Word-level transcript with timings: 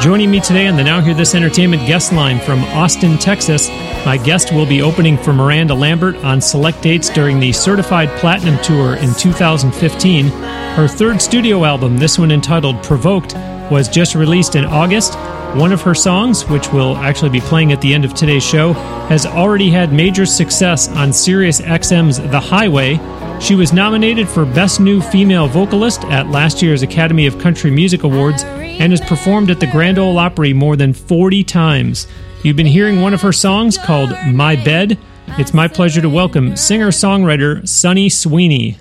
Joining 0.00 0.30
me 0.30 0.40
today 0.40 0.66
on 0.66 0.76
the 0.76 0.82
Now 0.82 1.02
Hear 1.02 1.12
This 1.12 1.34
Entertainment 1.34 1.86
guest 1.86 2.10
line 2.10 2.40
from 2.40 2.64
Austin, 2.64 3.18
Texas, 3.18 3.68
my 4.06 4.16
guest 4.16 4.50
will 4.50 4.64
be 4.64 4.80
opening 4.80 5.18
for 5.18 5.34
Miranda 5.34 5.74
Lambert 5.74 6.16
on 6.24 6.40
select 6.40 6.80
dates 6.80 7.10
during 7.10 7.38
the 7.38 7.52
Certified 7.52 8.08
Platinum 8.18 8.58
Tour 8.62 8.94
in 8.94 9.12
2015. 9.12 10.28
Her 10.28 10.88
third 10.88 11.20
studio 11.20 11.66
album, 11.66 11.98
this 11.98 12.18
one 12.18 12.30
entitled 12.30 12.82
Provoked, 12.82 13.34
was 13.70 13.90
just 13.90 14.14
released 14.14 14.54
in 14.54 14.64
August. 14.64 15.16
One 15.54 15.70
of 15.70 15.82
her 15.82 15.94
songs, 15.94 16.48
which 16.48 16.72
we'll 16.72 16.96
actually 16.96 17.28
be 17.28 17.42
playing 17.42 17.70
at 17.72 17.82
the 17.82 17.92
end 17.92 18.06
of 18.06 18.14
today's 18.14 18.42
show, 18.42 18.72
has 19.10 19.26
already 19.26 19.68
had 19.68 19.92
major 19.92 20.24
success 20.24 20.88
on 20.88 21.12
Sirius 21.12 21.60
XM's 21.60 22.16
The 22.30 22.40
Highway. 22.40 22.94
She 23.40 23.54
was 23.54 23.72
nominated 23.72 24.28
for 24.28 24.44
Best 24.44 24.80
New 24.80 25.00
Female 25.00 25.48
Vocalist 25.48 26.04
at 26.04 26.28
last 26.28 26.60
year's 26.60 26.82
Academy 26.82 27.26
of 27.26 27.38
Country 27.38 27.70
Music 27.70 28.02
Awards 28.02 28.44
and 28.44 28.92
has 28.92 29.00
performed 29.00 29.50
at 29.50 29.58
the 29.58 29.66
Grand 29.66 29.98
Ole 29.98 30.18
Opry 30.18 30.52
more 30.52 30.76
than 30.76 30.92
40 30.92 31.42
times. 31.44 32.06
You've 32.44 32.56
been 32.56 32.66
hearing 32.66 33.00
one 33.00 33.14
of 33.14 33.22
her 33.22 33.32
songs 33.32 33.78
called 33.78 34.10
My 34.28 34.56
Bed. 34.56 34.98
It's 35.38 35.54
my 35.54 35.68
pleasure 35.68 36.02
to 36.02 36.08
welcome 36.08 36.54
singer 36.54 36.88
songwriter 36.88 37.66
Sunny 37.66 38.10
Sweeney. 38.10 38.76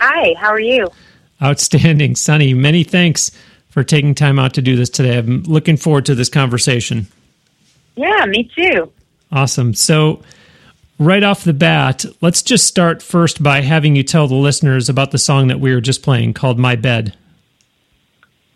Hi, 0.00 0.34
how 0.36 0.48
are 0.48 0.60
you? 0.60 0.88
Outstanding. 1.40 2.16
Sunny, 2.16 2.52
many 2.52 2.82
thanks 2.82 3.30
for 3.70 3.84
taking 3.84 4.14
time 4.14 4.40
out 4.40 4.54
to 4.54 4.60
do 4.62 4.76
this 4.76 4.90
today. 4.90 5.16
I'm 5.18 5.44
looking 5.44 5.76
forward 5.76 6.04
to 6.06 6.16
this 6.16 6.28
conversation. 6.28 7.06
Yeah, 7.96 8.26
me 8.26 8.50
too. 8.56 8.92
Awesome. 9.30 9.72
So, 9.72 10.20
right 10.98 11.22
off 11.22 11.44
the 11.44 11.52
bat, 11.52 12.04
let's 12.20 12.42
just 12.42 12.66
start 12.66 13.02
first 13.02 13.42
by 13.42 13.60
having 13.60 13.96
you 13.96 14.02
tell 14.02 14.28
the 14.28 14.34
listeners 14.34 14.88
about 14.88 15.10
the 15.10 15.18
song 15.18 15.48
that 15.48 15.60
we 15.60 15.74
were 15.74 15.80
just 15.80 16.02
playing 16.02 16.34
called 16.34 16.58
My 16.58 16.76
Bed. 16.76 17.16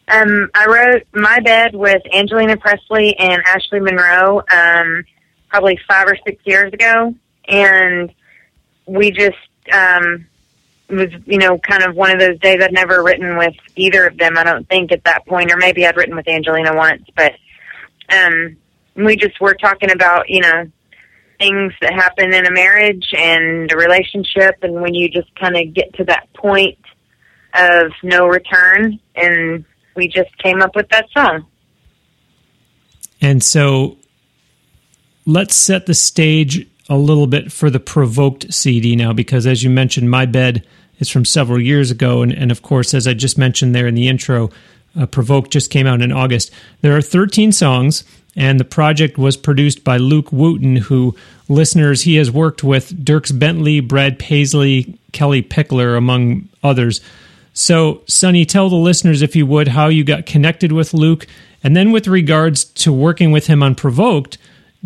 Um, 0.09 0.49
I 0.55 0.67
wrote 0.67 1.03
My 1.13 1.41
Bed 1.41 1.75
with 1.75 2.03
Angaleena 2.13 2.59
Presley 2.59 3.17
and 3.19 3.43
Ashley 3.45 3.81
Monroe 3.81 4.43
um, 4.51 5.05
probably 5.49 5.79
five 5.87 6.07
or 6.07 6.17
six 6.27 6.41
years 6.47 6.73
ago. 6.73 7.15
And 7.47 8.13
we 8.87 9.11
just, 9.11 9.37
um, 9.73 10.27
was, 10.89 11.11
you 11.27 11.39
know, 11.39 11.59
kind 11.59 11.83
of 11.83 11.95
one 11.95 12.11
of 12.11 12.19
those 12.19 12.39
days 12.39 12.63
I'd 12.63 12.73
never 12.73 13.03
written 13.03 13.37
with 13.37 13.55
either 13.77 14.07
of 14.07 14.17
them, 14.17 14.39
I 14.39 14.45
don't 14.45 14.67
think, 14.69 14.93
at 14.93 15.05
that 15.05 15.27
point, 15.27 15.53
or 15.53 15.59
maybe 15.59 15.87
I'd 15.87 15.97
written 15.97 16.17
with 16.17 16.27
Angelina 16.29 16.75
once. 16.75 17.05
But 17.15 17.35
um, 18.09 18.57
we 18.95 19.17
just 19.17 19.39
were 19.41 19.55
talking 19.55 19.91
about, 19.91 20.31
you 20.31 20.41
know, 20.41 20.71
things 21.39 21.73
that 21.81 21.93
happen 21.93 22.33
in 22.33 22.47
a 22.47 22.51
marriage 22.51 23.07
and 23.17 23.71
a 23.73 23.77
relationship, 23.77 24.57
and 24.63 24.81
when 24.81 24.95
you 24.95 25.09
just 25.09 25.35
kind 25.37 25.57
of 25.57 25.73
get 25.75 25.95
to 25.95 26.05
that 26.05 26.33
point 26.35 26.79
of 27.55 27.93
no 28.03 28.27
return 28.27 28.99
and 29.15 29.65
we 29.95 30.09
just 30.09 30.37
came 30.39 30.63
up 30.63 30.77
with 30.77 30.89
that 30.91 31.07
song. 31.11 31.47
And 33.21 33.43
so 33.43 33.97
let's 35.27 35.55
set 35.57 35.87
the 35.87 35.95
stage 35.95 36.67
a 36.89 36.97
little 36.97 37.27
bit 37.27 37.53
for 37.53 37.69
the 37.69 37.81
Provoked 37.81 38.53
CD 38.53 38.97
now, 38.97 39.13
because 39.13 39.47
as 39.47 39.63
you 39.63 39.71
mentioned, 39.71 40.11
My 40.11 40.25
Bed 40.25 40.67
is 40.99 41.09
from 41.09 41.25
several 41.25 41.61
years 41.61 41.91
ago. 41.91 42.23
And, 42.23 42.33
and 42.33 42.51
of 42.51 42.63
course, 42.63 42.95
as 42.95 43.07
I 43.07 43.15
just 43.15 43.37
mentioned 43.37 43.75
there 43.75 43.87
in 43.87 43.95
the 43.95 44.09
intro, 44.09 44.51
uh, 44.99 45.07
Provoked 45.07 45.51
just 45.51 45.71
came 45.71 45.87
out 45.87 46.01
in 46.01 46.13
August. 46.13 46.51
There 46.81 46.97
are 46.97 47.03
13 47.03 47.53
songs, 47.53 48.05
and 48.39 48.61
the 48.61 48.65
project 48.65 49.19
was 49.19 49.37
produced 49.37 49.83
by 49.83 49.97
Luke 49.97 50.31
Wooten, 50.31 50.77
who 50.77 51.17
listeners, 51.49 52.03
he 52.03 52.15
has 52.17 52.31
worked 52.31 52.63
with 52.63 53.05
Dierks 53.05 53.37
Bentley, 53.37 53.81
Brad 53.81 54.17
Paisley, 54.17 54.97
Kellie 55.11 55.43
Pickler, 55.43 55.99
among 55.99 56.49
others. 56.63 57.01
So, 57.53 58.03
Sunny, 58.07 58.45
tell 58.45 58.71
the 58.71 58.77
listeners, 58.77 59.23
if 59.23 59.35
you 59.35 59.45
would, 59.47 59.67
how 59.67 59.89
you 59.89 60.05
got 60.05 60.25
connected 60.25 60.71
with 60.71 60.95
Luke. 60.95 61.27
And 61.65 61.77
then, 61.77 61.91
with 61.91 62.07
regards 62.07 62.65
to 62.65 62.93
working 62.93 63.33
with 63.33 63.49
him 63.49 63.61
on 63.61 63.75
Provoked, 63.75 64.39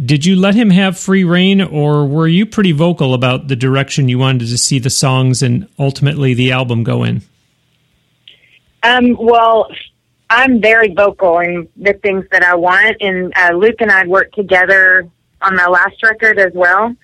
did 0.02 0.24
you 0.24 0.34
let 0.34 0.54
him 0.54 0.70
have 0.70 0.98
free 0.98 1.22
reign, 1.22 1.60
or 1.60 2.06
were 2.06 2.26
you 2.26 2.46
pretty 2.46 2.72
vocal 2.72 3.12
about 3.12 3.48
the 3.48 3.56
direction 3.56 4.08
you 4.08 4.18
wanted 4.18 4.48
to 4.48 4.56
see 4.56 4.78
the 4.78 4.88
songs 4.88 5.42
and 5.42 5.68
ultimately 5.78 6.32
the 6.32 6.52
album 6.52 6.84
go 6.84 7.04
in? 7.04 7.20
Um, 8.82 9.14
well, 9.20 9.68
I'm 10.34 10.62
very 10.62 10.94
vocal 10.94 11.40
in 11.40 11.68
the 11.76 11.92
things 11.92 12.24
that 12.32 12.42
I 12.42 12.54
want, 12.54 12.96
and 13.00 13.32
uh, 13.36 13.50
Luke 13.54 13.80
and 13.80 13.90
I 13.90 14.06
worked 14.06 14.34
together 14.34 15.06
on 15.42 15.56
my 15.56 15.66
last 15.66 16.02
record 16.02 16.38
as 16.38 16.52
well, 16.54 16.94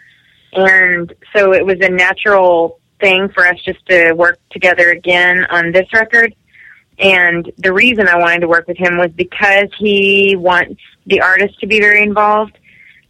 and 0.55 1.15
so 1.37 1.53
it 1.53 1.65
was 1.65 1.77
a 1.83 1.91
natural 1.91 2.81
thing 3.01 3.29
for 3.29 3.47
us 3.47 3.61
just 3.63 3.85
to 3.87 4.13
work 4.13 4.39
together 4.51 4.91
again 4.91 5.45
on 5.51 5.73
this 5.73 5.87
record. 5.93 6.35
And 6.99 7.53
the 7.59 7.73
reason 7.73 8.09
I 8.09 8.17
wanted 8.17 8.41
to 8.41 8.49
work 8.49 8.67
with 8.67 8.79
him 8.79 8.97
was 8.97 9.11
because 9.13 9.69
he 9.79 10.35
wants 10.35 10.81
the 11.07 11.21
artist 11.21 11.61
to 11.61 11.67
be 11.67 11.81
very 11.81 12.03
involved 12.03 12.59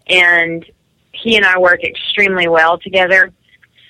and 0.08 0.64
he 1.12 1.36
and 1.36 1.44
I 1.46 1.58
work 1.58 1.82
extremely 1.84 2.48
well 2.48 2.78
together. 2.78 3.32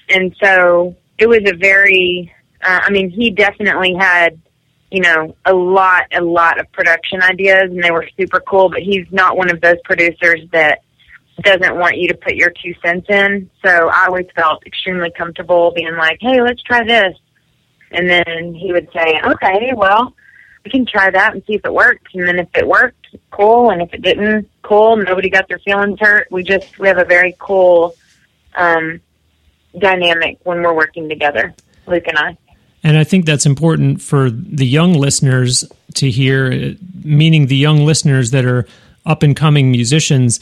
And 0.08 0.36
so 0.42 0.94
it 1.18 1.26
was 1.26 1.40
a 1.46 1.56
very, 1.56 2.32
uh, 2.62 2.80
I 2.84 2.90
mean, 2.90 3.10
he 3.10 3.30
definitely 3.30 3.94
had, 3.94 4.40
you 4.90 5.00
know, 5.00 5.36
a 5.44 5.52
lot, 5.52 6.04
a 6.12 6.20
lot 6.20 6.58
of 6.58 6.70
production 6.72 7.22
ideas 7.22 7.70
and 7.70 7.82
they 7.82 7.90
were 7.90 8.08
super 8.16 8.40
cool, 8.40 8.68
but 8.70 8.80
he's 8.80 9.06
not 9.10 9.36
one 9.36 9.50
of 9.50 9.60
those 9.60 9.76
producers 9.84 10.40
that 10.52 10.82
doesn't 11.42 11.76
want 11.76 11.98
you 11.98 12.08
to 12.08 12.14
put 12.14 12.34
your 12.34 12.50
two 12.50 12.74
cents 12.82 13.06
in. 13.08 13.50
So 13.64 13.88
I 13.88 14.06
always 14.06 14.26
felt 14.34 14.66
extremely 14.66 15.10
comfortable 15.10 15.72
being 15.74 15.94
like, 15.96 16.18
hey, 16.20 16.40
let's 16.40 16.62
try 16.62 16.84
this. 16.84 17.16
And 17.90 18.08
then 18.08 18.54
he 18.54 18.72
would 18.72 18.88
say, 18.92 19.20
okay, 19.24 19.72
well, 19.74 20.14
we 20.64 20.70
can 20.70 20.84
try 20.84 21.10
that 21.10 21.34
and 21.34 21.42
see 21.46 21.54
if 21.54 21.64
it 21.64 21.72
works. 21.72 22.10
And 22.14 22.26
then 22.26 22.38
if 22.38 22.48
it 22.54 22.66
worked, 22.66 23.16
cool. 23.30 23.70
And 23.70 23.80
if 23.80 23.92
it 23.94 24.02
didn't, 24.02 24.48
cool. 24.62 24.96
Nobody 24.96 25.30
got 25.30 25.48
their 25.48 25.58
feelings 25.60 25.98
hurt. 26.00 26.28
We 26.30 26.42
just, 26.42 26.78
we 26.78 26.88
have 26.88 26.98
a 26.98 27.04
very 27.04 27.36
cool 27.38 27.94
um, 28.54 29.00
dynamic 29.78 30.38
when 30.42 30.62
we're 30.62 30.74
working 30.74 31.08
together, 31.08 31.54
Luke 31.86 32.04
and 32.06 32.18
I. 32.18 32.36
And 32.82 32.96
I 32.96 33.04
think 33.04 33.26
that's 33.26 33.46
important 33.46 34.00
for 34.00 34.30
the 34.30 34.66
young 34.66 34.94
listeners 34.94 35.64
to 35.94 36.10
hear, 36.10 36.76
meaning 37.02 37.46
the 37.46 37.56
young 37.56 37.84
listeners 37.84 38.30
that 38.30 38.44
are 38.44 38.66
up 39.04 39.22
and 39.22 39.34
coming 39.34 39.70
musicians 39.70 40.40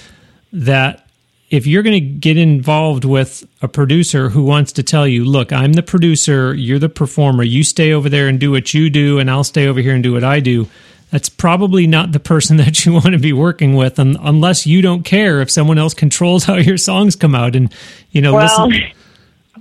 that 0.53 1.07
if 1.51 1.67
you're 1.67 1.83
going 1.83 1.95
to 1.95 2.19
get 2.19 2.37
involved 2.37 3.05
with 3.05 3.47
a 3.63 3.69
producer 3.69 4.29
who 4.29 4.43
wants 4.43 4.73
to 4.73 4.83
tell 4.83 5.07
you, 5.07 5.25
look, 5.25 5.53
I'm 5.53 5.75
the 5.75 5.83
producer, 5.83 6.55
you're 6.55 6.79
the 6.79 6.89
performer, 6.89 7.45
you 7.45 7.63
stay 7.63 7.93
over 7.93 8.09
there 8.09 8.27
and 8.27 8.41
do 8.41 8.51
what 8.51 8.75
you 8.75 8.91
do, 8.91 9.19
and 9.19 9.31
I'll 9.31 9.45
stay 9.45 9.67
over 9.69 9.81
here 9.81 9.95
and 9.95 10.03
do 10.03 10.13
what 10.13 10.25
I 10.25 10.41
do, 10.41 10.69
that's 11.11 11.29
probably 11.29 11.87
not 11.87 12.11
the 12.11 12.21
person 12.21 12.57
that 12.59 12.85
you 12.85 12.93
want 12.93 13.07
to 13.07 13.19
be 13.19 13.33
working 13.33 13.75
with 13.77 13.99
unless 13.99 14.67
you 14.67 14.83
don't 14.83 15.05
care 15.05 15.41
if 15.41 15.51
someone 15.51 15.79
else 15.79 15.95
controls 15.95 16.45
how 16.45 16.57
your 16.57 16.79
songs 16.79 17.15
come 17.15 17.35
out. 17.35 17.55
And, 17.55 17.73
you 18.11 18.21
know, 18.21 18.35
well, 18.35 18.69
listen. 18.69 18.93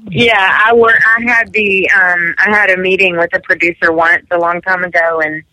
Yeah, 0.10 0.60
I 0.66 0.74
were. 0.74 0.94
I 0.94 1.22
had 1.24 1.52
the 1.52 1.90
um, 1.90 2.36
I 2.38 2.50
had 2.50 2.70
a 2.70 2.78
meeting 2.78 3.18
with 3.18 3.34
a 3.34 3.40
producer 3.40 3.92
once 3.92 4.26
a 4.32 4.38
long 4.38 4.62
time 4.62 4.84
ago, 4.84 5.22
and 5.22 5.44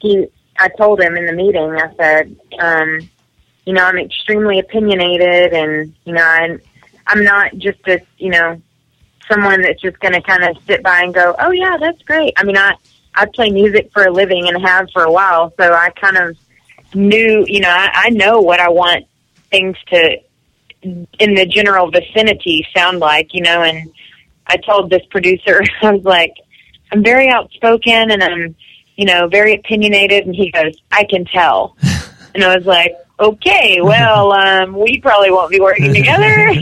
he. 0.00 0.26
I 0.56 0.68
told 0.68 1.00
him 1.00 1.16
in 1.16 1.26
the 1.26 1.32
meeting. 1.32 1.70
I 1.72 1.92
said, 1.96 2.36
um, 2.60 3.10
you 3.66 3.72
know, 3.72 3.84
I'm 3.84 3.98
extremely 3.98 4.58
opinionated 4.58 5.52
and, 5.52 5.94
you 6.04 6.12
know, 6.12 6.22
I'm, 6.22 6.60
I'm 7.06 7.24
not 7.24 7.56
just 7.56 7.80
a, 7.88 8.00
you 8.18 8.30
know, 8.30 8.60
someone 9.28 9.62
that's 9.62 9.80
just 9.80 9.98
going 10.00 10.14
to 10.14 10.20
kind 10.20 10.44
of 10.44 10.56
sit 10.64 10.82
by 10.82 11.02
and 11.02 11.14
go, 11.14 11.34
oh 11.38 11.50
yeah, 11.50 11.76
that's 11.78 12.00
great. 12.02 12.34
I 12.36 12.44
mean, 12.44 12.56
I, 12.56 12.74
I 13.14 13.26
play 13.26 13.50
music 13.50 13.90
for 13.92 14.04
a 14.04 14.12
living 14.12 14.48
and 14.48 14.64
have 14.64 14.90
for 14.92 15.02
a 15.02 15.10
while. 15.10 15.52
So 15.58 15.72
I 15.72 15.90
kind 15.90 16.16
of 16.18 16.36
knew, 16.94 17.44
you 17.48 17.60
know, 17.60 17.70
I, 17.70 17.90
I 17.94 18.10
know 18.10 18.40
what 18.40 18.60
I 18.60 18.68
want 18.68 19.06
things 19.50 19.76
to, 19.88 20.18
in 20.84 21.34
the 21.34 21.46
general 21.46 21.90
vicinity, 21.90 22.66
sound 22.76 23.00
like, 23.00 23.32
you 23.32 23.42
know, 23.42 23.62
and 23.62 23.90
I 24.46 24.56
told 24.56 24.90
this 24.90 25.02
producer, 25.10 25.62
I 25.82 25.92
was 25.92 26.04
like, 26.04 26.34
I'm 26.92 27.02
very 27.02 27.28
outspoken 27.28 28.10
and 28.10 28.22
I'm, 28.22 28.54
you 28.96 29.06
know, 29.06 29.26
very 29.28 29.54
opinionated. 29.54 30.26
And 30.26 30.34
he 30.34 30.50
goes, 30.50 30.74
I 30.92 31.04
can 31.04 31.24
tell. 31.24 31.76
and 32.34 32.44
I 32.44 32.54
was 32.54 32.66
like, 32.66 32.94
okay, 33.18 33.80
well, 33.80 34.32
um, 34.40 34.74
we 34.78 35.00
probably 35.00 35.30
won't 35.30 35.50
be 35.50 35.60
working 35.60 35.92
together. 35.92 36.52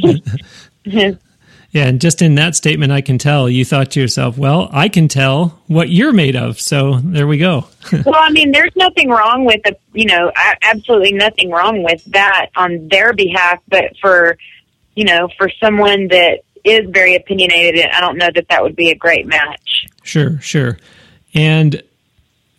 Yeah, 1.73 1.87
and 1.87 2.03
just 2.03 2.21
in 2.21 2.35
that 2.35 2.55
statement, 2.55 2.93
I 2.93 3.01
can 3.01 3.17
tell 3.17 3.49
you 3.49 3.65
thought 3.65 3.93
to 3.93 4.01
yourself, 4.01 4.37
well, 4.37 4.69
I 4.73 4.91
can 4.91 5.09
tell 5.09 5.59
what 5.69 5.89
you're 5.89 6.13
made 6.13 6.37
of. 6.37 6.61
So 6.61 6.99
there 6.99 7.27
we 7.27 7.39
go. 7.39 7.67
well, 8.05 8.15
I 8.15 8.29
mean, 8.29 8.53
there's 8.53 8.77
nothing 8.77 9.09
wrong 9.09 9.47
with 9.47 9.63
the, 9.65 9.79
you 9.95 10.05
know, 10.05 10.31
absolutely 10.61 11.13
nothing 11.13 11.51
wrong 11.51 11.83
with 11.83 12.05
that 12.07 12.51
on 12.57 12.89
their 12.89 13.15
behalf. 13.15 13.61
But 13.69 13.97
for, 14.03 14.37
you 14.95 15.05
know, 15.05 15.29
for 15.39 15.49
someone 15.49 16.09
that 16.09 16.41
is 16.63 16.91
very 16.91 17.15
opinionated, 17.15 17.87
I 17.91 18.03
don't 18.03 18.19
know 18.19 18.29
that 18.35 18.49
that 18.51 18.63
would 18.63 18.77
be 18.77 18.91
a 18.91 18.95
great 18.95 19.27
match. 19.27 19.87
Sure, 20.03 20.39
sure. 20.41 20.79
And 21.33 21.83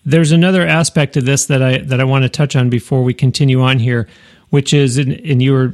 there's 0.03 0.31
another 0.31 0.65
aspect 0.65 1.17
of 1.17 1.25
this 1.25 1.45
that 1.45 1.61
I 1.61 1.77
that 1.77 2.01
I 2.01 2.03
want 2.03 2.23
to 2.23 2.29
touch 2.29 2.55
on 2.55 2.71
before 2.71 3.03
we 3.03 3.13
continue 3.13 3.61
on 3.61 3.77
here, 3.77 4.07
which 4.49 4.73
is, 4.73 4.97
and, 4.97 5.11
and 5.11 5.39
you 5.39 5.53
were 5.53 5.73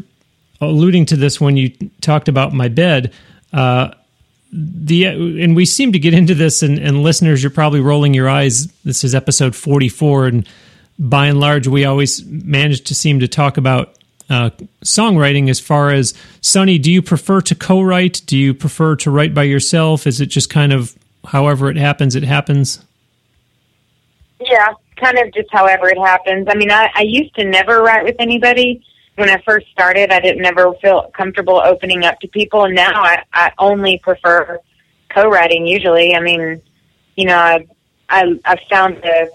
alluding 0.62 1.06
to 1.08 1.16
this 1.16 1.40
when 1.40 1.58
you 1.58 1.70
talked 2.02 2.28
about 2.28 2.54
my 2.54 2.68
bed. 2.68 3.14
Uh, 3.54 3.92
the 4.52 5.06
and 5.06 5.56
we 5.56 5.66
seem 5.66 5.92
to 5.92 6.00
get 6.00 6.14
into 6.14 6.34
this, 6.34 6.64
and, 6.64 6.80
and 6.80 7.04
listeners, 7.04 7.44
you're 7.44 7.52
probably 7.52 7.82
rolling 7.82 8.14
your 8.14 8.28
eyes. 8.28 8.68
This 8.84 9.04
is 9.04 9.14
episode 9.14 9.56
44, 9.56 10.28
and 10.28 10.50
by 10.98 11.28
and 11.28 11.40
large, 11.40 11.68
we 11.68 11.86
always 11.86 12.26
manage 12.26 12.82
to 12.86 12.96
seem 12.96 13.20
to 13.20 13.28
talk 13.28 13.58
about 13.58 13.96
uh, 14.30 14.50
songwriting. 14.84 15.50
As 15.50 15.60
far 15.60 15.92
as 15.92 16.16
Sunny, 16.42 16.80
do 16.80 16.92
you 16.92 17.02
prefer 17.02 17.42
to 17.42 17.56
co-write? 17.56 18.22
Do 18.26 18.38
you 18.38 18.54
prefer 18.54 18.96
to 18.98 19.12
write 19.12 19.36
by 19.36 19.44
yourself? 19.44 20.08
Is 20.08 20.20
it 20.20 20.28
just 20.28 20.50
kind 20.50 20.74
of 20.74 20.98
however 21.26 21.70
it 21.70 21.78
happens, 21.78 22.16
it 22.16 22.24
happens? 22.24 22.84
Yeah, 24.42 24.74
kind 24.96 25.18
of 25.20 25.32
just 25.34 25.50
however 25.52 25.90
it 25.90 25.98
happens. 25.98 26.48
I 26.50 26.56
mean, 26.56 26.72
I, 26.72 26.90
I 26.96 27.04
used 27.04 27.36
to 27.36 27.44
never 27.46 27.84
write 27.84 28.04
with 28.04 28.16
anybody 28.20 28.84
when 29.20 29.30
I 29.30 29.42
first 29.46 29.68
started, 29.72 30.12
I 30.12 30.22
didn't 30.22 30.42
never 30.42 30.74
feel 30.76 31.12
comfortable 31.14 31.62
opening 31.64 32.06
up 32.06 32.20
to 32.22 32.28
people, 32.30 32.64
and 32.64 32.74
now 32.74 33.04
I, 33.04 33.24
I 33.34 33.52
only 33.60 34.00
prefer 34.00 34.60
co-writing. 35.10 35.68
Usually, 35.68 36.16
I 36.16 36.22
mean, 36.22 36.62
you 37.18 37.26
know, 37.26 37.36
I 37.36 37.68
I 38.10 38.40
I've 38.46 38.60
found 38.70 38.98
a 39.04 39.30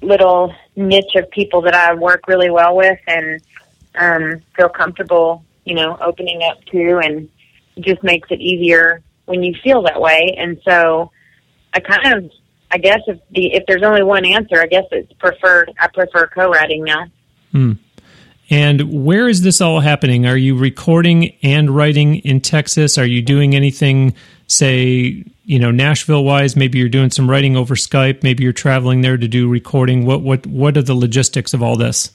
little 0.00 0.54
niche 0.76 1.14
of 1.16 1.30
people 1.30 1.60
that 1.62 1.74
I 1.74 1.94
work 1.94 2.26
really 2.26 2.50
well 2.50 2.74
with 2.74 2.98
and 3.06 3.42
um, 3.96 4.42
feel 4.56 4.70
comfortable, 4.70 5.44
you 5.64 5.74
know, 5.74 5.98
opening 6.00 6.40
up 6.50 6.64
to, 6.66 6.98
and 7.04 7.28
just 7.80 8.02
makes 8.02 8.30
it 8.30 8.40
easier 8.40 9.02
when 9.26 9.42
you 9.42 9.54
feel 9.62 9.82
that 9.82 10.00
way. 10.00 10.36
And 10.38 10.58
so, 10.64 11.10
I 11.74 11.80
kind 11.80 12.14
of, 12.14 12.30
I 12.70 12.78
guess 12.78 13.00
if 13.06 13.18
the 13.30 13.52
if 13.52 13.64
there's 13.66 13.82
only 13.82 14.02
one 14.02 14.24
answer, 14.24 14.58
I 14.58 14.66
guess 14.66 14.84
it's 14.90 15.12
preferred. 15.14 15.70
I 15.78 15.88
prefer 15.88 16.28
co-writing 16.28 16.84
now. 16.84 17.06
Hmm. 17.52 17.72
And 18.50 19.04
where 19.04 19.28
is 19.28 19.42
this 19.42 19.60
all 19.60 19.80
happening? 19.80 20.26
Are 20.26 20.36
you 20.36 20.56
recording 20.56 21.36
and 21.42 21.70
writing 21.70 22.16
in 22.16 22.40
Texas? 22.40 22.96
Are 22.96 23.04
you 23.06 23.20
doing 23.20 23.54
anything, 23.54 24.14
say, 24.46 25.24
you 25.44 25.58
know, 25.58 25.70
Nashville 25.70 26.24
wise? 26.24 26.56
Maybe 26.56 26.78
you're 26.78 26.88
doing 26.88 27.10
some 27.10 27.28
writing 27.28 27.56
over 27.56 27.74
Skype. 27.74 28.22
Maybe 28.22 28.44
you're 28.44 28.54
traveling 28.54 29.02
there 29.02 29.18
to 29.18 29.28
do 29.28 29.48
recording. 29.48 30.06
What 30.06 30.22
what 30.22 30.46
what 30.46 30.76
are 30.78 30.82
the 30.82 30.94
logistics 30.94 31.52
of 31.52 31.62
all 31.62 31.76
this? 31.76 32.10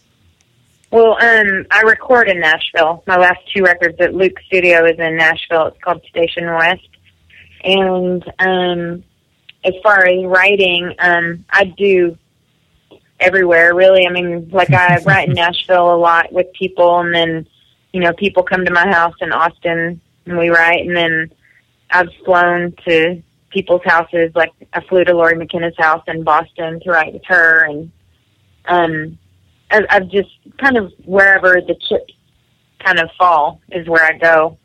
Well, 0.90 1.18
um, 1.20 1.66
I 1.72 1.82
record 1.82 2.30
in 2.30 2.40
Nashville. 2.40 3.04
My 3.08 3.18
last 3.18 3.40
two 3.52 3.64
records 3.64 4.00
at 4.00 4.14
Luke's 4.14 4.44
studio 4.46 4.86
is 4.86 5.00
in 5.00 5.18
Nashville. 5.18 5.68
It's 5.68 5.84
called 5.84 6.04
Station 6.06 6.46
West. 6.46 6.88
And 7.64 8.24
um, 8.40 9.04
as 9.64 9.74
far 9.82 10.06
as 10.06 10.24
writing, 10.26 10.94
um, 11.00 11.46
I 11.50 11.64
do 11.64 12.18
everywhere 13.24 13.74
really. 13.74 14.06
I 14.08 14.12
mean, 14.12 14.50
like 14.52 14.72
I 14.72 14.98
write 15.00 15.30
in 15.30 15.36
Nashville 15.36 15.94
a 15.94 15.98
lot 15.98 16.32
with 16.32 16.52
people 16.54 17.00
and 17.00 17.14
then, 17.14 17.48
you 17.92 18.00
know, 18.00 18.14
people 18.14 18.44
come 18.44 18.66
to 18.66 18.72
my 18.72 18.88
house 18.88 19.16
in 19.22 19.32
Austin 19.32 20.02
and 20.26 20.38
we 20.38 20.50
write 20.50 20.86
and 20.86 20.96
then 20.96 21.32
I've 21.90 22.10
flown 22.26 22.74
to 22.88 23.22
people's 23.50 23.84
houses, 23.86 24.32
like 24.36 24.52
I 24.74 24.82
flew 24.82 25.04
to 25.04 25.14
Lori 25.14 25.36
McKenna's 25.36 25.76
house 25.78 26.04
in 26.08 26.24
Boston 26.24 26.80
to 26.82 26.92
write 26.92 27.14
with 27.14 27.26
her 27.26 27.66
and 27.66 27.92
um 28.66 29.18
I've 29.72 30.10
just 30.10 30.30
kind 30.60 30.78
of 30.78 30.94
wherever 31.04 31.60
the 31.60 31.76
chips 31.90 32.14
kind 32.80 33.00
of 33.00 33.10
fall 33.18 33.60
is 33.72 33.88
where 33.88 34.04
I 34.04 34.18
go. 34.18 34.58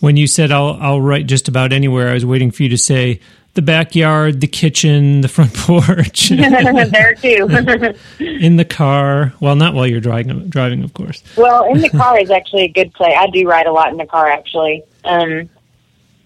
When 0.00 0.16
you 0.16 0.26
said 0.26 0.50
I'll 0.50 0.76
I'll 0.80 1.00
write 1.00 1.26
just 1.26 1.46
about 1.48 1.72
anywhere, 1.72 2.08
I 2.08 2.14
was 2.14 2.26
waiting 2.26 2.50
for 2.50 2.64
you 2.64 2.68
to 2.70 2.78
say 2.78 3.20
the 3.54 3.62
backyard, 3.62 4.40
the 4.40 4.46
kitchen, 4.46 5.20
the 5.20 5.28
front 5.28 5.54
porch. 5.54 6.28
there 6.30 7.14
too. 7.14 7.94
in 8.18 8.56
the 8.56 8.64
car. 8.64 9.32
Well, 9.40 9.56
not 9.56 9.74
while 9.74 9.86
you're 9.86 10.00
driving, 10.00 10.48
driving, 10.48 10.82
of 10.82 10.94
course. 10.94 11.22
Well, 11.36 11.64
in 11.64 11.80
the 11.80 11.90
car 11.90 12.18
is 12.18 12.30
actually 12.30 12.64
a 12.64 12.68
good 12.68 12.92
play. 12.94 13.14
I 13.14 13.26
do 13.28 13.46
write 13.46 13.66
a 13.66 13.72
lot 13.72 13.90
in 13.90 13.98
the 13.98 14.06
car, 14.06 14.28
actually. 14.28 14.82
Um, 15.04 15.50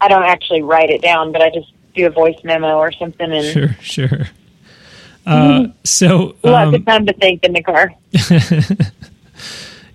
I 0.01 0.09
don't 0.09 0.25
actually 0.25 0.63
write 0.63 0.91
it 0.91 1.03
down, 1.03 1.33
but 1.33 1.43
I 1.43 1.51
just 1.51 1.73
do 1.95 2.07
a 2.07 2.11
voice 2.11 2.39
memo 2.45 2.77
or 2.77 2.93
something. 2.93 3.33
And 3.33 3.53
sure, 3.53 3.77
sure. 3.81 4.29
Uh, 5.25 5.69
so 5.83 6.37
um, 6.45 6.53
lots 6.53 6.77
of 6.77 6.85
time 6.85 7.07
to 7.07 7.13
think 7.15 7.43
in 7.43 7.53
the 7.53 7.63
car. 7.63 7.93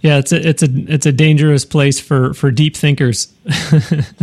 yeah, 0.01 0.17
it's 0.17 0.34
a 0.34 0.50
it's 0.50 0.62
a 0.62 0.67
it's 0.94 1.06
a 1.06 1.13
dangerous 1.13 1.63
place 1.63 2.01
for 2.01 2.34
for 2.34 2.51
deep 2.51 2.75
thinkers. 2.75 3.32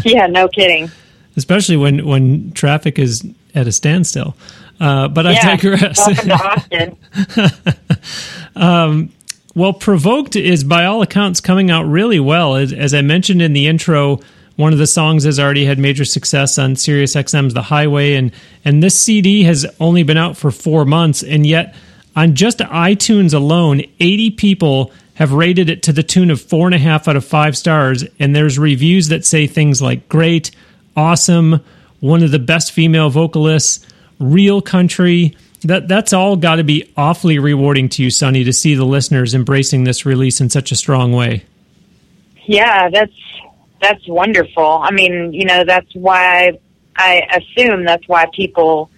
yeah, 0.05 0.27
no 0.27 0.49
kidding 0.49 0.91
especially 1.39 1.77
when 1.77 2.05
when 2.05 2.53
traffic 2.53 2.99
is 2.99 3.25
at 3.55 3.67
a 3.67 3.73
standstill. 3.73 4.37
Uh, 4.81 5.09
but 5.09 5.25
yeah, 5.25 5.41
I 5.43 5.57
digress. 5.57 5.99
um, 8.57 9.11
well, 9.55 9.73
Provoked 9.73 10.37
is 10.37 10.63
by 10.63 10.85
all 10.85 11.03
accounts 11.03 11.41
coming 11.41 11.71
out 11.71 11.85
really 11.85 12.21
well. 12.21 12.55
As, 12.55 12.73
as, 12.73 12.95
I 12.95 13.01
mentioned 13.01 13.43
in 13.43 13.55
the 13.55 13.67
intro, 13.67 14.21
one 14.57 14.73
of 14.73 14.79
the 14.79 14.87
songs 14.87 15.25
has 15.25 15.41
already 15.41 15.65
had 15.65 15.79
major 15.79 16.05
success 16.05 16.59
on 16.59 16.77
Sirius 16.77 17.15
XM's 17.15 17.55
The 17.55 17.63
Highway, 17.63 18.15
and 18.15 18.31
and 18.65 18.83
this 18.83 19.01
CD 19.01 19.45
has 19.45 19.67
only 19.81 20.03
been 20.03 20.19
out 20.19 20.37
for 20.37 20.51
four 20.51 20.85
months, 20.85 21.23
and 21.23 21.47
yet 21.47 21.75
on 22.15 22.35
just 22.35 22.59
iTunes 22.59 23.35
alone, 23.35 23.83
eighty 23.99 24.31
people 24.31 24.93
have 25.15 25.33
rated 25.33 25.69
it 25.69 25.83
to 25.83 25.93
the 25.93 26.05
tune 26.05 26.31
of 26.31 26.41
four 26.41 26.69
and 26.69 26.75
a 26.77 26.79
half 26.79 27.09
out 27.09 27.17
of 27.17 27.25
five 27.25 27.57
stars, 27.57 28.05
and 28.21 28.37
there's 28.37 28.57
reviews 28.57 29.09
that 29.09 29.25
say 29.25 29.49
things 29.49 29.83
like 29.83 30.09
great 30.09 30.53
awesome, 30.99 31.61
one 32.01 32.25
of 32.25 32.33
the 32.33 32.39
best 32.41 32.73
female 32.73 33.09
vocalists, 33.09 33.87
real 34.19 34.61
country. 34.61 35.37
That 35.63 35.89
that's 35.89 36.13
all 36.13 36.37
got 36.37 36.57
to 36.57 36.65
be 36.65 36.93
awfully 36.97 37.39
rewarding 37.39 37.89
to 37.91 38.03
you, 38.03 38.11
Sunny, 38.11 38.45
to 38.45 38.53
see 38.53 38.75
the 38.75 38.85
listeners 38.85 39.35
embracing 39.35 39.85
this 39.85 40.05
release 40.05 40.41
in 40.41 40.51
such 40.51 40.71
a 40.73 40.77
strong 40.77 41.13
way. 41.13 41.45
Yeah, 42.47 42.91
that's 42.91 43.13
that's 43.81 44.07
wonderful. 44.09 44.81
I 44.83 44.91
mean, 44.91 45.33
you 45.33 45.45
know, 45.45 45.65
that's 45.65 45.93
why 45.95 46.59
I 46.97 47.23
assume 47.33 47.85
that's 47.85 48.07
why 48.07 48.27
people 48.33 48.91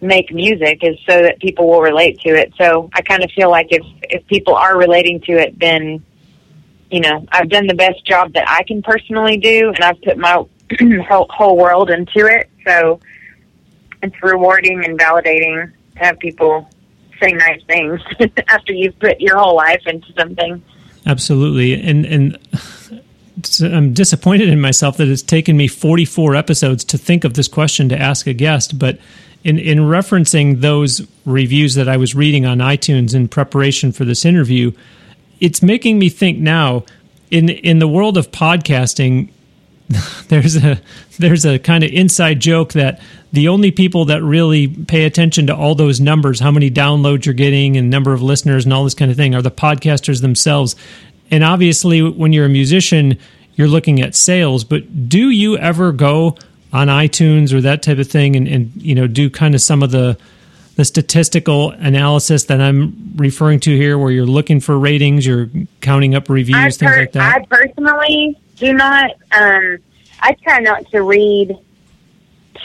make 0.00 0.32
music 0.32 0.82
is 0.82 0.96
so 1.08 1.22
that 1.22 1.40
people 1.40 1.68
will 1.68 1.82
relate 1.82 2.20
to 2.20 2.30
it. 2.30 2.52
So 2.56 2.90
I 2.92 3.02
kind 3.02 3.22
of 3.22 3.30
feel 3.32 3.50
like 3.50 3.68
if 3.70 3.82
if 4.02 4.26
people 4.26 4.54
are 4.54 4.78
relating 4.78 5.20
to 5.22 5.32
it, 5.32 5.58
then 5.58 6.04
you 6.90 7.00
know 7.00 7.26
I've 7.30 7.48
done 7.48 7.66
the 7.66 7.74
best 7.74 8.04
job 8.04 8.32
that 8.34 8.48
I 8.48 8.62
can 8.64 8.82
personally 8.82 9.36
do, 9.36 9.72
and 9.74 9.84
I've 9.84 10.00
put 10.02 10.18
my 10.18 10.44
whole, 11.08 11.26
whole 11.30 11.56
world 11.56 11.90
into 11.90 12.26
it. 12.26 12.50
So 12.66 13.00
it's 14.02 14.22
rewarding 14.22 14.84
and 14.84 14.98
validating 14.98 15.72
to 15.94 15.98
have 15.98 16.18
people 16.18 16.68
say 17.20 17.32
nice 17.32 17.62
things 17.64 18.00
after 18.48 18.72
you've 18.72 18.98
put 18.98 19.20
your 19.20 19.38
whole 19.38 19.56
life 19.56 19.82
into 19.86 20.12
something. 20.14 20.62
Absolutely, 21.06 21.80
and 21.80 22.04
and 22.06 22.38
I'm 23.62 23.94
disappointed 23.94 24.48
in 24.48 24.60
myself 24.60 24.96
that 24.98 25.08
it's 25.08 25.22
taken 25.22 25.56
me 25.56 25.66
44 25.66 26.34
episodes 26.34 26.84
to 26.84 26.98
think 26.98 27.24
of 27.24 27.34
this 27.34 27.48
question 27.48 27.88
to 27.90 27.98
ask 27.98 28.26
a 28.26 28.34
guest, 28.34 28.78
but. 28.78 28.98
In, 29.42 29.58
in 29.58 29.78
referencing 29.78 30.60
those 30.60 31.00
reviews 31.24 31.74
that 31.76 31.88
I 31.88 31.96
was 31.96 32.14
reading 32.14 32.44
on 32.44 32.58
iTunes 32.58 33.14
in 33.14 33.26
preparation 33.26 33.90
for 33.90 34.04
this 34.04 34.26
interview, 34.26 34.72
it's 35.40 35.62
making 35.62 35.98
me 35.98 36.10
think 36.10 36.38
now 36.38 36.84
in 37.30 37.48
in 37.48 37.78
the 37.78 37.88
world 37.88 38.18
of 38.18 38.30
podcasting 38.30 39.30
there's 40.28 40.56
a 40.56 40.80
there's 41.18 41.44
a 41.44 41.58
kind 41.58 41.82
of 41.82 41.90
inside 41.90 42.40
joke 42.40 42.72
that 42.74 43.00
the 43.32 43.48
only 43.48 43.70
people 43.70 44.04
that 44.06 44.22
really 44.22 44.68
pay 44.68 45.04
attention 45.04 45.46
to 45.48 45.54
all 45.54 45.74
those 45.74 46.00
numbers, 46.00 46.40
how 46.40 46.50
many 46.50 46.70
downloads 46.70 47.26
you're 47.26 47.34
getting 47.34 47.76
and 47.76 47.90
number 47.90 48.12
of 48.12 48.22
listeners 48.22 48.64
and 48.64 48.72
all 48.72 48.84
this 48.84 48.94
kind 48.94 49.10
of 49.10 49.16
thing 49.16 49.34
are 49.34 49.42
the 49.42 49.50
podcasters 49.50 50.20
themselves. 50.20 50.76
And 51.30 51.44
obviously 51.44 52.02
when 52.02 52.32
you're 52.32 52.46
a 52.46 52.50
musician, 52.50 53.18
you're 53.54 53.68
looking 53.68 54.00
at 54.00 54.14
sales, 54.14 54.64
but 54.64 55.08
do 55.08 55.30
you 55.30 55.56
ever 55.58 55.92
go 55.92 56.36
on 56.72 56.86
iTunes 56.86 57.52
or 57.52 57.60
that 57.60 57.82
type 57.82 57.98
of 57.98 58.08
thing 58.08 58.36
and, 58.36 58.46
and 58.46 58.72
you 58.76 58.94
know 58.94 59.06
do 59.06 59.28
kind 59.28 59.54
of 59.54 59.60
some 59.60 59.82
of 59.82 59.90
the 59.90 60.16
the 60.76 60.84
statistical 60.84 61.72
analysis 61.72 62.44
that 62.44 62.60
I'm 62.60 63.12
referring 63.16 63.60
to 63.60 63.76
here, 63.76 63.98
where 63.98 64.10
you're 64.10 64.24
looking 64.24 64.60
for 64.60 64.78
ratings, 64.78 65.26
you're 65.26 65.50
counting 65.80 66.14
up 66.14 66.28
reviews, 66.30 66.78
things 66.78 66.96
like 66.96 67.12
that? 67.12 67.36
I 67.36 67.44
personally 67.44 68.38
do 68.60 68.74
not. 68.74 69.10
Um, 69.32 69.78
I 70.20 70.36
try 70.42 70.58
not 70.60 70.88
to 70.90 71.02
read 71.02 71.56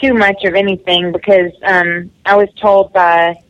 too 0.00 0.14
much 0.14 0.44
of 0.44 0.54
anything 0.54 1.10
because 1.10 1.52
um, 1.64 2.10
I 2.24 2.36
was 2.36 2.48
told 2.60 2.92
by 2.92 3.42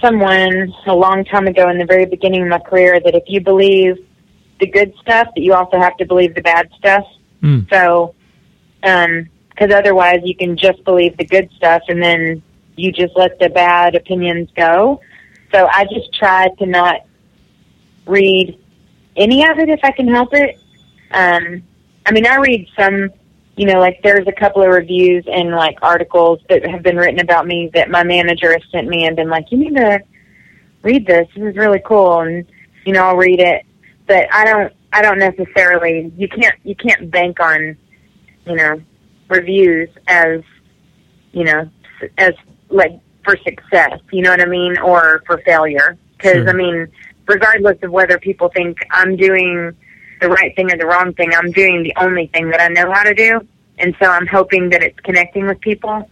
someone 0.00 0.74
a 0.86 0.94
long 0.94 1.24
time 1.24 1.46
ago 1.46 1.68
in 1.68 1.78
the 1.78 1.84
very 1.84 2.06
beginning 2.06 2.42
of 2.42 2.48
my 2.48 2.58
career 2.58 2.98
that 2.98 3.14
if 3.14 3.24
you 3.26 3.40
believe 3.40 3.96
the 4.58 4.66
good 4.66 4.94
stuff, 5.00 5.28
that 5.34 5.42
you 5.42 5.52
also 5.52 5.78
have 5.78 5.96
to 5.98 6.06
believe 6.06 6.34
the 6.34 6.40
bad 6.40 6.70
stuff. 6.78 7.04
Mm. 7.42 7.68
So, 7.70 8.14
because 8.80 9.70
um, 9.70 9.72
otherwise 9.72 10.20
you 10.24 10.34
can 10.34 10.56
just 10.56 10.82
believe 10.84 11.16
the 11.18 11.26
good 11.26 11.50
stuff 11.56 11.82
and 11.88 12.02
then 12.02 12.42
you 12.76 12.90
just 12.90 13.14
let 13.16 13.38
the 13.38 13.50
bad 13.50 13.94
opinions 13.94 14.48
go. 14.56 15.00
So 15.52 15.68
I 15.70 15.84
just 15.84 16.12
try 16.14 16.48
to 16.58 16.66
not 16.66 17.00
read 18.06 18.58
any 19.16 19.44
of 19.48 19.58
it 19.58 19.68
if 19.68 19.80
I 19.82 19.92
can 19.92 20.08
help 20.08 20.32
it. 20.32 20.58
Um, 21.10 21.62
I 22.06 22.12
mean, 22.12 22.26
I 22.26 22.36
read 22.36 22.68
some, 22.78 23.10
you 23.56 23.66
know, 23.66 23.78
like 23.78 24.00
there's 24.02 24.26
a 24.26 24.32
couple 24.32 24.62
of 24.62 24.68
reviews 24.68 25.24
and 25.30 25.50
like 25.50 25.78
articles 25.82 26.40
that 26.48 26.64
have 26.66 26.82
been 26.82 26.96
written 26.96 27.20
about 27.20 27.46
me 27.46 27.70
that 27.74 27.90
my 27.90 28.02
manager 28.02 28.52
has 28.52 28.62
sent 28.70 28.88
me 28.88 29.06
and 29.06 29.16
been 29.16 29.28
like, 29.28 29.50
you 29.50 29.58
need 29.58 29.76
to 29.76 30.00
read 30.82 31.06
this. 31.06 31.28
This 31.34 31.44
is 31.44 31.56
really 31.56 31.82
cool. 31.84 32.20
And, 32.20 32.46
you 32.84 32.92
know, 32.92 33.04
I'll 33.04 33.16
read 33.16 33.40
it, 33.40 33.64
but 34.06 34.26
I 34.32 34.44
don't, 34.44 34.72
I 34.92 35.02
don't 35.02 35.18
necessarily, 35.18 36.12
you 36.16 36.28
can't, 36.28 36.54
you 36.64 36.74
can't 36.74 37.10
bank 37.10 37.40
on, 37.40 37.76
you 38.46 38.56
know, 38.56 38.82
reviews 39.28 39.88
as, 40.08 40.42
you 41.32 41.44
know, 41.44 41.70
as 42.18 42.32
like 42.68 42.92
for 43.24 43.36
success, 43.44 44.00
you 44.10 44.22
know 44.22 44.30
what 44.30 44.40
I 44.40 44.46
mean? 44.46 44.78
Or 44.78 45.22
for 45.26 45.38
failure. 45.38 45.96
Cause 46.18 46.32
Sure. 46.32 46.48
I 46.48 46.52
mean, 46.52 46.88
regardless 47.26 47.78
of 47.82 47.90
whether 47.90 48.18
people 48.18 48.48
think 48.48 48.78
I'm 48.90 49.16
doing 49.16 49.76
the 50.22 50.28
right 50.28 50.54
thing 50.56 50.72
or 50.72 50.78
the 50.78 50.86
wrong 50.86 51.12
thing, 51.12 51.34
I'm 51.34 51.50
doing 51.50 51.82
the 51.82 51.92
only 51.96 52.28
thing 52.28 52.48
that 52.50 52.60
I 52.60 52.68
know 52.68 52.90
how 52.90 53.02
to 53.02 53.12
do. 53.14 53.46
And 53.78 53.94
so 54.00 54.06
I'm 54.08 54.26
hoping 54.26 54.70
that 54.70 54.82
it's 54.82 54.98
connecting 55.00 55.46
with 55.46 55.60
people. 55.60 56.08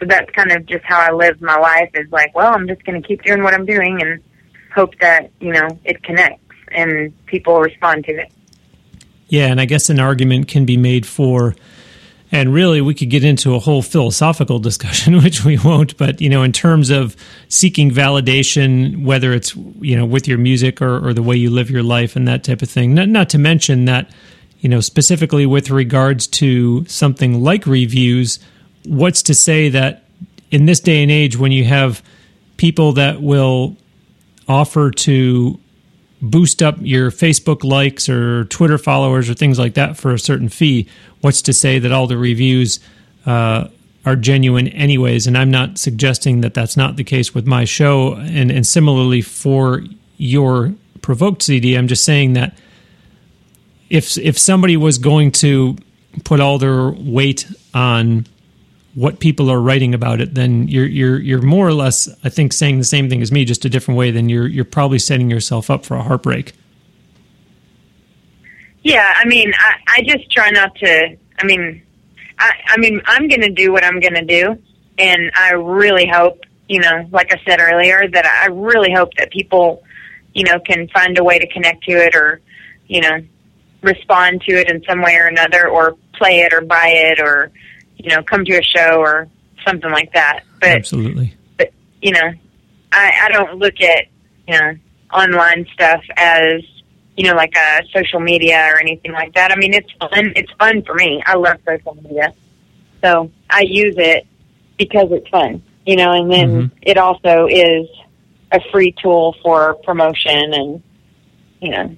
So 0.00 0.06
that's 0.06 0.30
kind 0.30 0.50
of 0.50 0.64
just 0.66 0.84
how 0.84 0.98
I 0.98 1.12
live 1.12 1.40
my 1.42 1.58
life 1.58 1.90
is 1.94 2.10
like, 2.10 2.34
well, 2.34 2.54
I'm 2.54 2.66
just 2.66 2.82
going 2.84 3.00
to 3.00 3.06
keep 3.06 3.22
doing 3.22 3.42
what 3.42 3.52
I'm 3.52 3.66
doing 3.66 4.00
and 4.00 4.20
hope 4.74 4.98
that, 5.00 5.30
you 5.40 5.52
know, 5.52 5.78
it 5.84 6.02
connects 6.02 6.42
and 6.72 7.12
people 7.26 7.60
respond 7.60 8.04
to 8.06 8.12
it. 8.12 8.32
Yeah, 9.28 9.46
and 9.46 9.60
I 9.60 9.66
guess 9.66 9.90
an 9.90 10.00
argument 10.00 10.48
can 10.48 10.64
be 10.64 10.76
made 10.76 11.06
for, 11.06 11.54
and 12.32 12.54
really 12.54 12.80
we 12.80 12.94
could 12.94 13.10
get 13.10 13.24
into 13.24 13.54
a 13.54 13.58
whole 13.58 13.82
philosophical 13.82 14.58
discussion, 14.58 15.16
which 15.22 15.44
we 15.44 15.58
won't. 15.58 15.96
But 15.96 16.20
you 16.20 16.28
know, 16.28 16.42
in 16.42 16.52
terms 16.52 16.90
of 16.90 17.16
seeking 17.48 17.90
validation, 17.90 19.04
whether 19.04 19.32
it's 19.32 19.54
you 19.56 19.96
know 19.96 20.04
with 20.04 20.28
your 20.28 20.38
music 20.38 20.80
or, 20.80 21.06
or 21.06 21.12
the 21.12 21.22
way 21.22 21.36
you 21.36 21.50
live 21.50 21.70
your 21.70 21.82
life 21.82 22.16
and 22.16 22.26
that 22.28 22.44
type 22.44 22.62
of 22.62 22.70
thing. 22.70 22.94
Not 22.94 23.08
not 23.08 23.30
to 23.30 23.38
mention 23.38 23.84
that 23.86 24.10
you 24.60 24.68
know 24.68 24.80
specifically 24.80 25.46
with 25.46 25.70
regards 25.70 26.26
to 26.28 26.84
something 26.86 27.42
like 27.42 27.66
reviews, 27.66 28.38
what's 28.84 29.22
to 29.24 29.34
say 29.34 29.68
that 29.70 30.04
in 30.50 30.66
this 30.66 30.80
day 30.80 31.02
and 31.02 31.10
age 31.10 31.36
when 31.36 31.52
you 31.52 31.64
have 31.64 32.02
people 32.56 32.92
that 32.92 33.22
will 33.22 33.76
offer 34.48 34.90
to 34.90 35.58
boost 36.22 36.62
up 36.62 36.76
your 36.80 37.10
Facebook 37.10 37.64
likes 37.64 38.08
or 38.08 38.44
Twitter 38.46 38.78
followers 38.78 39.30
or 39.30 39.34
things 39.34 39.58
like 39.58 39.74
that 39.74 39.96
for 39.96 40.12
a 40.12 40.18
certain 40.18 40.48
fee, 40.48 40.86
what's 41.20 41.42
to 41.42 41.52
say 41.52 41.78
that 41.78 41.92
all 41.92 42.06
the 42.06 42.18
reviews 42.18 42.80
uh, 43.26 43.68
are 44.04 44.16
genuine 44.16 44.68
anyways? 44.68 45.26
And 45.26 45.36
I'm 45.36 45.50
not 45.50 45.78
suggesting 45.78 46.42
that 46.42 46.54
that's 46.54 46.76
not 46.76 46.96
the 46.96 47.04
case 47.04 47.34
with 47.34 47.46
my 47.46 47.64
show. 47.64 48.14
And, 48.14 48.50
and 48.50 48.66
similarly 48.66 49.22
for 49.22 49.82
your 50.16 50.74
provoked 51.00 51.42
CD, 51.42 51.76
I'm 51.76 51.88
just 51.88 52.04
saying 52.04 52.34
that 52.34 52.56
if 53.88 54.16
if 54.18 54.38
somebody 54.38 54.76
was 54.76 54.98
going 54.98 55.32
to 55.32 55.76
put 56.24 56.40
all 56.40 56.58
their 56.58 56.90
weight 56.90 57.46
on 57.74 58.26
what 59.00 59.18
people 59.18 59.50
are 59.50 59.58
writing 59.58 59.94
about 59.94 60.20
it, 60.20 60.34
then 60.34 60.68
you're 60.68 60.84
you're 60.84 61.18
you're 61.18 61.40
more 61.40 61.66
or 61.66 61.72
less, 61.72 62.06
I 62.22 62.28
think, 62.28 62.52
saying 62.52 62.76
the 62.76 62.84
same 62.84 63.08
thing 63.08 63.22
as 63.22 63.32
me, 63.32 63.46
just 63.46 63.64
a 63.64 63.70
different 63.70 63.96
way. 63.96 64.10
Then 64.10 64.28
you're 64.28 64.46
you're 64.46 64.66
probably 64.66 64.98
setting 64.98 65.30
yourself 65.30 65.70
up 65.70 65.86
for 65.86 65.96
a 65.96 66.02
heartbreak. 66.02 66.52
Yeah, 68.82 69.10
I 69.16 69.24
mean, 69.24 69.52
I, 69.58 69.74
I 69.88 70.02
just 70.02 70.30
try 70.30 70.50
not 70.50 70.74
to. 70.76 71.16
I 71.38 71.46
mean, 71.46 71.82
I, 72.38 72.52
I 72.68 72.76
mean, 72.76 73.00
I'm 73.06 73.26
going 73.26 73.40
to 73.40 73.50
do 73.50 73.72
what 73.72 73.84
I'm 73.84 74.00
going 74.00 74.14
to 74.14 74.24
do, 74.24 74.58
and 74.98 75.30
I 75.34 75.52
really 75.52 76.06
hope, 76.06 76.44
you 76.68 76.80
know, 76.80 77.08
like 77.10 77.32
I 77.32 77.40
said 77.46 77.58
earlier, 77.58 78.06
that 78.06 78.26
I 78.26 78.48
really 78.48 78.92
hope 78.92 79.14
that 79.14 79.30
people, 79.30 79.82
you 80.34 80.44
know, 80.44 80.60
can 80.60 80.88
find 80.88 81.18
a 81.18 81.24
way 81.24 81.38
to 81.38 81.46
connect 81.46 81.84
to 81.84 81.92
it, 81.92 82.14
or, 82.14 82.42
you 82.86 83.00
know, 83.00 83.20
respond 83.82 84.42
to 84.42 84.52
it 84.52 84.70
in 84.70 84.82
some 84.84 85.00
way 85.00 85.14
or 85.16 85.26
another, 85.26 85.68
or 85.68 85.96
play 86.14 86.40
it, 86.40 86.52
or 86.52 86.60
buy 86.60 86.88
it, 86.88 87.18
or, 87.18 87.50
you 88.04 88.10
know, 88.10 88.22
come 88.22 88.44
to 88.44 88.56
a 88.58 88.62
show 88.62 88.98
or 88.98 89.28
something 89.66 89.90
like 89.90 90.12
that. 90.14 90.40
But 90.60 90.70
Absolutely. 90.70 91.34
but 91.58 91.72
you 92.00 92.12
know, 92.12 92.32
I, 92.92 93.12
I 93.24 93.28
don't 93.30 93.58
look 93.58 93.80
at 93.80 94.06
you 94.48 94.58
know 94.58 94.74
online 95.12 95.66
stuff 95.74 96.02
as 96.16 96.62
you 97.16 97.24
know 97.24 97.34
like 97.34 97.54
a 97.56 97.82
social 97.94 98.20
media 98.20 98.68
or 98.72 98.80
anything 98.80 99.12
like 99.12 99.34
that. 99.34 99.52
I 99.52 99.56
mean, 99.56 99.74
it's 99.74 99.90
fun. 99.98 100.32
It's 100.36 100.52
fun 100.58 100.82
for 100.82 100.94
me. 100.94 101.22
I 101.26 101.36
love 101.36 101.58
social 101.66 101.94
media, 102.02 102.32
so 103.02 103.30
I 103.48 103.62
use 103.62 103.94
it 103.98 104.26
because 104.78 105.08
it's 105.10 105.28
fun. 105.28 105.62
You 105.86 105.96
know, 105.96 106.12
and 106.12 106.30
then 106.30 106.48
Mhm. 106.48 106.70
it 106.82 106.98
also 106.98 107.46
is 107.46 107.88
a 108.52 108.60
free 108.70 108.94
tool 109.02 109.34
for 109.42 109.74
promotion 109.84 110.52
and 110.54 110.82
you 111.60 111.70
know 111.70 111.96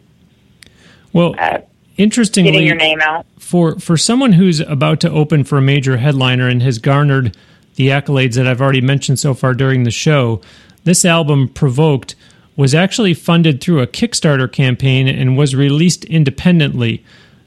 Well, 1.12 1.35
uh, 1.38 1.59
interestingly, 2.02 2.52
getting 2.52 2.66
your 2.66 2.76
name 2.76 3.00
out. 3.00 3.26
for 3.38 3.78
for 3.78 3.97
someone 3.97 4.32
who's 4.32 4.61
about 4.61 5.00
to 5.00 5.11
open 5.11 5.44
for 5.44 5.59
a 5.59 5.62
major 5.62 5.97
headliner 5.97 6.49
and 6.49 6.62
has 6.62 6.78
garnered 6.78 7.37
the 7.76 7.88
accolades 7.88 8.35
that 8.35 8.47
I've 8.47 8.61
already 8.61 8.80
mentioned 8.80 9.18
so 9.18 9.35
far 9.35 9.54
during 9.54 9.85
the 9.85 9.90
show, 9.90 10.40
this 10.85 11.04
album 11.04 11.49
Provoked 11.49 12.14
was 12.56 12.75
actually 12.75 13.14
funded 13.14 13.61
through 13.61 13.80
a 13.80 13.87
Kickstarter 13.87 14.50
campaign 14.50 15.09
and 15.09 15.38
was 15.38 15.54
released 15.54 16.04
independently. 16.04 17.02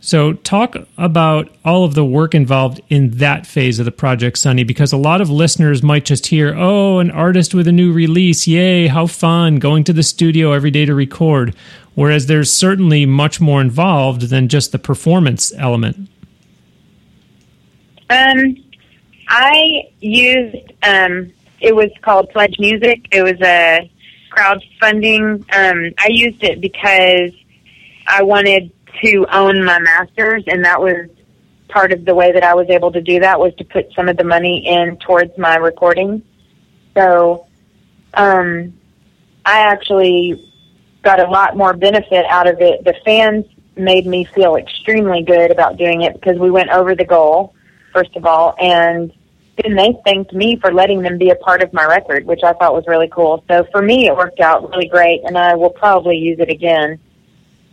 So 0.06 0.34
talk 0.34 0.76
about 1.00 1.50
all 1.66 1.84
of 1.84 1.96
the 1.96 2.06
work 2.06 2.36
involved 2.36 2.80
in 2.90 3.10
that 3.18 3.48
phase 3.48 3.80
of 3.80 3.86
the 3.86 3.92
project, 3.92 4.38
Sunny, 4.38 4.64
because 4.64 4.94
a 4.94 4.98
lot 4.98 5.20
of 5.20 5.32
listeners 5.32 5.82
might 5.82 6.06
just 6.06 6.28
hear, 6.28 6.54
"Oh, 6.56 7.00
an 7.00 7.10
artist 7.10 7.56
with 7.56 7.68
a 7.68 7.72
new 7.72 7.92
release, 7.92 8.46
yay, 8.46 8.86
how 8.86 9.08
fun, 9.08 9.58
going 9.58 9.84
to 9.86 9.94
the 9.94 10.04
studio 10.04 10.52
every 10.52 10.70
day 10.70 10.86
to 10.86 10.94
record." 10.94 11.56
Whereas 11.96 12.28
there's 12.28 12.54
certainly 12.54 13.08
much 13.08 13.42
more 13.42 13.62
involved 13.62 14.30
than 14.30 14.48
just 14.48 14.72
the 14.72 14.78
performance 14.78 15.52
element. 15.58 16.08
Um, 18.12 18.58
I 19.28 19.90
used 20.02 20.72
um, 20.84 21.34
it 21.62 21.76
was 21.76 21.90
called 22.04 22.30
Pledge 22.30 22.60
Music. 22.60 23.08
It 23.12 23.24
was 23.24 23.42
a 23.42 23.90
crowdfunding. 24.30 25.46
Um, 25.52 25.96
I 25.98 26.10
used 26.10 26.44
it 26.44 26.62
because 26.62 27.32
I 28.06 28.22
wanted 28.22 28.72
to 29.04 29.26
own 29.32 29.64
my 29.64 29.80
masters, 29.80 30.44
and 30.48 30.66
that 30.66 30.80
was 30.82 31.10
part 31.68 31.92
of 31.92 32.06
the 32.06 32.16
way 32.16 32.32
that 32.32 32.44
I 32.44 32.54
was 32.54 32.70
able 32.70 32.92
to 32.92 33.02
do 33.02 33.20
that 33.20 33.40
was 33.40 33.54
to 33.56 33.64
put 33.64 33.92
some 33.94 34.08
of 34.08 34.18
the 34.18 34.24
money 34.24 34.66
in 34.68 34.98
towards 34.98 35.38
my 35.38 35.56
recording. 35.56 36.24
So, 36.94 37.48
um, 38.14 38.74
I 39.46 39.60
actually 39.60 40.52
got 41.04 41.20
a 41.20 41.30
lot 41.30 41.58
more 41.58 41.74
benefit 41.74 42.26
out 42.30 42.48
of 42.48 42.62
it. 42.62 42.84
The 42.84 42.96
fans 43.04 43.46
made 43.76 44.06
me 44.06 44.24
feel 44.24 44.56
extremely 44.56 45.22
good 45.22 45.52
about 45.52 45.78
doing 45.78 46.02
it 46.02 46.14
because 46.14 46.40
we 46.40 46.50
went 46.50 46.70
over 46.70 46.96
the 46.96 47.06
goal 47.06 47.56
first 47.96 48.16
of 48.18 48.26
all, 48.26 48.54
and 48.60 49.12
then 49.64 49.76
they 49.76 49.98
thanked 50.04 50.34
me 50.34 50.58
for 50.58 50.74
letting 50.74 51.02
them 51.02 51.18
be 51.18 51.30
a 51.30 51.36
part 51.36 51.64
of 51.64 51.72
my 51.72 51.86
record, 51.86 52.26
which 52.26 52.42
I 52.44 52.52
thought 52.54 52.74
was 52.74 52.84
really 52.88 53.08
cool. 53.08 53.44
So 53.50 53.66
for 53.72 53.82
me, 53.82 54.08
it 54.08 54.16
worked 54.16 54.42
out 54.42 54.70
really 54.70 54.88
great, 54.88 55.22
and 55.24 55.38
I 55.38 55.56
will 55.56 55.70
probably 55.70 56.18
use 56.18 56.40
it 56.40 56.50
again. 56.50 57.00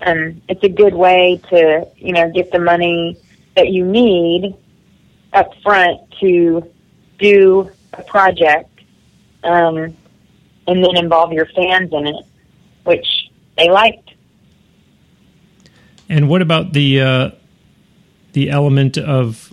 Um, 0.04 0.42
it's 0.48 0.62
a 0.64 0.68
good 0.68 0.94
way 0.94 1.40
to, 1.50 1.86
you 1.96 2.12
know, 2.12 2.30
get 2.30 2.50
the 2.50 2.58
money 2.58 3.16
that 3.56 3.68
you 3.68 3.84
need 3.84 4.54
up 5.32 5.50
front 5.62 6.00
to 6.20 6.68
do 7.18 7.70
a 7.92 8.02
project, 8.02 8.68
um, 9.44 9.96
and 10.66 10.84
then 10.84 10.96
involve 10.96 11.32
your 11.32 11.46
fans 11.46 11.92
in 11.92 12.06
it, 12.06 12.24
which 12.84 13.06
they 13.56 13.70
liked. 13.70 14.10
And 16.08 16.28
what 16.28 16.42
about 16.42 16.72
the 16.72 17.00
uh, 17.00 17.30
the 18.32 18.50
element 18.50 18.98
of 18.98 19.52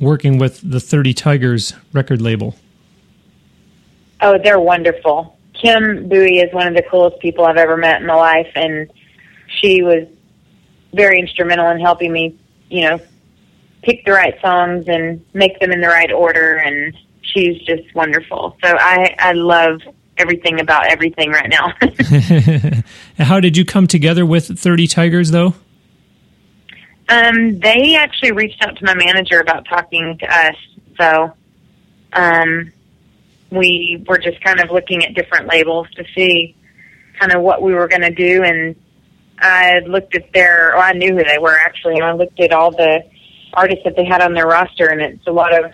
working 0.00 0.38
with 0.38 0.60
the 0.68 0.80
Thirty 0.80 1.14
Tigers 1.14 1.74
record 1.92 2.20
label? 2.20 2.56
Oh, 4.20 4.38
they're 4.42 4.60
wonderful. 4.60 5.38
Kim 5.54 6.08
Buie 6.08 6.44
is 6.44 6.52
one 6.52 6.66
of 6.66 6.74
the 6.74 6.82
coolest 6.82 7.18
people 7.20 7.44
I've 7.44 7.56
ever 7.56 7.76
met 7.76 8.00
in 8.00 8.06
my 8.06 8.14
life, 8.14 8.50
and 8.54 8.90
she 9.48 9.82
was 9.82 10.06
very 10.94 11.18
instrumental 11.20 11.68
in 11.70 11.80
helping 11.80 12.12
me, 12.12 12.38
you 12.70 12.88
know, 12.88 13.00
pick 13.82 14.04
the 14.04 14.12
right 14.12 14.40
songs 14.40 14.86
and 14.88 15.24
make 15.34 15.58
them 15.60 15.72
in 15.72 15.80
the 15.80 15.88
right 15.88 16.12
order. 16.12 16.56
And 16.56 16.96
she's 17.22 17.60
just 17.62 17.94
wonderful. 17.94 18.56
So 18.62 18.76
I 18.78 19.14
I 19.18 19.32
love 19.32 19.80
everything 20.18 20.60
about 20.60 20.86
everything 20.88 21.30
right 21.30 21.48
now. 21.48 21.72
How 23.24 23.40
did 23.40 23.56
you 23.56 23.64
come 23.64 23.86
together 23.86 24.26
with 24.26 24.58
30 24.58 24.86
Tigers, 24.88 25.30
though? 25.30 25.54
Um, 27.08 27.58
they 27.60 27.96
actually 27.96 28.32
reached 28.32 28.62
out 28.62 28.76
to 28.76 28.84
my 28.84 28.94
manager 28.94 29.40
about 29.40 29.66
talking 29.66 30.18
to 30.18 30.26
us. 30.26 30.56
So, 30.98 31.32
um, 32.12 32.72
we 33.50 34.04
were 34.06 34.18
just 34.18 34.42
kind 34.42 34.60
of 34.60 34.70
looking 34.70 35.04
at 35.04 35.14
different 35.14 35.46
labels 35.46 35.88
to 35.96 36.04
see 36.14 36.54
kind 37.18 37.32
of 37.32 37.40
what 37.40 37.62
we 37.62 37.72
were 37.72 37.88
going 37.88 38.02
to 38.02 38.10
do. 38.10 38.42
And 38.42 38.76
I 39.40 39.80
looked 39.80 40.14
at 40.14 40.32
their, 40.32 40.72
well, 40.74 40.82
I 40.82 40.92
knew 40.92 41.16
who 41.16 41.24
they 41.24 41.38
were 41.38 41.56
actually, 41.56 41.94
and 41.94 42.04
I 42.04 42.12
looked 42.12 42.40
at 42.40 42.52
all 42.52 42.70
the 42.70 43.04
artists 43.52 43.84
that 43.84 43.96
they 43.96 44.04
had 44.04 44.20
on 44.20 44.34
their 44.34 44.46
roster, 44.46 44.88
and 44.88 45.00
it's 45.00 45.26
a 45.26 45.32
lot 45.32 45.52
of 45.52 45.72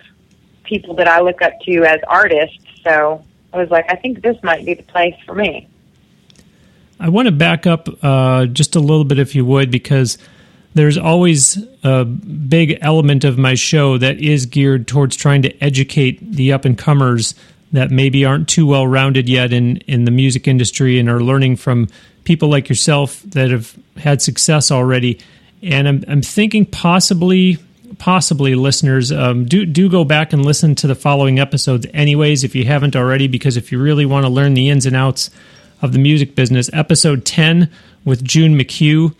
people 0.63 0.95
that 0.95 1.07
I 1.07 1.21
look 1.21 1.41
up 1.41 1.53
to 1.61 1.83
as 1.83 1.99
artists. 2.07 2.57
So 2.83 3.23
I 3.53 3.57
was 3.57 3.69
like, 3.69 3.85
I 3.89 3.95
think 3.95 4.21
this 4.21 4.41
might 4.43 4.65
be 4.65 4.73
the 4.73 4.83
place 4.83 5.15
for 5.25 5.35
me. 5.35 5.67
I 6.99 7.09
want 7.09 7.27
to 7.27 7.31
back 7.31 7.67
up 7.67 7.89
uh, 8.01 8.45
just 8.45 8.75
a 8.75 8.79
little 8.79 9.03
bit, 9.03 9.19
if 9.19 9.35
you 9.35 9.45
would, 9.45 9.69
because 9.69 10.17
there's 10.73 10.97
always 10.97 11.57
a 11.83 12.05
big 12.05 12.77
element 12.81 13.23
of 13.23 13.37
my 13.37 13.55
show 13.55 13.97
that 13.97 14.19
is 14.19 14.45
geared 14.45 14.87
towards 14.87 15.15
trying 15.15 15.41
to 15.41 15.63
educate 15.63 16.19
the 16.33 16.51
up 16.51 16.65
and 16.65 16.77
comers 16.77 17.35
that 17.77 17.91
maybe 17.91 18.25
aren't 18.25 18.47
too 18.47 18.65
well 18.65 18.87
rounded 18.87 19.29
yet 19.29 19.53
in, 19.53 19.77
in 19.87 20.05
the 20.05 20.11
music 20.11 20.47
industry 20.47 20.99
and 20.99 21.09
are 21.09 21.19
learning 21.19 21.55
from 21.55 21.87
people 22.23 22.49
like 22.49 22.69
yourself 22.69 23.21
that 23.23 23.51
have 23.51 23.75
had 23.97 24.21
success 24.21 24.71
already. 24.71 25.19
And 25.63 25.87
I'm, 25.87 26.03
I'm 26.07 26.21
thinking 26.21 26.65
possibly, 26.65 27.57
possibly 27.97 28.55
listeners, 28.55 29.11
um, 29.11 29.45
do, 29.45 29.65
do 29.65 29.89
go 29.89 30.03
back 30.03 30.33
and 30.33 30.45
listen 30.45 30.75
to 30.75 30.87
the 30.87 30.95
following 30.95 31.39
episodes, 31.39 31.87
anyways, 31.93 32.43
if 32.43 32.55
you 32.55 32.65
haven't 32.65 32.95
already, 32.95 33.27
because 33.27 33.57
if 33.57 33.71
you 33.71 33.81
really 33.81 34.05
want 34.05 34.25
to 34.25 34.29
learn 34.29 34.53
the 34.53 34.69
ins 34.69 34.85
and 34.85 34.95
outs 34.95 35.29
of 35.81 35.93
the 35.93 35.99
music 35.99 36.35
business, 36.35 36.69
episode 36.73 37.25
10 37.25 37.71
with 38.03 38.23
June 38.23 38.57
McHugh 38.57 39.15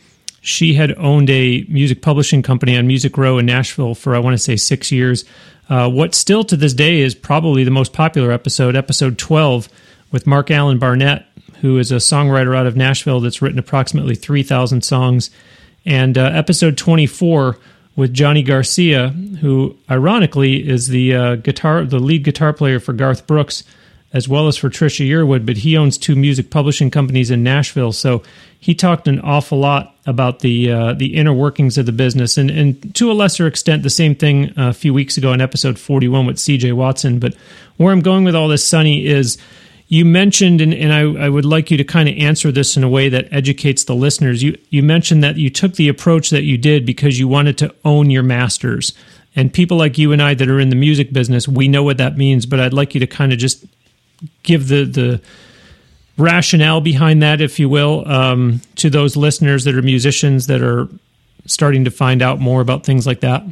she 0.45 0.75
had 0.75 0.95
owned 0.97 1.27
a 1.31 1.65
music 1.67 2.03
publishing 2.03 2.43
company 2.43 2.77
on 2.77 2.85
Music 2.85 3.17
Row 3.17 3.39
in 3.39 3.47
Nashville 3.47 3.95
for, 3.95 4.15
I 4.15 4.19
want 4.19 4.35
to 4.35 4.37
say, 4.37 4.55
six 4.55 4.91
years. 4.91 5.25
Uh, 5.69 5.89
what 5.89 6.13
still 6.13 6.43
to 6.43 6.55
this 6.55 6.73
day 6.73 6.99
is 6.99 7.15
probably 7.15 7.63
the 7.63 7.71
most 7.71 7.93
popular 7.93 8.31
episode, 8.31 8.75
episode 8.75 9.17
12, 9.17 9.67
with 10.11 10.27
Mark 10.27 10.51
Allen 10.51 10.77
Barnett, 10.77 11.25
who 11.61 11.79
is 11.79 11.91
a 11.91 11.95
songwriter 11.95 12.55
out 12.55 12.67
of 12.67 12.75
Nashville 12.75 13.19
that's 13.19 13.41
written 13.41 13.57
approximately 13.57 14.13
3,000 14.13 14.83
songs, 14.83 15.31
and 15.83 16.15
uh, 16.15 16.25
episode 16.25 16.77
24 16.77 17.57
with 17.95 18.13
Johnny 18.13 18.43
Garcia, 18.43 19.09
who 19.09 19.75
ironically 19.89 20.67
is 20.67 20.89
the 20.89 21.15
uh, 21.15 21.35
guitar, 21.37 21.85
the 21.85 21.97
lead 21.97 22.23
guitar 22.23 22.53
player 22.53 22.79
for 22.79 22.93
Garth 22.93 23.25
Brooks, 23.25 23.63
as 24.15 24.29
well 24.29 24.47
as 24.47 24.55
for 24.55 24.69
Trisha 24.69 25.05
Yearwood, 25.05 25.45
but 25.45 25.57
he 25.57 25.75
owns 25.75 25.97
two 25.97 26.15
music 26.15 26.49
publishing 26.49 26.89
companies 26.89 27.29
in 27.29 27.43
Nashville. 27.43 27.91
So 27.91 28.23
he 28.57 28.73
talked 28.73 29.09
an 29.09 29.19
awful 29.19 29.59
lot 29.59 29.93
about 30.05 30.39
the 30.39 30.71
uh, 30.71 30.93
the 30.93 31.15
inner 31.15 31.33
workings 31.33 31.77
of 31.77 31.85
the 31.85 31.91
business, 31.91 32.37
and, 32.37 32.49
and 32.49 32.95
to 32.95 33.11
a 33.11 33.13
lesser 33.13 33.45
extent, 33.45 33.83
the 33.83 33.89
same 33.89 34.15
thing 34.15 34.53
a 34.55 34.73
few 34.73 34.93
weeks 34.93 35.17
ago 35.17 35.33
in 35.33 35.41
episode 35.41 35.77
41 35.77 36.25
with 36.25 36.37
CJ 36.37 36.71
Watson. 36.73 37.19
But 37.19 37.35
where 37.75 37.91
I'm 37.91 37.99
going 37.99 38.23
with 38.23 38.35
all 38.35 38.47
this, 38.47 38.65
Sunny, 38.65 39.05
is 39.05 39.37
you 39.89 40.05
mentioned, 40.05 40.61
and, 40.61 40.73
and 40.73 40.93
I, 40.93 41.25
I 41.25 41.29
would 41.29 41.43
like 41.43 41.69
you 41.69 41.75
to 41.75 41.83
kind 41.83 42.07
of 42.07 42.15
answer 42.15 42.53
this 42.53 42.77
in 42.77 42.85
a 42.85 42.89
way 42.89 43.09
that 43.09 43.27
educates 43.33 43.83
the 43.83 43.95
listeners. 43.95 44.41
You 44.41 44.57
you 44.69 44.81
mentioned 44.81 45.25
that 45.25 45.35
you 45.35 45.49
took 45.49 45.73
the 45.73 45.89
approach 45.89 46.29
that 46.29 46.43
you 46.43 46.57
did 46.57 46.85
because 46.85 47.19
you 47.19 47.27
wanted 47.27 47.57
to 47.57 47.75
own 47.83 48.09
your 48.09 48.23
masters. 48.23 48.93
And 49.35 49.51
people 49.51 49.75
like 49.75 49.97
you 49.97 50.13
and 50.13 50.21
I 50.21 50.35
that 50.35 50.47
are 50.47 50.61
in 50.61 50.69
the 50.69 50.77
music 50.77 51.11
business, 51.11 51.45
we 51.45 51.67
know 51.67 51.83
what 51.83 51.97
that 51.97 52.15
means. 52.15 52.45
But 52.45 52.61
I'd 52.61 52.71
like 52.71 52.93
you 52.93 53.01
to 53.01 53.07
kind 53.07 53.33
of 53.33 53.39
just 53.39 53.65
give 54.43 54.67
the 54.67 54.85
the 54.85 55.21
rationale 56.17 56.81
behind 56.81 57.21
that, 57.21 57.41
if 57.41 57.59
you 57.59 57.67
will, 57.67 58.07
um, 58.07 58.61
to 58.75 58.89
those 58.89 59.15
listeners 59.15 59.65
that 59.65 59.75
are 59.75 59.81
musicians 59.81 60.47
that 60.47 60.61
are 60.61 60.87
starting 61.45 61.85
to 61.85 61.91
find 61.91 62.21
out 62.21 62.39
more 62.39 62.61
about 62.61 62.85
things 62.85 63.05
like 63.05 63.21
that? 63.21 63.43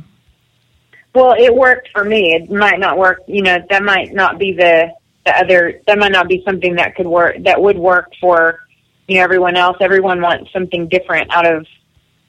Well, 1.13 1.35
it 1.37 1.53
worked 1.53 1.89
for 1.93 2.03
me. 2.03 2.33
It 2.33 2.49
might 2.49 2.79
not 2.79 2.97
work. 2.97 3.21
You 3.27 3.43
know, 3.43 3.57
that 3.69 3.83
might 3.83 4.13
not 4.13 4.39
be 4.39 4.53
the 4.53 4.91
the 5.25 5.37
other. 5.37 5.81
That 5.87 5.99
might 5.99 6.11
not 6.11 6.27
be 6.27 6.43
something 6.43 6.75
that 6.75 6.95
could 6.95 7.07
work. 7.07 7.37
That 7.43 7.61
would 7.61 7.77
work 7.77 8.11
for 8.19 8.59
you 9.07 9.17
know 9.17 9.23
everyone 9.23 9.55
else. 9.55 9.77
Everyone 9.79 10.21
wants 10.21 10.51
something 10.51 10.87
different 10.87 11.31
out 11.31 11.45
of 11.45 11.67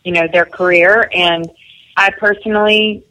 you 0.05 0.13
know 0.13 0.27
their 0.31 0.45
career, 0.45 1.09
and 1.13 1.51
I 1.97 2.11
personally 2.19 3.05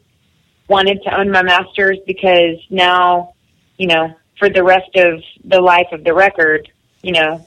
wanted 0.68 1.02
to 1.02 1.18
own 1.18 1.30
my 1.30 1.42
masters 1.42 1.98
because 2.06 2.58
now 2.70 3.34
you 3.76 3.88
know 3.88 4.14
for 4.38 4.48
the 4.48 4.62
rest 4.62 4.94
of 4.96 5.22
the 5.44 5.60
life 5.60 5.88
of 5.92 6.04
the 6.04 6.14
record, 6.14 6.70
you 7.02 7.12
know, 7.12 7.46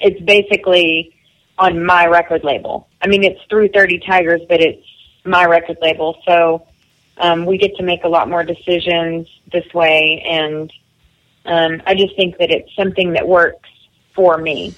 it's 0.00 0.20
basically 0.22 1.14
on 1.58 1.84
my 1.84 2.06
record 2.06 2.44
label. 2.44 2.88
I 3.02 3.08
mean, 3.08 3.24
it's 3.24 3.40
through 3.48 3.68
30 3.68 4.00
Tigers, 4.00 4.40
but 4.48 4.60
it's 4.60 4.86
my 5.24 5.44
record 5.44 5.78
label. 5.82 6.20
So 6.24 6.66
um, 7.18 7.46
we 7.46 7.58
get 7.58 7.76
to 7.76 7.82
make 7.82 8.04
a 8.04 8.08
lot 8.08 8.28
more 8.28 8.44
decisions 8.44 9.28
this 9.52 9.72
way. 9.74 10.24
And 10.26 10.72
um, 11.44 11.82
I 11.86 11.94
just 11.94 12.14
think 12.16 12.38
that 12.38 12.50
it's 12.50 12.74
something 12.76 13.12
that 13.12 13.26
works 13.26 13.68
for 14.14 14.38
me. 14.38 14.74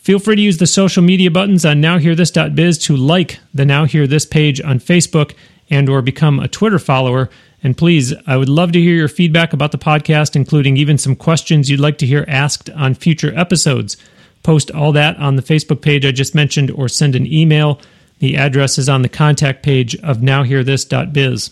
Feel 0.07 0.21
free 0.21 0.37
to 0.37 0.42
use 0.42 0.59
the 0.59 0.69
social 0.69 1.03
media 1.03 1.33
buttons 1.33 1.64
on 1.64 1.83
nowhearthis.biz 1.83 2.79
to 2.79 2.97
like 2.97 3.40
the 3.53 3.64
Now 3.64 3.87
Hear 3.87 4.07
This 4.07 4.25
page 4.25 4.61
on 4.61 4.79
Facebook 4.79 5.35
and 5.69 5.88
or 5.88 6.01
become 6.01 6.38
a 6.38 6.47
Twitter 6.47 6.79
follower. 6.79 7.29
And 7.61 7.77
please, 7.77 8.14
I 8.25 8.37
would 8.37 8.49
love 8.49 8.71
to 8.71 8.81
hear 8.81 8.95
your 8.95 9.09
feedback 9.09 9.53
about 9.53 9.73
the 9.73 9.79
podcast, 9.79 10.37
including 10.37 10.77
even 10.77 10.97
some 10.97 11.16
questions 11.16 11.69
you'd 11.69 11.81
like 11.81 11.99
to 11.99 12.07
hear 12.07 12.25
asked 12.29 12.71
on 12.71 12.95
future 12.95 13.37
episodes. 13.37 13.97
Post 14.45 14.71
all 14.71 14.92
that 14.92 15.16
on 15.16 15.35
the 15.35 15.42
Facebook 15.42 15.83
page 15.83 16.07
I 16.07 16.12
just 16.12 16.37
mentioned 16.37 16.71
or 16.71 16.88
send 16.88 17.16
an 17.16 17.27
email. 17.27 17.81
The 18.21 18.37
address 18.37 18.79
is 18.79 18.88
on 18.88 19.03
the 19.03 19.09
contact 19.09 19.64
page 19.64 19.97
of 20.05 20.19
nowhearthis.biz. 20.19 21.51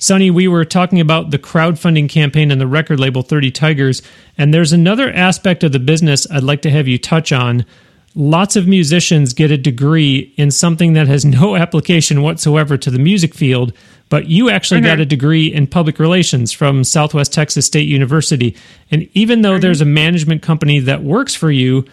Sunny, 0.00 0.30
we 0.30 0.46
were 0.46 0.64
talking 0.64 1.00
about 1.00 1.32
the 1.32 1.40
crowdfunding 1.40 2.08
campaign 2.08 2.52
and 2.52 2.60
the 2.60 2.68
record 2.68 3.00
label 3.00 3.22
30 3.22 3.50
Tigers, 3.50 4.00
and 4.38 4.54
there's 4.54 4.72
another 4.72 5.10
aspect 5.10 5.64
of 5.64 5.72
the 5.72 5.80
business 5.80 6.24
I'd 6.30 6.44
like 6.44 6.62
to 6.62 6.70
have 6.70 6.86
you 6.86 6.98
touch 6.98 7.32
on. 7.32 7.66
Lots 8.14 8.54
of 8.54 8.68
musicians 8.68 9.34
get 9.34 9.50
a 9.50 9.58
degree 9.58 10.32
in 10.36 10.52
something 10.52 10.92
that 10.92 11.08
has 11.08 11.24
no 11.24 11.56
application 11.56 12.22
whatsoever 12.22 12.76
to 12.76 12.92
the 12.92 12.98
music 13.00 13.34
field, 13.34 13.72
but 14.08 14.28
you 14.28 14.48
actually 14.50 14.80
mm-hmm. 14.80 14.90
got 14.90 15.00
a 15.00 15.06
degree 15.06 15.52
in 15.52 15.66
public 15.66 15.98
relations 15.98 16.52
from 16.52 16.84
Southwest 16.84 17.32
Texas 17.32 17.66
State 17.66 17.88
University. 17.88 18.56
And 18.92 19.08
even 19.14 19.42
though 19.42 19.54
mm-hmm. 19.54 19.62
there's 19.62 19.80
a 19.80 19.84
management 19.84 20.42
company 20.42 20.78
that 20.78 21.02
works 21.02 21.34
for 21.34 21.50
you, 21.50 21.84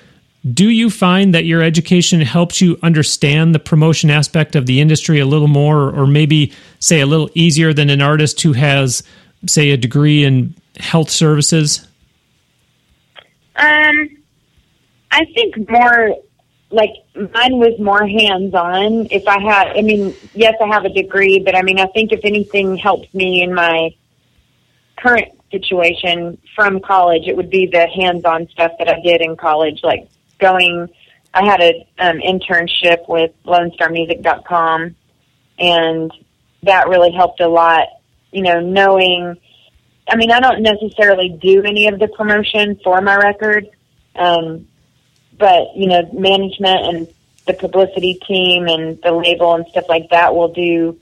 do 0.53 0.69
you 0.69 0.89
find 0.89 1.33
that 1.33 1.45
your 1.45 1.63
education 1.63 2.21
helps 2.21 2.61
you 2.61 2.77
understand 2.83 3.55
the 3.55 3.59
promotion 3.59 4.11
aspect 4.11 4.55
of 4.55 4.67
the 4.67 4.79
industry 4.79 5.19
a 5.19 5.25
little 5.25 5.47
more, 5.47 5.89
or 5.89 6.05
maybe 6.05 6.53
say 6.79 6.99
a 6.99 7.05
little 7.05 7.29
easier 7.33 7.73
than 7.73 7.89
an 7.89 8.01
artist 8.01 8.41
who 8.41 8.53
has, 8.53 9.01
say, 9.47 9.71
a 9.71 9.77
degree 9.77 10.23
in 10.23 10.53
health 10.77 11.09
services? 11.09 11.87
Um, 13.55 14.09
I 15.11 15.25
think 15.33 15.69
more 15.69 16.15
like 16.69 16.91
mine 17.15 17.57
was 17.57 17.79
more 17.79 18.05
hands 18.05 18.53
on. 18.53 19.07
If 19.09 19.27
I 19.27 19.39
had, 19.39 19.77
I 19.77 19.81
mean, 19.81 20.13
yes, 20.33 20.55
I 20.61 20.67
have 20.67 20.85
a 20.85 20.89
degree, 20.89 21.39
but 21.39 21.55
I 21.55 21.61
mean, 21.63 21.79
I 21.79 21.87
think 21.87 22.11
if 22.11 22.19
anything 22.23 22.77
helps 22.77 23.11
me 23.13 23.41
in 23.41 23.53
my 23.53 23.95
current 24.97 25.29
situation 25.51 26.37
from 26.55 26.81
college, 26.81 27.23
it 27.27 27.35
would 27.35 27.49
be 27.49 27.65
the 27.65 27.87
hands-on 27.87 28.47
stuff 28.49 28.73
that 28.77 28.89
I 28.89 28.99
did 28.99 29.21
in 29.21 29.37
college, 29.37 29.79
like 29.83 30.07
going. 30.39 30.89
I 31.33 31.45
had 31.45 31.61
an 31.61 31.83
um, 31.99 32.17
internship 32.19 33.07
with 33.09 33.31
LoneStarMusic.com, 33.45 34.95
and 35.59 36.11
that 36.63 36.87
really 36.87 37.11
helped 37.11 37.41
a 37.41 37.47
lot. 37.47 37.87
You 38.31 38.43
know, 38.43 38.59
knowing. 38.59 39.37
I 40.07 40.15
mean, 40.17 40.31
I 40.31 40.39
don't 40.39 40.61
necessarily 40.61 41.29
do 41.29 41.63
any 41.63 41.87
of 41.87 41.97
the 41.97 42.07
promotion 42.07 42.79
for 42.83 43.01
my 43.01 43.15
record, 43.15 43.67
um, 44.15 44.67
but 45.37 45.75
you 45.75 45.87
know, 45.87 46.07
management 46.13 46.85
and 46.85 47.07
the 47.47 47.53
publicity 47.53 48.19
team 48.27 48.67
and 48.67 49.01
the 49.01 49.11
label 49.11 49.55
and 49.55 49.65
stuff 49.67 49.85
like 49.89 50.09
that 50.09 50.35
will 50.35 50.49
do 50.49 50.99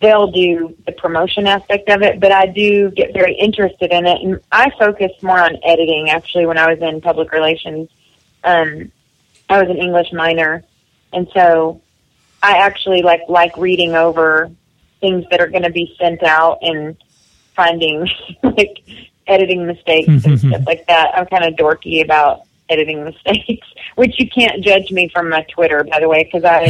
they'll 0.00 0.30
do 0.30 0.76
the 0.86 0.92
promotion 0.92 1.46
aspect 1.46 1.88
of 1.88 2.02
it, 2.02 2.20
but 2.20 2.30
I 2.30 2.46
do 2.46 2.90
get 2.90 3.14
very 3.14 3.34
interested 3.34 3.92
in 3.92 4.06
it. 4.06 4.20
And 4.20 4.40
I 4.52 4.70
focused 4.78 5.22
more 5.22 5.38
on 5.38 5.56
editing 5.64 6.10
actually 6.10 6.46
when 6.46 6.58
I 6.58 6.72
was 6.72 6.80
in 6.80 7.00
public 7.00 7.32
relations. 7.32 7.88
Um, 8.46 8.90
I 9.48 9.60
was 9.60 9.68
an 9.68 9.76
English 9.76 10.12
minor, 10.12 10.64
and 11.12 11.28
so 11.34 11.82
I 12.42 12.58
actually 12.58 13.02
like 13.02 13.22
like 13.28 13.56
reading 13.56 13.94
over 13.94 14.50
things 15.00 15.24
that 15.30 15.40
are 15.40 15.48
going 15.48 15.64
to 15.64 15.70
be 15.70 15.94
sent 16.00 16.22
out 16.22 16.58
and 16.62 16.96
finding 17.54 18.08
like 18.42 18.82
editing 19.26 19.66
mistakes 19.66 20.24
and 20.24 20.38
stuff 20.38 20.62
like 20.66 20.86
that. 20.86 21.12
I'm 21.16 21.26
kind 21.26 21.44
of 21.44 21.54
dorky 21.54 22.02
about 22.02 22.42
editing 22.68 23.04
mistakes, 23.04 23.66
which 23.96 24.18
you 24.18 24.28
can't 24.28 24.62
judge 24.62 24.90
me 24.90 25.08
from 25.08 25.28
my 25.28 25.42
Twitter, 25.50 25.84
by 25.84 26.00
the 26.00 26.08
way, 26.08 26.24
because 26.24 26.44
I 26.44 26.68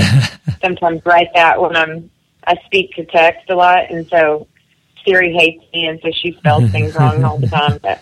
sometimes 0.63 1.05
write 1.05 1.29
that 1.35 1.61
when 1.61 1.77
I'm 1.77 2.11
I 2.47 2.57
speak 2.65 2.95
to 2.95 3.05
text 3.05 3.51
a 3.51 3.55
lot, 3.55 3.91
and 3.91 4.09
so 4.09 4.47
Siri 5.05 5.33
hates 5.35 5.65
me, 5.73 5.87
and 5.87 6.01
so 6.01 6.11
she 6.13 6.33
spells 6.33 6.71
things 6.71 6.95
wrong 6.95 7.25
all 7.25 7.39
the 7.39 7.49
time. 7.49 7.79
But 7.83 8.01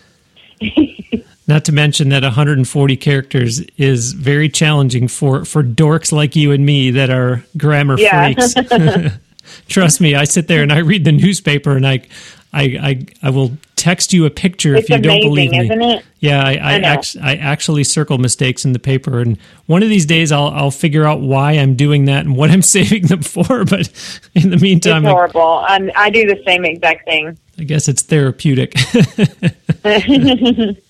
Not 1.47 1.65
to 1.67 1.73
mention 1.73 2.09
that 2.09 2.23
140 2.23 2.97
characters 2.97 3.61
is 3.77 4.13
very 4.13 4.49
challenging 4.49 5.09
for 5.09 5.45
for 5.45 5.63
dorks 5.63 6.11
like 6.13 6.35
you 6.37 6.53
and 6.53 6.65
me 6.65 6.91
that 6.93 7.11
are 7.11 7.45
grammar 7.59 7.99
Yeah. 7.99 8.33
freaks. 8.33 8.55
Trust 9.69 10.01
me, 10.01 10.15
I 10.15 10.25
sit 10.25 10.49
there 10.49 10.63
and 10.63 10.73
I 10.73 10.79
read 10.79 11.05
the 11.05 11.13
newspaper 11.13 11.77
and 11.77 11.87
I 11.87 12.01
I 12.53 12.63
I, 12.63 13.07
I 13.25 13.31
will 13.31 13.53
text 13.77 14.15
you 14.15 14.25
a 14.25 14.31
picture 14.31 14.75
it's 14.75 14.89
if 14.89 14.97
you 14.97 15.03
don't 15.03 15.21
believe 15.21 15.51
me. 15.51 15.59
isn't 15.67 15.83
it? 15.83 16.03
Yeah, 16.21 16.43
I 16.43 16.53
I, 16.55 16.73
I 16.77 16.79
act, 16.79 17.17
I 17.23 17.35
actually 17.37 17.85
circle 17.85 18.17
mistakes 18.17 18.65
in 18.65 18.73
the 18.73 18.79
paper, 18.79 19.21
and 19.21 19.37
one 19.67 19.83
of 19.83 19.91
these 19.91 20.07
days 20.07 20.33
I'll 20.33 20.49
I'll 20.49 20.71
figure 20.71 21.05
out 21.05 21.21
why 21.21 21.53
I'm 21.53 21.75
doing 21.77 22.07
that 22.07 22.25
and 22.25 22.37
what 22.37 22.51
I'm 22.51 22.63
saving 22.77 23.09
them 23.09 23.21
for. 23.21 23.67
But 23.67 23.91
in 24.35 24.49
the 24.49 24.57
meantime, 24.57 25.05
It's 25.05 25.13
horrible. 25.13 25.63
I'm, 25.69 25.91
I 25.95 26.09
do 26.09 26.25
the 26.27 26.43
same 26.47 26.65
exact 26.65 27.05
thing. 27.05 27.37
I 27.59 27.65
guess 27.65 27.87
it's 27.87 28.01
therapeutic. 28.03 28.75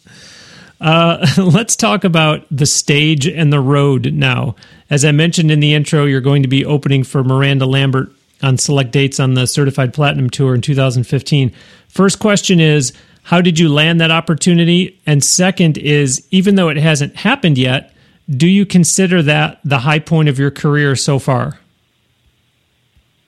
uh, 0.80 1.26
let's 1.38 1.76
talk 1.76 2.04
about 2.04 2.46
the 2.50 2.66
stage 2.66 3.26
and 3.26 3.52
the 3.52 3.60
road 3.60 4.12
now. 4.12 4.56
As 4.90 5.04
I 5.04 5.12
mentioned 5.12 5.50
in 5.50 5.60
the 5.60 5.74
intro, 5.74 6.04
you're 6.04 6.20
going 6.20 6.42
to 6.42 6.48
be 6.48 6.64
opening 6.64 7.04
for 7.04 7.24
Miranda 7.24 7.66
Lambert 7.66 8.10
on 8.42 8.58
select 8.58 8.90
dates 8.90 9.18
on 9.18 9.34
the 9.34 9.46
Certified 9.46 9.94
Platinum 9.94 10.28
Tour 10.30 10.54
in 10.54 10.60
2015. 10.60 11.52
First 11.88 12.18
question 12.18 12.60
is 12.60 12.92
How 13.24 13.40
did 13.40 13.58
you 13.58 13.68
land 13.68 14.00
that 14.00 14.10
opportunity? 14.10 15.00
And 15.06 15.24
second 15.24 15.78
is 15.78 16.26
even 16.30 16.56
though 16.56 16.68
it 16.68 16.76
hasn't 16.76 17.16
happened 17.16 17.58
yet, 17.58 17.94
do 18.28 18.46
you 18.46 18.66
consider 18.66 19.22
that 19.22 19.60
the 19.64 19.80
high 19.80 19.98
point 19.98 20.28
of 20.28 20.38
your 20.38 20.50
career 20.50 20.96
so 20.96 21.18
far? 21.18 21.58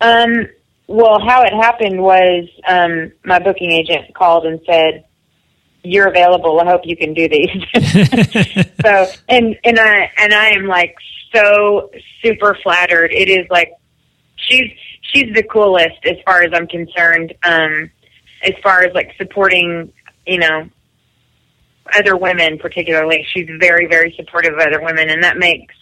Um, 0.00 0.46
well, 0.86 1.18
how 1.20 1.42
it 1.42 1.52
happened 1.52 2.00
was 2.02 2.48
um, 2.68 3.12
my 3.24 3.38
booking 3.38 3.72
agent 3.72 4.14
called 4.14 4.46
and 4.46 4.60
said, 4.66 5.05
"You're 5.86 6.08
available. 6.08 6.60
I 6.60 6.66
hope 6.66 6.82
you 6.84 6.96
can 6.96 7.14
do 7.14 7.28
these." 7.28 7.50
so, 8.82 9.06
and 9.28 9.56
and 9.64 9.78
I 9.78 10.10
and 10.18 10.34
I 10.34 10.50
am 10.50 10.66
like 10.66 10.96
so 11.34 11.90
super 12.22 12.56
flattered. 12.62 13.12
It 13.12 13.28
is 13.28 13.46
like 13.50 13.72
she's 14.36 14.70
she's 15.02 15.34
the 15.34 15.42
coolest 15.42 16.04
as 16.04 16.16
far 16.24 16.42
as 16.42 16.50
I'm 16.52 16.66
concerned. 16.66 17.34
Um, 17.42 17.90
as 18.42 18.52
far 18.62 18.82
as 18.82 18.94
like 18.94 19.14
supporting, 19.16 19.92
you 20.26 20.38
know, 20.38 20.68
other 21.94 22.16
women 22.16 22.58
particularly, 22.58 23.26
she's 23.32 23.48
very 23.58 23.86
very 23.86 24.14
supportive 24.16 24.54
of 24.54 24.60
other 24.60 24.82
women, 24.82 25.10
and 25.10 25.22
that 25.22 25.36
makes 25.36 25.74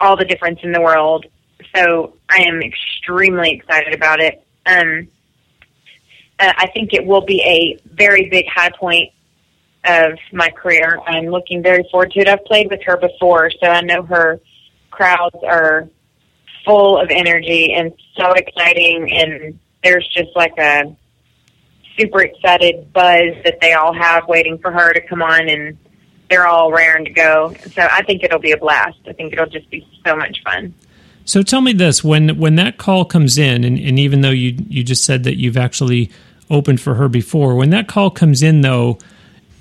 all 0.00 0.16
the 0.16 0.24
difference 0.24 0.60
in 0.62 0.72
the 0.72 0.80
world. 0.80 1.26
So 1.74 2.14
I 2.28 2.42
am 2.42 2.62
extremely 2.62 3.50
excited 3.50 3.94
about 3.94 4.20
it. 4.20 4.44
Um, 4.66 5.08
uh, 6.38 6.52
I 6.56 6.68
think 6.68 6.94
it 6.94 7.04
will 7.06 7.20
be 7.20 7.42
a 7.42 7.94
very 7.94 8.28
big 8.30 8.46
high 8.46 8.70
point 8.70 9.10
of 9.84 10.18
my 10.32 10.48
career. 10.50 10.98
I'm 11.06 11.26
looking 11.26 11.62
very 11.62 11.86
forward 11.90 12.12
to 12.12 12.20
it. 12.20 12.28
I've 12.28 12.44
played 12.44 12.70
with 12.70 12.82
her 12.84 12.96
before, 12.96 13.50
so 13.50 13.68
I 13.68 13.80
know 13.80 14.02
her 14.02 14.40
crowds 14.90 15.36
are 15.42 15.88
full 16.64 17.00
of 17.00 17.10
energy 17.10 17.72
and 17.72 17.92
so 18.16 18.32
exciting. 18.32 19.10
And 19.12 19.58
there's 19.82 20.06
just 20.14 20.30
like 20.36 20.56
a 20.58 20.94
super 21.98 22.22
excited 22.22 22.92
buzz 22.92 23.34
that 23.44 23.58
they 23.60 23.72
all 23.72 23.94
have 23.94 24.28
waiting 24.28 24.58
for 24.58 24.70
her 24.70 24.92
to 24.92 25.00
come 25.00 25.22
on, 25.22 25.48
and 25.48 25.78
they're 26.28 26.46
all 26.46 26.70
raring 26.72 27.04
to 27.06 27.10
go. 27.10 27.54
So 27.72 27.88
I 27.90 28.02
think 28.02 28.22
it'll 28.22 28.38
be 28.38 28.52
a 28.52 28.58
blast. 28.58 28.98
I 29.08 29.12
think 29.12 29.32
it'll 29.32 29.46
just 29.46 29.70
be 29.70 29.86
so 30.06 30.16
much 30.16 30.42
fun. 30.44 30.74
So 31.24 31.42
tell 31.42 31.60
me 31.60 31.72
this: 31.72 32.02
when 32.04 32.38
when 32.38 32.56
that 32.56 32.76
call 32.78 33.04
comes 33.04 33.38
in, 33.38 33.64
and, 33.64 33.78
and 33.78 33.98
even 33.98 34.20
though 34.20 34.30
you 34.30 34.56
you 34.68 34.82
just 34.82 35.04
said 35.04 35.24
that 35.24 35.38
you've 35.38 35.56
actually 35.56 36.10
opened 36.48 36.80
for 36.80 36.94
her 36.94 37.08
before, 37.08 37.54
when 37.54 37.70
that 37.70 37.88
call 37.88 38.10
comes 38.10 38.42
in, 38.42 38.62
though, 38.62 38.98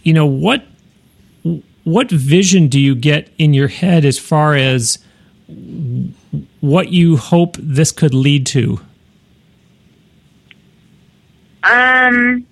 you 0.04 0.14
know 0.14 0.26
what 0.26 0.66
what 1.84 2.12
vision 2.12 2.68
do 2.68 2.80
you 2.80 2.96
get 2.96 3.30
in 3.38 3.54
your 3.54 3.68
head 3.68 4.06
as 4.06 4.20
far 4.20 4.56
as 4.56 5.00
what 6.60 6.90
you 6.90 7.18
hope 7.18 7.58
this 7.60 7.92
could 7.92 8.14
lead 8.14 8.46
to? 8.48 8.80
Um. 11.64 12.46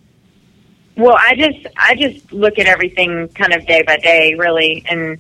Well, 0.96 1.16
I 1.20 1.36
just 1.36 1.68
I 1.78 1.96
just 1.96 2.34
look 2.34 2.58
at 2.58 2.66
everything 2.66 3.28
kind 3.30 3.54
of 3.54 3.66
day 3.68 3.84
by 3.84 3.98
day, 3.98 4.34
really, 4.36 4.84
and 4.90 5.20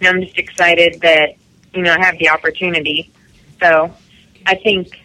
you 0.00 0.04
know, 0.04 0.10
I'm 0.10 0.22
just 0.22 0.38
excited 0.38 1.00
that 1.00 1.34
you 1.74 1.82
know 1.82 1.92
I 1.92 2.04
have 2.04 2.18
the 2.18 2.28
opportunity. 2.28 3.12
So 3.60 3.92
I 4.46 4.54
think 4.54 5.00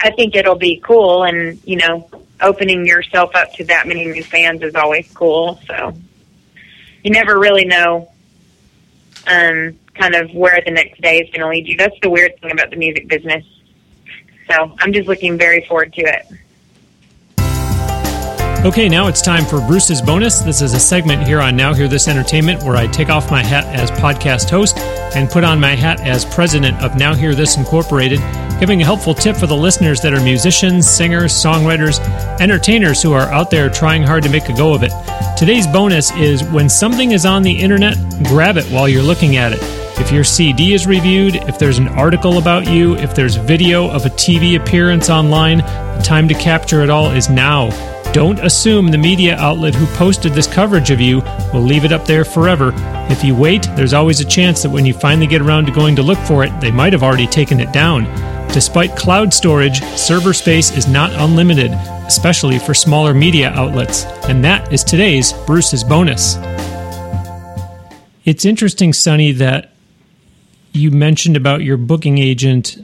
I 0.00 0.10
think 0.10 0.34
it'll 0.34 0.54
be 0.54 0.80
cool, 0.84 1.24
and 1.24 1.58
you 1.64 1.76
know, 1.76 2.08
opening 2.40 2.86
yourself 2.86 3.34
up 3.34 3.52
to 3.54 3.64
that 3.64 3.86
many 3.86 4.04
new 4.04 4.22
fans 4.22 4.62
is 4.62 4.74
always 4.74 5.10
cool. 5.14 5.60
So 5.66 5.94
you 7.02 7.10
never 7.10 7.38
really 7.38 7.64
know, 7.64 8.10
um, 9.26 9.78
kind 9.94 10.14
of 10.14 10.32
where 10.34 10.60
the 10.64 10.70
next 10.70 11.00
day 11.00 11.20
is 11.20 11.30
going 11.30 11.40
to 11.40 11.48
lead 11.48 11.68
you. 11.68 11.76
That's 11.76 11.98
the 12.00 12.10
weird 12.10 12.40
thing 12.40 12.52
about 12.52 12.70
the 12.70 12.76
music 12.76 13.08
business. 13.08 13.44
So 14.50 14.74
I'm 14.78 14.92
just 14.92 15.08
looking 15.08 15.38
very 15.38 15.64
forward 15.64 15.92
to 15.94 16.02
it. 16.02 16.26
Okay, 18.64 18.88
now 18.88 19.08
it's 19.08 19.20
time 19.20 19.44
for 19.44 19.60
Bruce's 19.60 20.00
bonus. 20.00 20.38
This 20.38 20.62
is 20.62 20.72
a 20.72 20.80
segment 20.80 21.26
here 21.26 21.38
on 21.38 21.54
Now 21.54 21.74
Hear 21.74 21.86
This 21.86 22.08
Entertainment 22.08 22.62
where 22.62 22.76
I 22.76 22.86
take 22.86 23.10
off 23.10 23.30
my 23.30 23.42
hat 23.42 23.66
as 23.66 23.90
podcast 23.90 24.48
host 24.48 24.78
and 25.14 25.28
put 25.28 25.44
on 25.44 25.60
my 25.60 25.74
hat 25.74 26.00
as 26.00 26.24
president 26.24 26.82
of 26.82 26.96
Now 26.96 27.12
Hear 27.12 27.34
This 27.34 27.58
Incorporated, 27.58 28.20
giving 28.58 28.80
a 28.80 28.84
helpful 28.86 29.12
tip 29.12 29.36
for 29.36 29.46
the 29.46 29.54
listeners 29.54 30.00
that 30.00 30.14
are 30.14 30.20
musicians, 30.22 30.88
singers, 30.88 31.30
songwriters, 31.30 32.00
entertainers 32.40 33.02
who 33.02 33.12
are 33.12 33.30
out 33.30 33.50
there 33.50 33.68
trying 33.68 34.02
hard 34.02 34.22
to 34.22 34.30
make 34.30 34.48
a 34.48 34.56
go 34.56 34.72
of 34.72 34.82
it. 34.82 34.92
Today's 35.36 35.66
bonus 35.66 36.10
is 36.12 36.42
when 36.44 36.70
something 36.70 37.10
is 37.10 37.26
on 37.26 37.42
the 37.42 37.52
internet, 37.52 37.98
grab 38.22 38.56
it 38.56 38.64
while 38.72 38.88
you're 38.88 39.02
looking 39.02 39.36
at 39.36 39.52
it. 39.52 39.60
If 40.00 40.10
your 40.10 40.24
CD 40.24 40.72
is 40.72 40.86
reviewed, 40.86 41.36
if 41.36 41.58
there's 41.58 41.76
an 41.76 41.88
article 41.88 42.38
about 42.38 42.66
you, 42.66 42.96
if 42.96 43.14
there's 43.14 43.36
video 43.36 43.90
of 43.90 44.06
a 44.06 44.10
TV 44.10 44.58
appearance 44.58 45.10
online, 45.10 45.58
the 45.58 46.02
time 46.02 46.28
to 46.28 46.34
capture 46.34 46.82
it 46.82 46.88
all 46.88 47.10
is 47.10 47.28
now. 47.28 47.68
Don't 48.14 48.38
assume 48.38 48.92
the 48.92 48.96
media 48.96 49.34
outlet 49.38 49.74
who 49.74 49.86
posted 49.96 50.34
this 50.34 50.46
coverage 50.46 50.92
of 50.92 51.00
you 51.00 51.20
will 51.52 51.62
leave 51.62 51.84
it 51.84 51.90
up 51.90 52.04
there 52.06 52.24
forever. 52.24 52.70
If 53.10 53.24
you 53.24 53.34
wait, 53.34 53.64
there's 53.74 53.92
always 53.92 54.20
a 54.20 54.24
chance 54.24 54.62
that 54.62 54.70
when 54.70 54.86
you 54.86 54.94
finally 54.94 55.26
get 55.26 55.42
around 55.42 55.66
to 55.66 55.72
going 55.72 55.96
to 55.96 56.02
look 56.04 56.20
for 56.20 56.44
it, 56.44 56.60
they 56.60 56.70
might 56.70 56.92
have 56.92 57.02
already 57.02 57.26
taken 57.26 57.58
it 57.58 57.72
down. 57.72 58.04
Despite 58.52 58.94
cloud 58.94 59.34
storage, 59.34 59.82
server 59.96 60.32
space 60.32 60.70
is 60.76 60.86
not 60.86 61.12
unlimited, 61.14 61.72
especially 62.06 62.60
for 62.60 62.72
smaller 62.72 63.14
media 63.14 63.50
outlets. 63.50 64.04
And 64.28 64.44
that 64.44 64.72
is 64.72 64.84
today's 64.84 65.32
Bruce's 65.44 65.82
bonus. 65.82 66.36
It's 68.24 68.44
interesting, 68.44 68.92
Sunny, 68.92 69.32
that 69.32 69.72
you 70.70 70.92
mentioned 70.92 71.36
about 71.36 71.64
your 71.64 71.78
booking 71.78 72.18
agent 72.18 72.76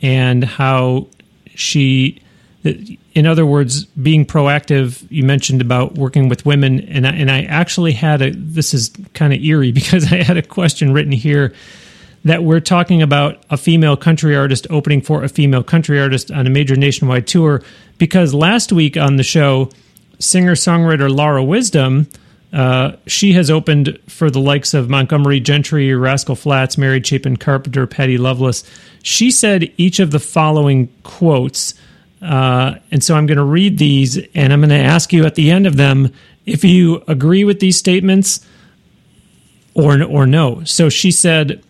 and 0.00 0.44
how 0.44 1.08
she 1.56 2.22
in 3.14 3.26
other 3.26 3.46
words 3.46 3.84
being 3.84 4.26
proactive 4.26 5.06
you 5.10 5.22
mentioned 5.22 5.60
about 5.60 5.94
working 5.94 6.28
with 6.28 6.44
women 6.44 6.80
and 6.88 7.06
I, 7.06 7.10
and 7.10 7.30
I 7.30 7.42
actually 7.42 7.92
had 7.92 8.22
a 8.22 8.30
this 8.30 8.74
is 8.74 8.90
kind 9.14 9.32
of 9.32 9.40
eerie 9.40 9.72
because 9.80 10.12
I 10.12 10.22
had 10.22 10.36
a 10.36 10.42
question 10.42 10.92
written 10.92 11.12
here 11.12 11.54
that 12.24 12.42
we're 12.42 12.60
talking 12.60 13.02
about 13.02 13.44
a 13.50 13.56
female 13.56 13.96
country 13.96 14.34
artist 14.36 14.66
opening 14.68 15.00
for 15.00 15.22
a 15.22 15.28
female 15.28 15.62
country 15.62 16.00
artist 16.00 16.30
on 16.30 16.46
a 16.46 16.50
major 16.50 16.76
nationwide 16.76 17.26
tour 17.26 17.62
because 17.98 18.34
last 18.34 18.72
week 18.72 18.96
on 18.96 19.16
the 19.16 19.22
show 19.22 19.70
singer 20.18 20.54
songwriter 20.54 21.14
Laura 21.14 21.44
Wisdom, 21.44 22.08
uh, 22.52 22.92
she 23.06 23.32
has 23.34 23.50
opened 23.50 23.98
for 24.08 24.30
the 24.30 24.40
likes 24.40 24.72
of 24.74 24.88
Montgomery 24.88 25.40
Gentry, 25.40 25.94
Rascal 25.94 26.36
Flatts, 26.36 26.78
Mary 26.78 27.02
Chapin 27.02 27.36
Carpenter, 27.36 27.86
Patty 27.86 28.18
Loveless. 28.18 28.64
She 29.02 29.30
said 29.30 29.72
each 29.76 30.00
of 30.00 30.10
the 30.10 30.20
following 30.20 30.88
quotes. 31.02 31.74
Uh, 32.26 32.78
and 32.90 33.04
so 33.04 33.14
I'm 33.14 33.26
going 33.26 33.38
to 33.38 33.44
read 33.44 33.78
these 33.78 34.18
and 34.34 34.52
I'm 34.52 34.60
going 34.60 34.70
to 34.70 34.76
ask 34.76 35.12
you 35.12 35.24
at 35.24 35.36
the 35.36 35.50
end 35.50 35.66
of 35.66 35.76
them 35.76 36.12
if 36.44 36.64
you 36.64 37.04
agree 37.06 37.44
with 37.44 37.60
these 37.60 37.76
statements 37.76 38.44
or, 39.74 40.02
or 40.02 40.26
no. 40.26 40.64
So 40.64 40.88
she 40.88 41.12
said, 41.12 41.62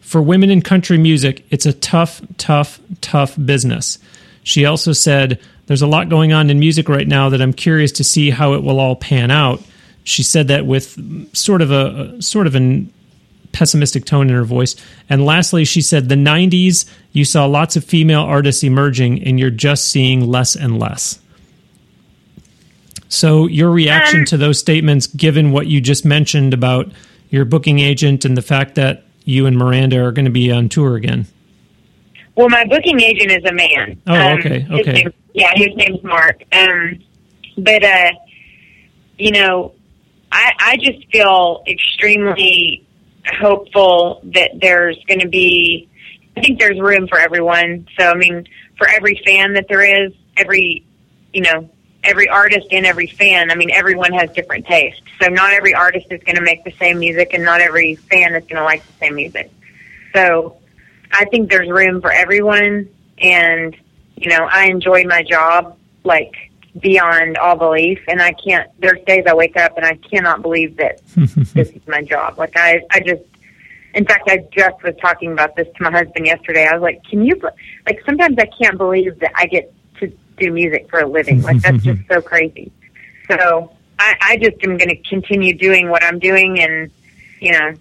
for 0.00 0.20
women 0.20 0.50
in 0.50 0.60
country 0.60 0.98
music, 0.98 1.46
it's 1.48 1.64
a 1.64 1.72
tough, 1.72 2.20
tough, 2.36 2.78
tough 3.00 3.34
business. 3.42 3.98
She 4.42 4.66
also 4.66 4.92
said, 4.92 5.40
There's 5.66 5.80
a 5.80 5.86
lot 5.86 6.10
going 6.10 6.34
on 6.34 6.50
in 6.50 6.58
music 6.58 6.90
right 6.90 7.08
now 7.08 7.30
that 7.30 7.40
I'm 7.40 7.54
curious 7.54 7.92
to 7.92 8.04
see 8.04 8.28
how 8.28 8.52
it 8.52 8.62
will 8.62 8.78
all 8.78 8.94
pan 8.94 9.30
out. 9.30 9.62
She 10.04 10.22
said 10.22 10.48
that 10.48 10.66
with 10.66 11.34
sort 11.34 11.62
of 11.62 11.70
a 11.70 12.20
sort 12.20 12.46
of 12.46 12.54
a 12.54 12.84
pessimistic 13.52 14.04
tone 14.04 14.28
in 14.28 14.34
her 14.34 14.44
voice. 14.44 14.76
And 15.08 15.24
lastly, 15.24 15.64
she 15.64 15.80
said, 15.80 16.08
The 16.08 16.14
90s, 16.14 16.88
you 17.12 17.24
saw 17.24 17.46
lots 17.46 17.76
of 17.76 17.84
female 17.84 18.22
artists 18.22 18.64
emerging, 18.64 19.22
and 19.22 19.38
you're 19.38 19.50
just 19.50 19.90
seeing 19.90 20.26
less 20.28 20.56
and 20.56 20.78
less. 20.78 21.18
So, 23.08 23.46
your 23.46 23.70
reaction 23.70 24.20
um, 24.20 24.26
to 24.26 24.36
those 24.38 24.58
statements, 24.58 25.06
given 25.06 25.52
what 25.52 25.66
you 25.66 25.80
just 25.80 26.04
mentioned 26.04 26.54
about 26.54 26.90
your 27.28 27.44
booking 27.44 27.78
agent 27.78 28.24
and 28.24 28.36
the 28.36 28.42
fact 28.42 28.74
that 28.76 29.04
you 29.24 29.46
and 29.46 29.56
Miranda 29.56 30.02
are 30.02 30.12
going 30.12 30.24
to 30.24 30.30
be 30.30 30.50
on 30.50 30.68
tour 30.68 30.96
again? 30.96 31.26
Well, 32.34 32.48
my 32.48 32.64
booking 32.64 33.00
agent 33.00 33.30
is 33.30 33.44
a 33.44 33.52
man. 33.52 34.00
Oh, 34.06 34.14
um, 34.14 34.38
okay, 34.38 34.66
okay. 34.70 34.92
Name, 34.92 35.12
yeah, 35.34 35.50
his 35.54 35.74
name's 35.76 36.02
Mark. 36.02 36.42
Um, 36.52 37.02
but 37.58 37.84
uh, 37.84 38.12
you 39.18 39.32
know, 39.32 39.74
I 40.30 40.52
I 40.58 40.76
just 40.78 41.10
feel 41.12 41.62
extremely 41.66 42.86
hopeful 43.26 44.20
that 44.34 44.52
there's 44.60 44.98
going 45.06 45.20
to 45.20 45.28
be. 45.28 45.88
I 46.36 46.40
think 46.40 46.58
there's 46.58 46.80
room 46.80 47.08
for 47.08 47.18
everyone. 47.18 47.86
So 47.98 48.08
I 48.08 48.14
mean, 48.14 48.46
for 48.78 48.88
every 48.88 49.20
fan 49.24 49.54
that 49.54 49.66
there 49.68 50.06
is, 50.06 50.12
every 50.36 50.84
you 51.32 51.42
know, 51.42 51.68
every 52.04 52.28
artist 52.28 52.66
and 52.70 52.84
every 52.86 53.06
fan. 53.06 53.50
I 53.50 53.54
mean, 53.54 53.70
everyone 53.70 54.12
has 54.12 54.30
different 54.30 54.66
tastes. 54.66 55.00
So 55.20 55.28
not 55.28 55.52
every 55.52 55.74
artist 55.74 56.06
is 56.10 56.22
going 56.24 56.36
to 56.36 56.42
make 56.42 56.64
the 56.64 56.72
same 56.72 56.98
music, 56.98 57.32
and 57.32 57.44
not 57.44 57.60
every 57.60 57.96
fan 57.96 58.34
is 58.34 58.44
going 58.44 58.56
to 58.56 58.64
like 58.64 58.86
the 58.86 58.92
same 58.94 59.14
music. 59.14 59.50
So 60.14 60.56
I 61.12 61.24
think 61.26 61.50
there's 61.50 61.68
room 61.68 62.00
for 62.00 62.12
everyone, 62.12 62.88
and 63.18 63.76
you 64.16 64.30
know, 64.30 64.48
I 64.50 64.66
enjoy 64.66 65.04
my 65.04 65.22
job 65.22 65.76
like 66.04 66.51
beyond 66.80 67.36
all 67.36 67.56
belief, 67.56 68.00
and 68.08 68.22
I 68.22 68.32
can't. 68.32 68.70
There's 68.78 69.00
days 69.06 69.24
I 69.26 69.34
wake 69.34 69.56
up 69.56 69.76
and 69.76 69.84
I 69.84 69.96
cannot 69.96 70.42
believe 70.42 70.76
that 70.76 71.04
this 71.16 71.70
is 71.70 71.86
my 71.86 72.02
job. 72.02 72.38
Like 72.38 72.56
I, 72.56 72.80
I 72.90 73.00
just. 73.00 73.22
In 73.94 74.06
fact, 74.06 74.26
I 74.30 74.38
just 74.50 74.82
was 74.82 74.94
talking 75.02 75.32
about 75.32 75.54
this 75.54 75.68
to 75.76 75.82
my 75.82 75.90
husband 75.90 76.24
yesterday. 76.24 76.66
I 76.66 76.72
was 76.72 76.82
like, 76.82 77.04
"Can 77.04 77.24
you 77.26 77.38
like?" 77.86 78.00
Sometimes 78.06 78.38
I 78.38 78.46
can't 78.46 78.78
believe 78.78 79.18
that 79.18 79.32
I 79.34 79.44
get 79.44 79.72
to 80.00 80.10
do 80.38 80.50
music 80.50 80.88
for 80.88 81.00
a 81.00 81.06
living. 81.06 81.42
Like 81.42 81.60
that's 81.60 81.82
just 81.84 82.00
so 82.10 82.22
crazy. 82.22 82.72
So 83.30 83.70
I, 83.98 84.14
I 84.22 84.36
just 84.38 84.56
am 84.64 84.78
going 84.78 84.88
to 84.88 84.96
continue 85.08 85.54
doing 85.54 85.90
what 85.90 86.02
I'm 86.02 86.18
doing, 86.18 86.58
and 86.60 86.90
you 87.40 87.52
know, 87.52 87.74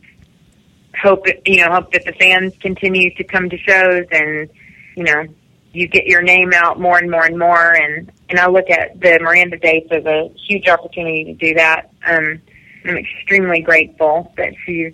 hope 1.02 1.26
you 1.46 1.64
know 1.64 1.72
hope 1.72 1.92
that 1.94 2.04
the 2.06 2.14
fans 2.14 2.54
continue 2.60 3.14
to 3.16 3.24
come 3.24 3.50
to 3.50 3.58
shows 3.58 4.06
and 4.12 4.50
you 4.96 5.04
know 5.04 5.26
you 5.74 5.88
get 5.88 6.06
your 6.06 6.22
name 6.22 6.52
out 6.54 6.80
more 6.80 6.98
and 6.98 7.10
more 7.10 7.26
and 7.26 7.40
more 7.40 7.74
and 7.74 8.12
and 8.32 8.40
I 8.40 8.48
look 8.48 8.70
at 8.70 9.00
the 9.00 9.20
Miranda 9.22 9.58
dates 9.58 9.90
as 9.92 10.06
a 10.06 10.30
huge 10.48 10.68
opportunity 10.68 11.26
to 11.26 11.34
do 11.34 11.54
that. 11.56 11.92
Um, 12.08 12.42
I'm 12.86 12.98
extremely 12.98 13.62
grateful 13.62 14.34
that 14.38 14.54
she's 14.66 14.94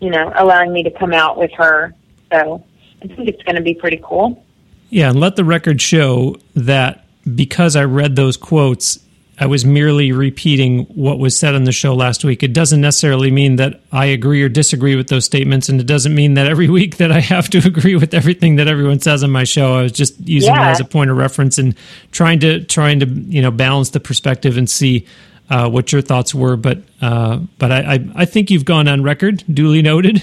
you 0.00 0.10
know 0.10 0.32
allowing 0.36 0.72
me 0.72 0.82
to 0.82 0.90
come 0.90 1.12
out 1.12 1.38
with 1.38 1.52
her. 1.52 1.94
So 2.30 2.62
I 3.02 3.06
think 3.06 3.28
it's 3.28 3.42
going 3.44 3.56
to 3.56 3.62
be 3.62 3.74
pretty 3.74 4.00
cool. 4.04 4.44
Yeah, 4.90 5.10
and 5.10 5.20
let 5.20 5.36
the 5.36 5.44
record 5.44 5.80
show 5.80 6.36
that 6.54 7.06
because 7.34 7.76
I 7.76 7.84
read 7.84 8.16
those 8.16 8.36
quotes, 8.36 8.98
I 9.38 9.46
was 9.46 9.66
merely 9.66 10.12
repeating 10.12 10.84
what 10.84 11.18
was 11.18 11.38
said 11.38 11.54
on 11.54 11.64
the 11.64 11.72
show 11.72 11.94
last 11.94 12.24
week. 12.24 12.42
It 12.42 12.54
doesn't 12.54 12.80
necessarily 12.80 13.30
mean 13.30 13.56
that 13.56 13.80
I 13.92 14.06
agree 14.06 14.42
or 14.42 14.48
disagree 14.48 14.96
with 14.96 15.08
those 15.08 15.26
statements, 15.26 15.68
and 15.68 15.78
it 15.78 15.86
doesn't 15.86 16.14
mean 16.14 16.34
that 16.34 16.46
every 16.46 16.68
week 16.70 16.96
that 16.96 17.12
I 17.12 17.20
have 17.20 17.50
to 17.50 17.58
agree 17.58 17.96
with 17.96 18.14
everything 18.14 18.56
that 18.56 18.66
everyone 18.66 19.00
says 19.00 19.22
on 19.22 19.30
my 19.30 19.44
show. 19.44 19.74
I 19.74 19.82
was 19.82 19.92
just 19.92 20.18
using 20.26 20.54
yeah. 20.54 20.68
it 20.68 20.72
as 20.72 20.80
a 20.80 20.84
point 20.84 21.10
of 21.10 21.18
reference 21.18 21.58
and 21.58 21.76
trying 22.12 22.40
to 22.40 22.64
trying 22.64 23.00
to 23.00 23.06
you 23.06 23.42
know 23.42 23.50
balance 23.50 23.90
the 23.90 24.00
perspective 24.00 24.56
and 24.56 24.70
see 24.70 25.06
uh, 25.50 25.68
what 25.68 25.92
your 25.92 26.00
thoughts 26.00 26.34
were. 26.34 26.56
But 26.56 26.78
uh, 27.02 27.40
but 27.58 27.70
I, 27.70 27.94
I, 27.94 28.08
I 28.14 28.24
think 28.24 28.50
you've 28.50 28.64
gone 28.64 28.88
on 28.88 29.02
record, 29.02 29.44
duly 29.52 29.82
noted. 29.82 30.22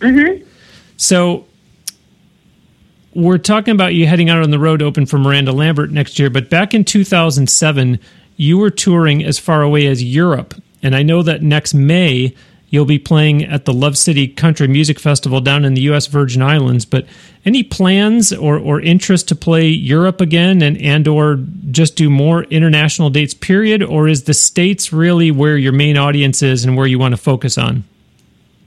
Mm-hmm. 0.00 0.44
So 0.96 1.46
we're 3.14 3.38
talking 3.38 3.72
about 3.72 3.94
you 3.94 4.06
heading 4.06 4.28
out 4.28 4.42
on 4.42 4.50
the 4.50 4.58
road 4.58 4.82
open 4.82 5.06
for 5.06 5.18
Miranda 5.18 5.52
Lambert 5.52 5.90
next 5.90 6.18
year, 6.18 6.30
but 6.30 6.50
back 6.50 6.74
in 6.74 6.84
2007, 6.84 7.98
you 8.36 8.58
were 8.58 8.70
touring 8.70 9.24
as 9.24 9.38
far 9.38 9.62
away 9.62 9.86
as 9.86 10.02
Europe. 10.02 10.54
And 10.82 10.94
I 10.94 11.02
know 11.02 11.22
that 11.22 11.42
next 11.42 11.74
May, 11.74 12.34
you'll 12.68 12.84
be 12.84 12.98
playing 12.98 13.44
at 13.44 13.64
the 13.64 13.72
Love 13.72 13.96
City 13.96 14.26
Country 14.26 14.66
Music 14.66 14.98
Festival 14.98 15.40
down 15.40 15.64
in 15.64 15.74
the 15.74 15.82
U.S. 15.82 16.08
Virgin 16.08 16.42
Islands. 16.42 16.84
But 16.84 17.06
any 17.44 17.62
plans 17.62 18.32
or, 18.32 18.58
or 18.58 18.80
interest 18.80 19.28
to 19.28 19.36
play 19.36 19.68
Europe 19.68 20.20
again 20.20 20.60
and, 20.60 20.76
and 20.78 21.06
or 21.06 21.38
just 21.70 21.94
do 21.94 22.10
more 22.10 22.42
international 22.44 23.10
dates, 23.10 23.32
period? 23.32 23.82
Or 23.82 24.08
is 24.08 24.24
the 24.24 24.34
States 24.34 24.92
really 24.92 25.30
where 25.30 25.56
your 25.56 25.72
main 25.72 25.96
audience 25.96 26.42
is 26.42 26.64
and 26.64 26.76
where 26.76 26.86
you 26.86 26.98
want 26.98 27.12
to 27.12 27.16
focus 27.16 27.56
on? 27.56 27.84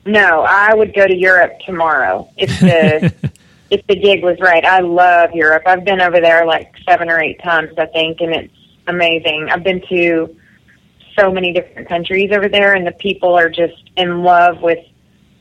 No, 0.05 0.45
I 0.47 0.73
would 0.73 0.93
go 0.93 1.05
to 1.05 1.15
Europe 1.15 1.59
tomorrow. 1.65 2.29
If 2.37 2.59
the 2.61 3.13
if 3.69 3.85
the 3.87 3.95
gig 3.95 4.23
was 4.23 4.39
right. 4.39 4.63
I 4.63 4.79
love 4.79 5.31
Europe. 5.33 5.63
I've 5.65 5.83
been 5.83 6.01
over 6.01 6.19
there 6.19 6.45
like 6.45 6.73
seven 6.87 7.09
or 7.09 7.19
eight 7.19 7.41
times, 7.41 7.71
I 7.77 7.85
think, 7.87 8.21
and 8.21 8.33
it's 8.33 8.53
amazing. 8.87 9.49
I've 9.51 9.63
been 9.63 9.81
to 9.89 10.35
so 11.17 11.31
many 11.31 11.51
different 11.51 11.87
countries 11.87 12.31
over 12.31 12.47
there, 12.47 12.73
and 12.73 12.85
the 12.85 12.91
people 12.93 13.33
are 13.33 13.49
just 13.49 13.89
in 13.95 14.23
love 14.23 14.61
with 14.61 14.79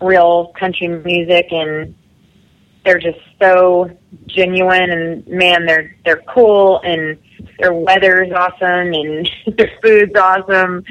real 0.00 0.48
country 0.58 0.88
music, 0.88 1.48
and 1.50 1.94
they're 2.84 2.98
just 2.98 3.18
so 3.40 3.90
genuine. 4.26 4.90
And 4.90 5.26
man, 5.28 5.66
they're 5.66 5.94
they're 6.04 6.22
cool, 6.28 6.80
and 6.82 7.18
their 7.58 7.72
weather's 7.72 8.32
awesome, 8.32 8.92
and 8.92 9.30
their 9.56 9.70
food's 9.82 10.16
awesome. 10.16 10.84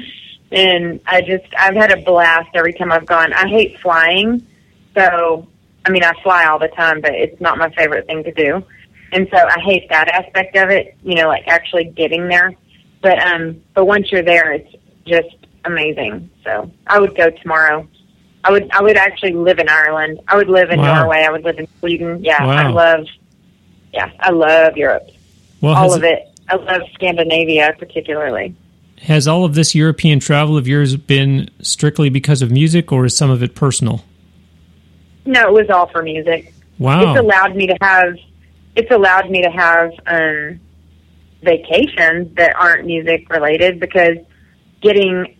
And 0.52 1.00
I 1.06 1.20
just 1.20 1.44
I've 1.58 1.74
had 1.74 1.92
a 1.92 2.02
blast 2.02 2.50
every 2.54 2.72
time 2.72 2.92
I've 2.92 3.06
gone. 3.06 3.32
I 3.32 3.48
hate 3.48 3.78
flying, 3.80 4.46
so 4.94 5.48
I 5.86 5.90
mean, 5.90 6.02
I 6.02 6.12
fly 6.22 6.46
all 6.46 6.58
the 6.58 6.68
time, 6.68 7.00
but 7.00 7.12
it's 7.12 7.40
not 7.40 7.58
my 7.58 7.70
favorite 7.70 8.06
thing 8.06 8.24
to 8.24 8.32
do. 8.32 8.64
And 9.12 9.28
so 9.32 9.38
I 9.38 9.60
hate 9.60 9.88
that 9.88 10.08
aspect 10.08 10.56
of 10.56 10.68
it, 10.70 10.96
you 11.02 11.14
know, 11.14 11.28
like 11.28 11.46
actually 11.46 11.84
getting 11.84 12.28
there. 12.28 12.54
But 13.02 13.18
um 13.24 13.62
but 13.72 13.84
once 13.84 14.10
you're 14.10 14.22
there 14.22 14.52
it's 14.52 14.74
just 15.06 15.46
amazing. 15.64 16.28
So 16.42 16.70
I 16.88 16.98
would 16.98 17.16
go 17.16 17.30
tomorrow. 17.30 17.86
I 18.42 18.50
would 18.50 18.68
I 18.72 18.82
would 18.82 18.96
actually 18.96 19.32
live 19.32 19.60
in 19.60 19.68
Ireland. 19.68 20.20
I 20.26 20.36
would 20.36 20.48
live 20.48 20.70
in 20.70 20.80
wow. 20.80 21.02
Norway. 21.02 21.24
I 21.24 21.30
would 21.30 21.44
live 21.44 21.58
in 21.58 21.68
Sweden. 21.78 22.24
Yeah, 22.24 22.44
wow. 22.44 22.56
I 22.56 22.68
love 22.68 23.06
yeah, 23.92 24.10
I 24.18 24.30
love 24.30 24.76
Europe. 24.76 25.08
Well, 25.60 25.74
all 25.74 25.94
of 25.94 26.02
it. 26.02 26.28
I 26.48 26.56
love 26.56 26.82
Scandinavia 26.94 27.74
particularly. 27.78 28.56
Has 29.02 29.28
all 29.28 29.44
of 29.44 29.54
this 29.54 29.74
European 29.74 30.18
travel 30.18 30.56
of 30.56 30.66
yours 30.66 30.96
been 30.96 31.48
strictly 31.60 32.08
because 32.08 32.42
of 32.42 32.50
music 32.50 32.90
or 32.90 33.04
is 33.04 33.16
some 33.16 33.30
of 33.30 33.42
it 33.42 33.54
personal? 33.54 34.04
No, 35.26 35.48
it 35.48 35.52
was 35.52 35.70
all 35.70 35.88
for 35.88 36.02
music. 36.02 36.52
Wow. 36.78 37.00
It's 37.12 37.20
allowed 37.20 37.56
me 37.56 37.66
to 37.66 37.76
have 37.80 38.16
it's 38.74 38.90
allowed 38.90 39.30
me 39.30 39.42
to 39.42 39.50
have 39.50 39.92
um 40.06 40.60
vacations 41.42 42.34
that 42.36 42.54
aren't 42.56 42.86
music 42.86 43.28
related 43.30 43.80
because 43.80 44.18
getting 44.80 45.36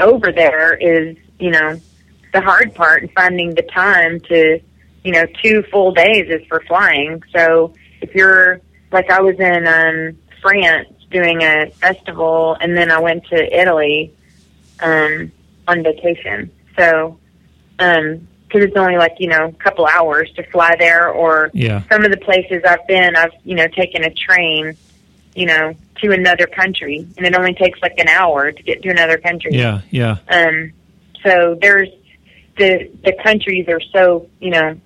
over 0.00 0.32
there 0.32 0.74
is, 0.74 1.16
you 1.38 1.50
know, 1.50 1.80
the 2.32 2.40
hard 2.40 2.74
part 2.74 3.02
and 3.02 3.10
finding 3.12 3.54
the 3.54 3.62
time 3.62 4.20
to, 4.20 4.60
you 5.04 5.12
know, 5.12 5.24
two 5.42 5.62
full 5.70 5.92
days 5.92 6.26
is 6.28 6.46
for 6.48 6.60
flying. 6.66 7.22
So 7.34 7.74
if 8.00 8.14
you're 8.14 8.60
like 8.92 9.10
I 9.10 9.20
was 9.20 9.38
in 9.38 9.66
um 9.66 10.18
France 10.42 10.88
doing 11.10 11.42
a 11.42 11.70
festival 11.70 12.56
and 12.60 12.76
then 12.76 12.90
I 12.90 12.98
went 12.98 13.24
to 13.26 13.60
Italy 13.60 14.12
um 14.80 15.32
on 15.66 15.82
vacation. 15.82 16.50
So 16.76 17.18
um 17.78 18.28
because 18.54 18.68
it's 18.68 18.76
only 18.76 18.96
like 18.96 19.16
you 19.18 19.28
know 19.28 19.46
a 19.46 19.52
couple 19.52 19.86
hours 19.86 20.30
to 20.36 20.42
fly 20.50 20.76
there. 20.78 21.08
Or 21.08 21.50
yeah. 21.52 21.82
some 21.90 22.04
of 22.04 22.10
the 22.10 22.16
places 22.16 22.62
I've 22.66 22.86
been, 22.86 23.16
I've 23.16 23.32
you 23.42 23.56
know 23.56 23.66
taken 23.66 24.04
a 24.04 24.10
train, 24.10 24.76
you 25.34 25.46
know, 25.46 25.74
to 26.02 26.12
another 26.12 26.46
country, 26.46 27.06
and 27.16 27.26
it 27.26 27.34
only 27.34 27.54
takes 27.54 27.80
like 27.82 27.98
an 27.98 28.08
hour 28.08 28.52
to 28.52 28.62
get 28.62 28.82
to 28.82 28.90
another 28.90 29.18
country. 29.18 29.52
Yeah, 29.54 29.80
yeah. 29.90 30.18
Um, 30.28 30.72
so 31.24 31.58
there's 31.60 31.88
the 32.56 32.90
the 33.02 33.12
countries 33.24 33.68
are 33.68 33.80
so 33.92 34.28
you 34.40 34.50
know, 34.50 34.80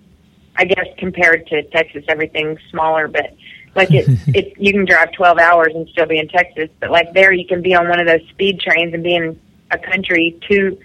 I 0.57 0.65
guess 0.65 0.87
compared 0.97 1.47
to 1.49 1.63
Texas, 1.65 2.05
everything's 2.09 2.61
smaller, 2.71 3.07
but 3.09 3.37
Like 3.75 3.93
it, 3.93 4.09
it, 4.35 4.59
you 4.59 4.73
can 4.73 4.87
drive 4.87 5.13
12 5.13 5.39
hours 5.39 5.73
and 5.75 5.89
still 5.91 6.07
be 6.07 6.19
in 6.19 6.29
Texas, 6.29 6.71
but 6.81 6.91
like 6.91 7.13
there, 7.13 7.33
you 7.33 7.47
can 7.47 7.63
be 7.63 7.75
on 7.75 7.89
one 7.89 8.01
of 8.01 8.07
those 8.07 8.27
speed 8.31 8.61
trains 8.61 8.95
and 8.95 9.03
be 9.05 9.15
in 9.15 9.39
a 9.71 9.79
country 9.79 10.39
two, 10.49 10.79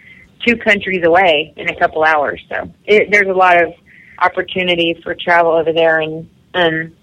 two 0.45 0.58
countries 0.58 1.03
away 1.06 1.53
in 1.58 1.69
a 1.69 1.75
couple 1.77 2.03
hours. 2.03 2.41
So 2.49 2.71
it, 2.86 3.10
there's 3.12 3.27
a 3.27 3.34
lot 3.34 3.62
of 3.62 3.73
opportunity 4.19 4.99
for 5.03 5.15
travel 5.15 5.51
over 5.51 5.73
there. 5.73 5.99
And 5.99 6.29
um, 6.53 6.93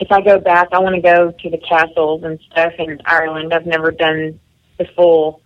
if 0.00 0.10
I 0.10 0.20
go 0.20 0.38
back, 0.38 0.68
I 0.72 0.78
want 0.78 0.94
to 0.94 1.02
go 1.02 1.32
to 1.32 1.50
the 1.50 1.58
castles 1.58 2.22
and 2.24 2.38
stuff 2.50 2.72
in 2.78 3.00
Ireland. 3.04 3.52
I've 3.52 3.66
never 3.66 3.90
done 3.90 4.38
the 4.78 4.86
full, 4.96 5.42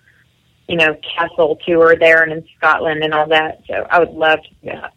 you 0.69 0.77
know, 0.77 0.97
castle 1.17 1.59
tour 1.67 1.97
there 1.97 2.23
and 2.23 2.33
in 2.33 2.45
Scotland 2.57 3.03
and 3.03 3.15
all 3.15 3.29
that. 3.29 3.63
So 3.67 3.87
I 3.89 3.99
would 3.99 4.13
love 4.13 4.41
to 4.43 4.51
do 4.63 4.81
that. 4.81 4.93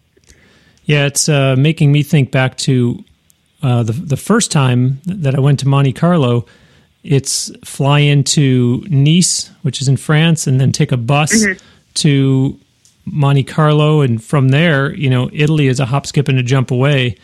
Yeah, 0.84 1.08
it's 1.08 1.28
uh, 1.28 1.56
making 1.58 1.92
me 1.92 2.04
think 2.04 2.32
back 2.32 2.58
to 2.60 3.04
uh, 3.64 3.82
the 3.82 3.94
the 3.94 4.18
first 4.18 4.52
time 4.52 5.02
that 5.06 5.34
I 5.34 5.40
went 5.40 5.60
to 5.62 5.68
Monte 5.68 5.94
Carlo. 5.94 6.46
It's 7.04 7.52
fly 7.64 8.00
into 8.00 8.84
Nice, 8.90 9.50
which 9.62 9.82
is 9.82 9.88
in 9.88 9.98
France, 9.98 10.48
and 10.48 10.60
then 10.60 10.72
take 10.72 10.92
a 10.92 10.98
bus 10.98 11.34
mm-hmm. 11.34 11.64
To 11.96 12.60
Monte 13.06 13.44
Carlo, 13.44 14.02
and 14.02 14.24
from 14.24 14.50
there, 14.50 14.94
you 14.94 15.10
know, 15.10 15.30
Italy 15.32 15.68
is 15.68 15.80
a 15.80 15.86
hop, 15.86 16.06
skip, 16.06 16.28
and 16.28 16.38
a 16.38 16.44
jump 16.44 16.72
away. 16.72 17.18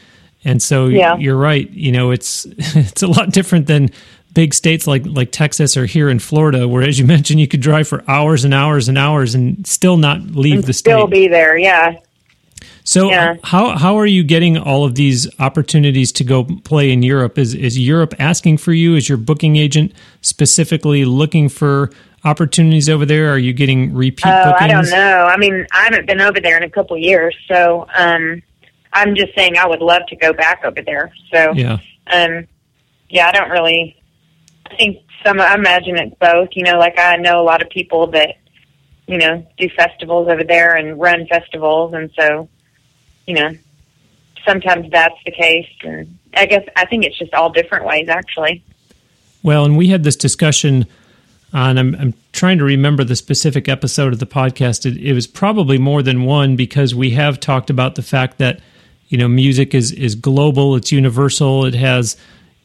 And 0.44 0.62
so 0.62 0.88
yeah. 0.88 1.18
you're 1.18 1.38
right. 1.38 1.70
You 1.72 1.92
know, 1.92 2.12
it's 2.12 2.46
it's 2.58 3.04
a 3.04 3.08
lot 3.08 3.32
different 3.32 3.68
than 3.68 3.90
big 4.34 4.54
states 4.54 4.88
like 4.88 5.04
like 5.06 5.32
Texas 5.32 5.78
or 5.78 5.86
here 5.86 6.10
in 6.10 6.20
Florida, 6.20 6.68
where 6.68 6.84
as 6.84 7.00
you 7.00 7.06
mentioned, 7.18 7.40
you 7.40 7.48
could 7.48 7.62
drive 7.62 7.88
for 7.88 8.04
hours 8.08 8.44
and 8.44 8.54
hours 8.54 8.88
and 8.88 8.98
hours 8.98 9.36
and 9.36 9.66
still 9.66 9.98
not 9.98 10.22
leave 10.22 10.56
and 10.56 10.64
the 10.64 10.74
state. 10.74 10.92
Still 10.92 11.08
be 11.08 11.28
there, 11.28 11.58
yeah. 11.58 12.00
So 12.84 13.10
yeah. 13.10 13.36
how 13.44 13.78
how 13.78 13.98
are 13.98 14.06
you 14.06 14.24
getting 14.24 14.58
all 14.58 14.86
of 14.86 14.96
these 14.96 15.28
opportunities 15.39 16.12
to 16.13 16.24
go 16.24 16.44
play 16.44 16.91
in 16.91 17.04
Europe? 17.04 17.38
Is 17.38 17.54
is 17.54 17.78
Europe 17.78 18.13
asking 18.20 18.58
for 18.58 18.74
you? 18.74 18.96
Is 18.96 19.08
your 19.08 19.17
booking 19.17 19.56
agent 19.56 19.94
specifically 20.22 21.06
looking 21.06 21.50
for 21.50 21.91
opportunities 22.24 22.89
over 22.89 23.06
there? 23.06 23.32
Are 23.32 23.38
you 23.38 23.54
getting 23.54 23.94
repeat 23.94 24.26
oh, 24.28 24.52
bookings? 24.52 24.62
I 24.62 24.67
don't 24.67 24.89
know. 24.89 25.26
I 25.26 25.38
mean, 25.38 25.65
I 25.72 25.84
haven't 25.86 26.08
been 26.08 26.22
over 26.22 26.39
there 26.39 26.58
in 26.58 26.63
a 26.63 26.70
couple 26.70 26.98
years, 26.98 27.36
so 27.48 27.88
um, 27.96 28.41
I'm 28.94 29.15
just 29.15 29.36
saying 29.36 29.58
I 29.58 29.67
would 29.67 29.82
love 29.82 30.04
to 30.10 30.15
go 30.15 30.34
back 30.34 30.63
over 30.65 30.82
there. 30.82 31.13
So 31.32 31.52
yeah, 31.54 31.78
um, 32.12 32.48
yeah, 33.10 33.28
I 33.28 33.32
don't 33.32 33.50
really. 33.50 33.96
I 34.70 34.76
think 34.76 34.98
some. 35.26 35.39
I 35.39 35.54
imagine 35.54 35.98
it's 35.98 36.15
both. 36.20 36.50
You 36.54 36.63
know, 36.63 36.80
like 36.80 36.98
I 36.98 37.17
know 37.17 37.39
a 37.39 37.44
lot 37.44 37.62
of 37.62 37.70
people 37.70 38.08
that 38.08 38.38
you 39.08 39.17
know 39.17 39.46
do 39.58 39.70
festivals 39.76 40.30
over 40.30 40.44
there 40.44 40.76
and 40.76 41.00
run 41.00 41.28
festivals, 41.28 41.94
and 41.94 42.10
so 42.17 42.50
you 43.32 43.39
know 43.39 43.52
sometimes 44.46 44.89
that's 44.91 45.15
the 45.26 45.32
case, 45.32 45.70
and 45.84 46.17
I 46.34 46.46
guess 46.46 46.67
I 46.76 46.86
think 46.86 47.06
it's 47.06 47.17
just 47.17 47.34
all 47.34 47.50
different 47.50 47.86
ways 47.86 48.10
actually. 48.10 48.62
Well, 49.41 49.63
and 49.63 49.78
we 49.78 49.88
had 49.88 50.04
this 50.04 50.17
discussion 50.17 50.86
uh, 51.54 51.58
on. 51.58 51.78
I'm, 51.78 51.96
I'm 51.96 52.13
trying 52.34 52.58
to 52.58 52.65
remember 52.65 53.06
the 53.06 53.15
specific 53.15 53.70
episode 53.70 54.12
of 54.12 54.20
the 54.20 54.26
podcast. 54.26 54.86
It, 54.86 54.98
it 54.98 55.13
was 55.13 55.28
probably 55.28 55.78
more 55.78 56.04
than 56.04 56.26
one 56.26 56.58
because 56.58 56.94
we 56.94 57.12
have 57.12 57.39
talked 57.39 57.70
about 57.70 57.96
the 57.96 58.04
fact 58.04 58.38
that 58.39 58.60
you 59.08 59.17
know 59.17 59.30
music 59.30 59.74
is 59.74 59.94
is 59.94 60.15
global 60.15 60.76
it's 60.76 60.91
universal 60.91 61.65
it 61.65 61.74
has 61.74 62.17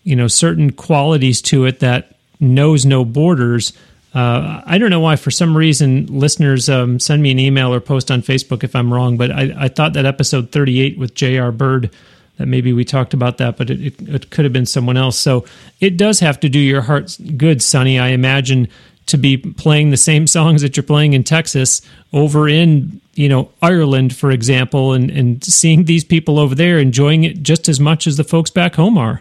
you 0.02 0.16
know 0.16 0.28
certain 0.28 0.70
qualities 0.72 1.42
to 1.42 1.64
it 1.64 1.80
that 1.80 2.16
knows 2.40 2.84
no 2.84 3.04
borders 3.04 3.72
uh, 4.16 4.62
I 4.64 4.78
don't 4.78 4.88
know 4.88 5.00
why. 5.00 5.16
For 5.16 5.30
some 5.30 5.54
reason, 5.54 6.06
listeners 6.06 6.70
um, 6.70 6.98
send 6.98 7.22
me 7.22 7.30
an 7.30 7.38
email 7.38 7.74
or 7.74 7.80
post 7.80 8.10
on 8.10 8.22
Facebook 8.22 8.64
if 8.64 8.74
I'm 8.74 8.90
wrong. 8.90 9.18
But 9.18 9.30
I, 9.30 9.54
I 9.58 9.68
thought 9.68 9.92
that 9.92 10.06
episode 10.06 10.52
38 10.52 10.96
with 10.96 11.14
J.R. 11.14 11.52
Bird 11.52 11.90
that 12.38 12.46
maybe 12.46 12.72
we 12.72 12.82
talked 12.82 13.12
about 13.12 13.36
that, 13.36 13.58
but 13.58 13.68
it, 13.68 13.78
it, 13.78 14.08
it, 14.08 14.30
could 14.30 14.46
have 14.46 14.54
been 14.54 14.64
someone 14.64 14.96
else. 14.96 15.18
So 15.18 15.44
it 15.80 15.98
does 15.98 16.20
have 16.20 16.40
to 16.40 16.48
do 16.48 16.58
your 16.58 16.80
heart 16.80 17.14
good, 17.36 17.60
Sunny. 17.62 17.98
I 17.98 18.08
imagine 18.08 18.68
to 19.04 19.18
be 19.18 19.36
playing 19.36 19.90
the 19.90 19.98
same 19.98 20.26
songs 20.36 20.62
that 20.62 20.78
you're 20.78 20.84
playing 20.84 21.12
in 21.12 21.22
Texas 21.22 21.82
over 22.14 22.48
in 22.48 23.02
you 23.12 23.28
know 23.28 23.50
Ireland, 23.60 24.16
for 24.16 24.30
example, 24.30 24.94
and 24.94 25.10
and 25.10 25.44
seeing 25.44 25.84
these 25.84 26.04
people 26.04 26.38
over 26.38 26.54
there 26.54 26.78
enjoying 26.78 27.24
it 27.24 27.42
just 27.42 27.68
as 27.68 27.78
much 27.78 28.06
as 28.06 28.16
the 28.16 28.24
folks 28.24 28.48
back 28.48 28.76
home 28.76 28.96
are. 28.96 29.20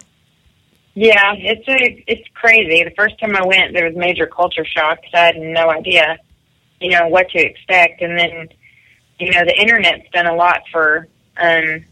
Yeah, 0.96 1.34
it's 1.36 1.68
a, 1.68 2.04
it's 2.08 2.28
crazy. 2.34 2.84
The 2.84 2.96
first 2.96 3.20
time 3.20 3.36
I 3.36 3.46
went, 3.46 3.74
there 3.74 3.86
was 3.86 3.98
major 3.98 4.28
culture 4.28 4.64
shock 4.64 5.02
because 5.02 5.14
I 5.14 5.26
had 5.26 5.38
no 5.38 5.70
idea, 5.70 6.18
you 6.80 6.92
know, 6.92 7.08
what 7.08 7.30
to 7.32 7.40
expect. 7.40 8.02
And 8.02 8.18
then, 8.18 8.48
you 9.20 9.32
know, 9.32 9.44
the 9.44 9.60
internet's 9.60 10.10
done 10.14 10.26
a 10.26 10.36
lot 10.36 10.62
for 10.72 11.08
um, 11.38 11.84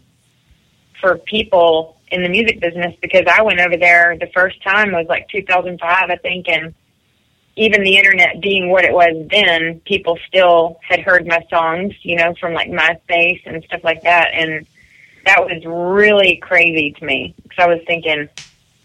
for 1.01 1.17
people 1.17 1.97
in 2.11 2.23
the 2.23 2.29
music 2.29 2.61
business 2.61 2.95
because 3.01 3.23
I 3.29 3.41
went 3.41 3.59
over 3.59 3.75
there 3.75 4.15
the 4.17 4.31
first 4.33 4.63
time 4.63 4.93
was 4.93 5.07
like 5.09 5.27
2005, 5.27 5.81
I 6.09 6.15
think, 6.17 6.47
and 6.47 6.73
even 7.57 7.83
the 7.83 7.97
internet 7.97 8.41
being 8.41 8.69
what 8.69 8.85
it 8.85 8.93
was 8.93 9.27
then, 9.29 9.81
people 9.81 10.17
still 10.27 10.79
had 10.81 11.01
heard 11.01 11.27
my 11.27 11.45
songs, 11.49 11.93
you 12.03 12.15
know, 12.15 12.33
from 12.39 12.53
like 12.53 12.69
MySpace 12.69 13.41
and 13.45 13.61
stuff 13.65 13.83
like 13.83 14.03
that. 14.03 14.29
And 14.33 14.65
that 15.25 15.41
was 15.41 15.61
really 15.65 16.37
crazy 16.37 16.95
to 16.99 17.05
me 17.05 17.35
because 17.43 17.59
I 17.59 17.67
was 17.67 17.81
thinking, 17.85 18.29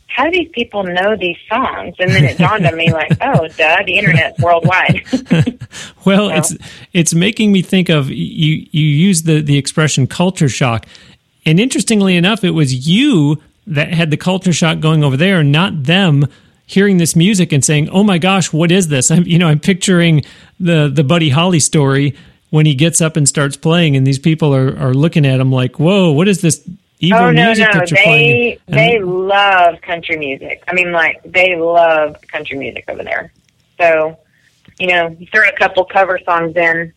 how 0.08 0.24
do 0.24 0.30
these 0.32 0.48
people 0.52 0.82
know 0.82 1.16
these 1.16 1.36
songs? 1.48 1.94
And 1.98 2.10
then 2.10 2.24
it 2.24 2.38
dawned 2.38 2.66
on 2.66 2.76
me 2.76 2.92
like, 2.92 3.12
oh, 3.20 3.46
duh, 3.48 3.82
the 3.84 3.98
internet's 3.98 4.40
worldwide. 4.40 5.04
well, 6.04 6.28
so. 6.28 6.34
it's 6.34 6.56
it's 6.92 7.14
making 7.14 7.52
me 7.52 7.62
think 7.62 7.88
of 7.88 8.08
you. 8.10 8.66
You 8.70 8.84
use 8.84 9.22
the 9.22 9.40
the 9.40 9.56
expression 9.56 10.06
culture 10.06 10.48
shock, 10.48 10.86
and 11.46 11.60
interestingly 11.60 12.16
enough, 12.16 12.42
it 12.42 12.50
was 12.50 12.88
you 12.88 13.40
that 13.66 13.92
had 13.92 14.10
the 14.10 14.16
culture 14.16 14.52
shock 14.52 14.80
going 14.80 15.04
over 15.04 15.16
there, 15.16 15.44
not 15.44 15.84
them 15.84 16.26
hearing 16.66 16.96
this 16.96 17.14
music 17.14 17.52
and 17.52 17.64
saying, 17.64 17.88
"Oh 17.90 18.02
my 18.02 18.18
gosh, 18.18 18.52
what 18.52 18.72
is 18.72 18.88
this?" 18.88 19.10
I'm 19.10 19.24
you 19.24 19.38
know 19.38 19.48
I'm 19.48 19.60
picturing 19.60 20.24
the 20.58 20.90
the 20.92 21.04
Buddy 21.04 21.28
Holly 21.28 21.60
story 21.60 22.16
when 22.50 22.64
he 22.64 22.74
gets 22.74 23.00
up 23.00 23.16
and 23.16 23.28
starts 23.28 23.56
playing, 23.56 23.94
and 23.94 24.06
these 24.06 24.18
people 24.18 24.54
are 24.54 24.76
are 24.78 24.94
looking 24.94 25.26
at 25.26 25.38
him 25.38 25.52
like, 25.52 25.78
"Whoa, 25.78 26.10
what 26.10 26.28
is 26.28 26.40
this?" 26.40 26.66
Evil 27.00 27.20
oh 27.20 27.30
no, 27.30 27.46
music 27.46 27.68
no! 27.72 27.80
That 27.80 27.90
you're 27.90 27.96
they 27.96 28.04
playing? 28.04 28.58
they 28.66 28.98
love 29.00 29.80
country 29.82 30.16
music. 30.16 30.64
I 30.66 30.74
mean, 30.74 30.92
like 30.92 31.20
they 31.24 31.56
love 31.56 32.16
country 32.26 32.58
music 32.58 32.84
over 32.88 33.04
there. 33.04 33.32
So, 33.80 34.18
you 34.80 34.88
know, 34.88 35.08
you 35.18 35.26
throw 35.32 35.48
a 35.48 35.56
couple 35.56 35.84
cover 35.84 36.18
songs 36.24 36.56
in, 36.56 36.92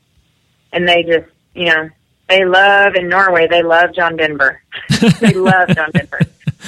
and 0.74 0.88
they 0.88 1.04
just, 1.04 1.28
you 1.54 1.66
know, 1.66 1.90
they 2.28 2.46
love 2.46 2.96
in 2.96 3.10
Norway. 3.10 3.48
They 3.48 3.62
love 3.62 3.94
John 3.94 4.18
Denver. 4.18 4.64
they 5.20 5.34
love 5.34 5.70
John 5.70 5.92
Denver 5.94 6.20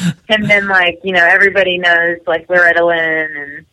and 0.30 0.50
then 0.50 0.68
like 0.68 1.00
you 1.04 1.14
know 1.14 1.26
everybody 1.26 1.78
knows 1.78 2.18
like 2.28 2.50
Loretta 2.50 2.86
Lynn 2.86 3.38
and 3.38 3.66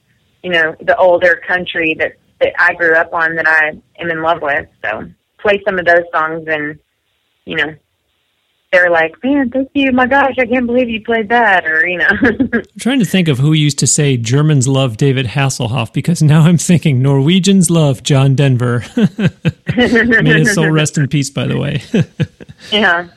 you 0.42 0.50
know 0.50 0.76
the 0.80 0.96
older 0.96 1.40
country 1.46 1.94
that 1.98 2.16
that 2.40 2.52
I 2.58 2.74
grew 2.74 2.94
up 2.94 3.12
on 3.12 3.36
that 3.36 3.46
I 3.46 3.80
am 4.00 4.10
in 4.10 4.22
love 4.22 4.40
with. 4.42 4.66
So 4.82 5.10
play 5.38 5.62
some 5.64 5.78
of 5.78 5.84
those 5.86 6.04
songs 6.12 6.44
and 6.46 6.78
you 7.44 7.56
know 7.56 7.74
they're 8.72 8.90
like, 8.90 9.22
man, 9.24 9.50
thank 9.50 9.70
you. 9.74 9.90
My 9.92 10.06
gosh, 10.06 10.34
I 10.38 10.46
can't 10.46 10.66
believe 10.66 10.88
you 10.88 11.02
played 11.02 11.28
that. 11.28 11.66
Or, 11.66 11.86
you 11.86 11.98
know. 11.98 12.06
I'm 12.22 12.62
trying 12.78 13.00
to 13.00 13.04
think 13.04 13.26
of 13.26 13.38
who 13.38 13.52
used 13.52 13.78
to 13.80 13.86
say 13.86 14.16
Germans 14.16 14.68
love 14.68 14.96
David 14.96 15.26
Hasselhoff 15.26 15.92
because 15.92 16.22
now 16.22 16.42
I'm 16.42 16.58
thinking 16.58 17.02
Norwegians 17.02 17.68
love 17.70 18.02
John 18.04 18.36
Denver. 18.36 18.84
May 19.76 20.38
his 20.38 20.54
soul 20.54 20.70
rest 20.70 20.98
in 20.98 21.08
peace, 21.08 21.30
by 21.30 21.46
the 21.46 21.58
way. 21.58 21.82
yeah. 22.70 23.08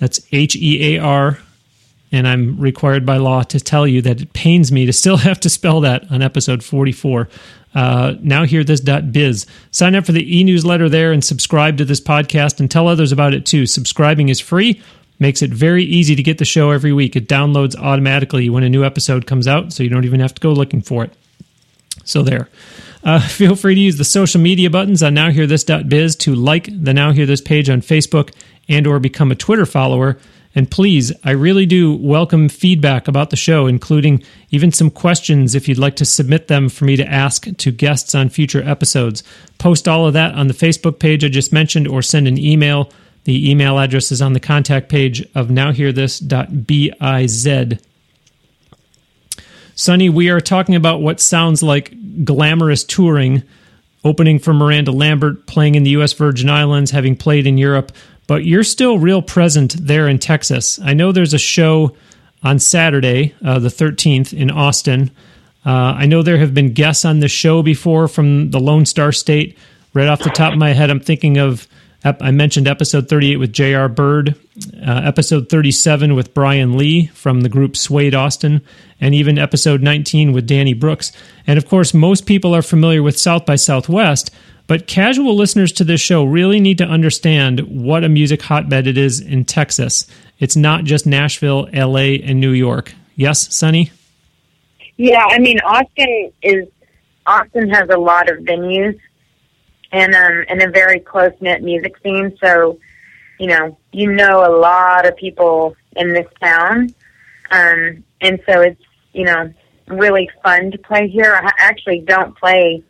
That's 0.00 0.20
H 0.32 0.56
E 0.56 0.96
A 0.96 1.00
R 1.00 1.38
and 2.12 2.26
I'm 2.26 2.58
required 2.58 3.06
by 3.06 3.18
law 3.18 3.42
to 3.44 3.60
tell 3.60 3.86
you 3.86 4.02
that 4.02 4.20
it 4.20 4.32
pains 4.32 4.72
me 4.72 4.86
to 4.86 4.92
still 4.92 5.16
have 5.18 5.40
to 5.40 5.50
spell 5.50 5.80
that 5.80 6.10
on 6.10 6.22
episode 6.22 6.64
44. 6.64 7.28
Uh, 7.74 8.14
now 8.20 8.44
hear 8.44 8.64
this 8.64 8.80
biz. 8.80 9.46
Sign 9.70 9.94
up 9.94 10.04
for 10.04 10.12
the 10.12 10.38
e-newsletter 10.38 10.88
there 10.88 11.12
and 11.12 11.24
subscribe 11.24 11.76
to 11.78 11.84
this 11.84 12.00
podcast 12.00 12.60
and 12.60 12.70
tell 12.70 12.88
others 12.88 13.12
about 13.12 13.34
it 13.34 13.46
too. 13.46 13.66
Subscribing 13.66 14.28
is 14.28 14.40
free. 14.40 14.80
Makes 15.18 15.42
it 15.42 15.50
very 15.50 15.84
easy 15.84 16.16
to 16.16 16.22
get 16.22 16.38
the 16.38 16.44
show 16.44 16.70
every 16.70 16.92
week. 16.92 17.14
It 17.14 17.28
downloads 17.28 17.76
automatically 17.76 18.48
when 18.48 18.62
a 18.64 18.70
new 18.70 18.84
episode 18.84 19.26
comes 19.26 19.46
out, 19.46 19.72
so 19.72 19.82
you 19.82 19.90
don't 19.90 20.04
even 20.04 20.20
have 20.20 20.34
to 20.34 20.40
go 20.40 20.52
looking 20.52 20.80
for 20.80 21.04
it. 21.04 21.12
So 22.04 22.22
there. 22.22 22.48
Uh, 23.04 23.20
feel 23.28 23.54
free 23.54 23.74
to 23.74 23.80
use 23.80 23.98
the 23.98 24.04
social 24.04 24.40
media 24.40 24.70
buttons 24.70 25.02
on 25.02 25.14
nowhearthis.biz 25.14 26.16
to 26.16 26.34
like 26.34 26.68
the 26.72 26.94
Now 26.94 27.12
Hear 27.12 27.26
This 27.26 27.40
page 27.40 27.68
on 27.68 27.82
Facebook 27.82 28.34
and 28.68 28.86
or 28.86 28.98
become 28.98 29.30
a 29.30 29.34
Twitter 29.34 29.66
follower. 29.66 30.18
And 30.54 30.70
please, 30.70 31.12
I 31.22 31.30
really 31.30 31.64
do 31.64 31.94
welcome 31.94 32.48
feedback 32.48 33.06
about 33.06 33.30
the 33.30 33.36
show, 33.36 33.66
including 33.66 34.22
even 34.50 34.72
some 34.72 34.90
questions 34.90 35.54
if 35.54 35.68
you'd 35.68 35.78
like 35.78 35.94
to 35.96 36.04
submit 36.04 36.48
them 36.48 36.68
for 36.68 36.84
me 36.84 36.96
to 36.96 37.06
ask 37.06 37.46
to 37.56 37.70
guests 37.70 38.16
on 38.16 38.30
future 38.30 38.62
episodes. 38.62 39.22
Post 39.58 39.86
all 39.86 40.06
of 40.06 40.14
that 40.14 40.34
on 40.34 40.48
the 40.48 40.54
Facebook 40.54 40.98
page 40.98 41.24
I 41.24 41.28
just 41.28 41.52
mentioned 41.52 41.86
or 41.86 42.02
send 42.02 42.26
an 42.26 42.36
email. 42.36 42.90
The 43.24 43.50
email 43.50 43.78
address 43.78 44.10
is 44.10 44.20
on 44.20 44.32
the 44.32 44.40
contact 44.40 44.88
page 44.88 45.22
of 45.36 45.48
nowhearthis.biz. 45.48 47.78
Sunny, 49.76 50.08
we 50.08 50.30
are 50.30 50.40
talking 50.40 50.74
about 50.74 51.00
what 51.00 51.20
sounds 51.20 51.62
like 51.62 51.94
glamorous 52.24 52.82
touring, 52.82 53.44
opening 54.04 54.40
for 54.40 54.52
Miranda 54.52 54.90
Lambert, 54.90 55.46
playing 55.46 55.76
in 55.76 55.84
the 55.84 55.90
U.S. 55.90 56.12
Virgin 56.12 56.50
Islands, 56.50 56.90
having 56.90 57.14
played 57.14 57.46
in 57.46 57.56
Europe 57.56 57.92
but 58.30 58.44
you're 58.44 58.62
still 58.62 58.96
real 58.96 59.22
present 59.22 59.74
there 59.84 60.06
in 60.06 60.16
Texas. 60.16 60.78
I 60.84 60.94
know 60.94 61.10
there's 61.10 61.34
a 61.34 61.38
show 61.38 61.96
on 62.44 62.60
Saturday, 62.60 63.34
uh, 63.44 63.58
the 63.58 63.70
13th, 63.70 64.32
in 64.32 64.52
Austin. 64.52 65.10
Uh, 65.66 65.94
I 65.98 66.06
know 66.06 66.22
there 66.22 66.38
have 66.38 66.54
been 66.54 66.72
guests 66.72 67.04
on 67.04 67.18
the 67.18 67.26
show 67.26 67.60
before 67.60 68.06
from 68.06 68.52
the 68.52 68.60
Lone 68.60 68.86
Star 68.86 69.10
State. 69.10 69.58
Right 69.94 70.06
off 70.06 70.22
the 70.22 70.30
top 70.30 70.52
of 70.52 70.60
my 70.60 70.74
head, 70.74 70.90
I'm 70.90 71.00
thinking 71.00 71.38
of 71.38 71.66
I 72.04 72.30
mentioned 72.30 72.68
episode 72.68 73.08
38 73.08 73.38
with 73.38 73.52
J.R. 73.52 73.88
Bird, 73.88 74.36
uh, 74.76 75.02
episode 75.04 75.48
37 75.48 76.14
with 76.14 76.32
Brian 76.32 76.78
Lee 76.78 77.06
from 77.08 77.40
the 77.40 77.48
group 77.48 77.76
Suede 77.76 78.14
Austin, 78.14 78.62
and 79.00 79.12
even 79.12 79.38
episode 79.38 79.82
19 79.82 80.30
with 80.30 80.46
Danny 80.46 80.72
Brooks. 80.72 81.10
And 81.48 81.58
of 81.58 81.66
course, 81.66 81.92
most 81.92 82.26
people 82.26 82.54
are 82.54 82.62
familiar 82.62 83.02
with 83.02 83.18
South 83.18 83.44
by 83.44 83.56
Southwest, 83.56 84.30
but 84.70 84.86
casual 84.86 85.34
listeners 85.34 85.72
to 85.72 85.82
this 85.82 86.00
show 86.00 86.22
really 86.22 86.60
need 86.60 86.78
to 86.78 86.84
understand 86.84 87.58
what 87.62 88.04
a 88.04 88.08
music 88.08 88.40
hotbed 88.40 88.86
it 88.86 88.96
is 88.96 89.18
in 89.18 89.44
Texas. 89.44 90.06
It's 90.38 90.54
not 90.54 90.84
just 90.84 91.06
Nashville, 91.06 91.68
LA, 91.72 92.20
and 92.22 92.38
New 92.38 92.52
York. 92.52 92.94
Yes, 93.16 93.52
Sunny? 93.52 93.90
Yeah, 94.96 95.26
I 95.28 95.40
mean 95.40 95.58
Austin 95.64 96.30
is 96.40 96.68
Austin 97.26 97.68
has 97.70 97.88
a 97.88 97.98
lot 97.98 98.30
of 98.30 98.38
venues 98.44 98.96
and 99.90 100.14
um 100.14 100.44
and 100.48 100.62
a 100.62 100.70
very 100.70 101.00
close 101.00 101.32
knit 101.40 101.64
music 101.64 101.98
scene. 102.04 102.38
So, 102.40 102.78
you 103.40 103.48
know, 103.48 103.76
you 103.90 104.12
know 104.12 104.46
a 104.46 104.54
lot 104.56 105.04
of 105.04 105.16
people 105.16 105.74
in 105.96 106.12
this 106.12 106.28
town. 106.40 106.94
Um 107.50 108.04
and 108.20 108.40
so 108.46 108.60
it's, 108.60 108.82
you 109.14 109.24
know, 109.24 109.52
really 109.88 110.30
fun 110.44 110.70
to 110.70 110.78
play 110.78 111.08
here. 111.08 111.34
I 111.34 111.50
actually 111.58 112.02
don't 112.02 112.38
play 112.38 112.84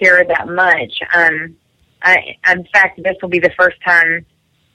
here 0.00 0.24
that 0.26 0.48
much. 0.48 1.00
Um, 1.14 1.56
I, 2.02 2.36
in 2.50 2.66
fact, 2.72 3.00
this 3.02 3.16
will 3.20 3.28
be 3.28 3.38
the 3.38 3.52
first 3.56 3.80
time 3.82 4.24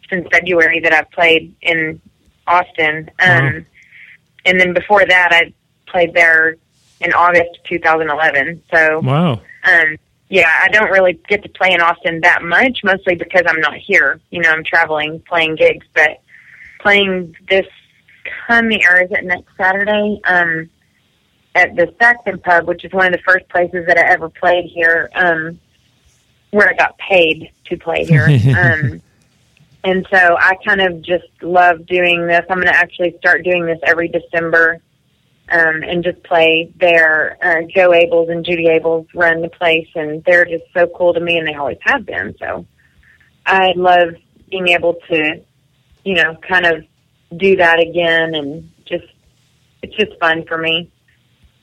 since 0.10 0.28
February 0.32 0.80
that 0.82 0.94
I've 0.94 1.10
played 1.12 1.56
in 1.62 2.00
Austin. 2.48 3.10
Um, 3.20 3.30
wow. 3.30 3.62
And 4.46 4.60
then 4.60 4.74
before 4.74 5.06
that, 5.06 5.30
I 5.32 5.54
played 5.88 6.14
there 6.14 6.58
in 7.02 7.14
August 7.14 7.60
2011. 7.68 8.62
So, 8.72 9.00
wow. 9.00 9.42
Um, 9.64 9.98
yeah, 10.30 10.52
I 10.62 10.70
don't 10.70 10.92
really 10.92 11.20
get 11.28 11.44
to 11.44 11.50
play 11.50 11.72
in 11.72 11.82
Austin 11.82 12.22
that 12.22 12.44
much, 12.44 12.84
mostly 12.84 13.16
because 13.16 13.44
I'm 13.48 13.60
not 13.60 13.76
here. 13.76 14.20
You 14.30 14.42
know, 14.42 14.50
I'm 14.50 14.64
traveling, 14.64 15.22
playing 15.28 15.56
gigs, 15.56 15.86
but 15.94 16.22
playing 16.80 17.36
this 17.50 17.68
coming, 18.48 18.82
or 18.90 19.02
is 19.02 19.12
it 19.12 19.24
next 19.24 19.50
Saturday? 19.58 20.20
Um, 20.24 20.70
at 21.56 21.76
the 21.76 21.92
Saxon 21.98 22.40
Pub, 22.40 22.68
which 22.68 22.84
is 22.84 22.92
one 22.92 23.08
of 23.08 23.14
the 23.14 23.24
first 23.26 23.48
places 23.50 23.88
that 23.88 23.98
I 23.98 24.12
ever 24.12 24.30
played 24.30 24.66
here, 24.66 25.10
um, 25.16 25.60
where 26.52 26.70
I 26.70 26.74
got 26.74 26.98
paid 26.98 27.52
to 27.66 27.78
play 27.78 28.06
here. 28.06 28.26
um, 28.60 29.02
and 29.84 30.06
so 30.12 30.38
I 30.38 30.56
kind 30.66 30.82
of 30.82 31.02
just 31.02 31.28
love 31.42 31.86
doing 31.86 32.28
this. 32.28 32.46
I'm 32.50 32.58
going 32.58 32.68
to 32.68 32.76
actually 32.76 33.16
start 33.20 33.44
doing 33.44 33.66
this 33.66 33.80
every 33.84 34.10
December 34.10 34.82
um, 35.50 35.84
and 35.84 36.04
just 36.04 36.22
play 36.24 36.74
there. 36.76 37.38
Uh, 37.42 37.62
Joe 37.74 37.92
Ables 37.92 38.30
and 38.30 38.44
Judy 38.44 38.66
Ables 38.66 39.08
run 39.14 39.42
the 39.42 39.50
place, 39.50 39.88
and 39.96 40.24
they're 40.26 40.46
just 40.46 40.66
so 40.74 40.88
cool 40.88 41.14
to 41.14 41.20
me, 41.20 41.38
and 41.38 41.48
they 41.48 41.54
always 41.54 41.78
have 41.82 42.06
been. 42.06 42.36
So 42.38 42.66
I 43.46 43.72
love 43.76 44.10
being 44.50 44.70
able 44.70 44.96
to, 45.10 45.42
you 46.04 46.16
know, 46.16 46.36
kind 46.48 46.66
of 46.66 46.84
do 47.38 47.56
that 47.58 47.80
again, 47.80 48.36
and 48.36 48.72
just 48.86 49.06
it's 49.82 49.96
just 49.96 50.20
fun 50.20 50.46
for 50.48 50.58
me. 50.58 50.92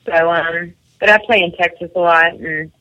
So, 0.05 0.31
um, 0.31 0.73
but 0.99 1.09
I 1.09 1.17
play 1.25 1.43
in 1.43 1.51
Texas 1.53 1.91
a 1.95 1.99
lot 1.99 2.33
and, 2.33 2.71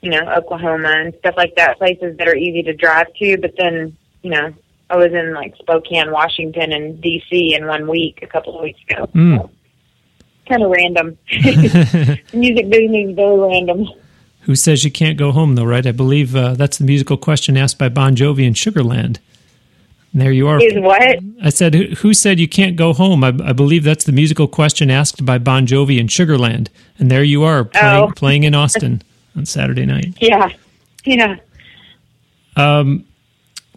you 0.00 0.10
know, 0.10 0.20
Oklahoma 0.36 0.90
and 0.90 1.14
stuff 1.18 1.34
like 1.36 1.54
that, 1.56 1.78
places 1.78 2.16
that 2.18 2.28
are 2.28 2.36
easy 2.36 2.62
to 2.62 2.74
drive 2.74 3.12
to. 3.14 3.38
But 3.38 3.54
then, 3.56 3.96
you 4.22 4.30
know, 4.30 4.52
I 4.90 4.96
was 4.96 5.12
in 5.12 5.34
like 5.34 5.56
Spokane, 5.56 6.10
Washington 6.10 6.72
and 6.72 7.02
DC 7.02 7.56
in 7.56 7.66
one 7.66 7.88
week 7.88 8.20
a 8.22 8.26
couple 8.26 8.56
of 8.56 8.62
weeks 8.62 8.80
ago. 8.88 9.06
Mm. 9.14 9.38
So, 9.38 9.50
kind 10.48 10.62
of 10.62 10.70
random. 10.70 11.18
music 12.32 12.70
business 12.70 13.10
is 13.10 13.16
very 13.16 13.38
random. 13.38 13.88
Who 14.42 14.54
says 14.54 14.84
you 14.84 14.90
can't 14.90 15.16
go 15.16 15.32
home 15.32 15.54
though, 15.54 15.64
right? 15.64 15.86
I 15.86 15.92
believe 15.92 16.36
uh, 16.36 16.54
that's 16.54 16.76
the 16.76 16.84
musical 16.84 17.16
question 17.16 17.56
asked 17.56 17.78
by 17.78 17.88
Bon 17.88 18.14
Jovi 18.14 18.46
in 18.46 18.52
Sugarland. 18.52 19.18
There 20.14 20.30
you 20.30 20.46
are. 20.46 20.62
Is 20.62 20.74
what? 20.76 21.18
I 21.42 21.48
said, 21.48 21.74
who 21.74 22.14
said 22.14 22.38
you 22.38 22.46
can't 22.46 22.76
go 22.76 22.92
home? 22.92 23.24
I, 23.24 23.28
I, 23.28 23.52
believe 23.52 23.82
that's 23.82 24.04
the 24.04 24.12
musical 24.12 24.46
question 24.46 24.88
asked 24.88 25.26
by 25.26 25.38
Bon 25.38 25.66
Jovi 25.66 25.98
in 25.98 26.06
Sugarland. 26.06 26.68
And 26.98 27.10
there 27.10 27.24
you 27.24 27.42
are 27.42 27.64
playing, 27.64 28.02
oh. 28.02 28.12
playing 28.14 28.44
in 28.44 28.54
Austin 28.54 29.02
on 29.36 29.44
Saturday 29.44 29.84
night. 29.84 30.16
Yeah. 30.20 30.50
Yeah. 31.04 31.36
Um, 32.56 33.04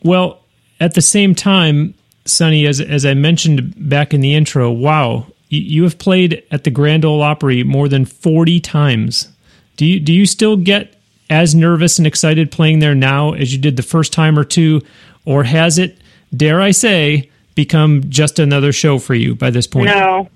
well, 0.04 0.44
at 0.80 0.94
the 0.94 1.02
same 1.02 1.34
time, 1.34 1.96
Sunny, 2.26 2.68
as, 2.68 2.80
as 2.80 3.04
I 3.04 3.16
mentioned 3.16 3.74
back 3.90 4.14
in 4.14 4.22
the 4.22 4.36
intro, 4.36 4.72
wow, 4.72 5.26
you, 5.50 5.62
you 5.62 5.84
have 5.84 5.98
played 5.98 6.44
at 6.52 6.64
the 6.64 6.70
Grand 6.70 7.04
Ole 7.04 7.24
Opry 7.24 7.64
more 7.64 7.90
than 7.90 8.06
40 8.06 8.60
times. 8.60 9.30
Do 9.76 9.88
you, 9.88 10.00
do 10.00 10.14
you 10.14 10.28
still 10.28 10.56
get 10.56 10.94
as 11.32 11.56
nervous 11.56 11.98
and 11.98 12.06
excited 12.06 12.52
playing 12.52 12.78
there 12.78 12.96
now 12.96 13.34
as 13.34 13.52
you 13.54 13.60
did 13.60 13.76
the 13.76 13.84
first 13.84 14.14
time 14.14 14.38
or 14.38 14.44
two? 14.44 14.84
Or 15.26 15.44
has 15.44 15.80
it 15.80 15.98
dare 16.36 16.62
I 16.62 16.72
say, 16.72 17.30
become 17.56 18.10
just 18.10 18.40
another 18.40 18.72
show 18.72 19.00
for 19.00 19.16
you 19.16 19.36
by 19.36 19.50
this 19.50 19.68
point? 19.68 19.88
No, 19.88 20.30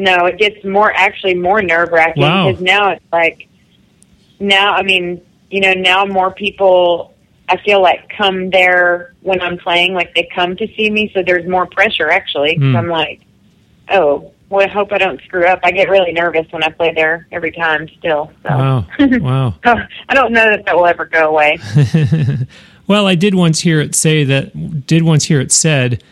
no, 0.00 0.26
it 0.26 0.38
gets 0.38 0.64
more 0.64 0.92
actually 0.92 1.34
more 1.34 1.62
nerve 1.62 1.90
wracking 1.90 2.22
wow. 2.22 2.48
because 2.48 2.62
now 2.62 2.90
it's 2.90 3.04
like 3.12 3.48
now 4.38 4.74
I 4.74 4.82
mean 4.82 5.20
you 5.50 5.60
know 5.60 5.72
now 5.72 6.04
more 6.06 6.30
people 6.30 7.14
I 7.48 7.56
feel 7.58 7.82
like 7.82 8.08
come 8.16 8.50
there 8.50 9.14
when 9.20 9.40
I'm 9.42 9.58
playing 9.58 9.94
like 9.94 10.14
they 10.14 10.28
come 10.34 10.56
to 10.56 10.66
see 10.76 10.90
me 10.90 11.10
so 11.14 11.22
there's 11.22 11.46
more 11.46 11.66
pressure 11.66 12.10
actually. 12.10 12.56
Mm. 12.56 12.76
I'm 12.76 12.88
like 12.88 13.20
oh 13.90 14.32
well 14.48 14.66
I 14.66 14.70
hope 14.70 14.92
I 14.92 14.98
don't 14.98 15.20
screw 15.22 15.46
up. 15.46 15.60
I 15.62 15.70
get 15.70 15.90
really 15.90 16.12
nervous 16.12 16.46
when 16.50 16.62
I 16.62 16.70
play 16.70 16.92
there 16.94 17.26
every 17.30 17.52
time 17.52 17.88
still 17.98 18.32
so. 18.42 18.48
Wow. 18.48 18.86
Wow. 18.98 19.54
I 19.64 20.14
don't 20.14 20.32
know 20.32 20.50
that 20.50 20.64
that 20.64 20.76
will 20.76 20.86
ever 20.86 21.04
go 21.04 21.28
away 21.28 21.58
Well, 22.90 23.06
I 23.06 23.14
did 23.14 23.36
once 23.36 23.60
hear 23.60 23.80
it 23.80 23.94
say 23.94 24.24
that 24.24 24.84
did 24.84 25.04
once 25.04 25.22
hear 25.22 25.40
it 25.40 25.52
said 25.52 26.02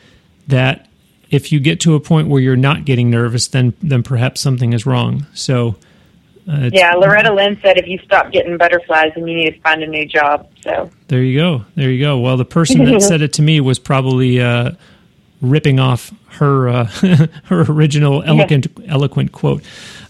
that 0.47 0.87
if 1.29 1.51
you 1.51 1.59
get 1.59 1.81
to 1.81 1.97
a 1.97 2.01
point 2.01 2.29
where 2.29 2.41
you're 2.41 2.55
not 2.55 2.85
getting 2.85 3.11
nervous, 3.11 3.49
then 3.49 3.75
then 3.83 4.05
perhaps 4.05 4.41
something 4.41 4.73
is 4.73 4.87
wrong. 4.87 5.27
So. 5.35 5.75
Uh, 6.49 6.71
yeah, 6.73 6.95
Loretta 6.95 7.35
Lynn 7.35 7.59
said 7.63 7.79
if 7.79 7.89
you 7.89 7.99
stop 8.05 8.31
getting 8.31 8.57
butterflies, 8.57 9.11
then 9.17 9.27
you 9.27 9.35
need 9.35 9.55
to 9.55 9.61
find 9.61 9.83
a 9.83 9.89
new 9.89 10.07
job. 10.07 10.49
So 10.63 10.89
there 11.09 11.21
you 11.21 11.37
go, 11.37 11.65
there 11.75 11.91
you 11.91 12.01
go. 12.01 12.21
Well, 12.21 12.37
the 12.37 12.45
person 12.45 12.85
that 12.85 13.03
said 13.03 13.23
it 13.29 13.33
to 13.35 13.43
me 13.43 13.61
was 13.61 13.81
probably 13.81 14.41
uh, 14.41 14.71
ripping 15.41 15.79
off 15.79 16.13
her 16.39 16.69
uh, 16.69 16.85
her 17.45 17.65
original 17.69 18.23
eloquent 18.23 18.67
yeah. 18.79 18.93
eloquent 18.93 19.33
quote. 19.33 19.63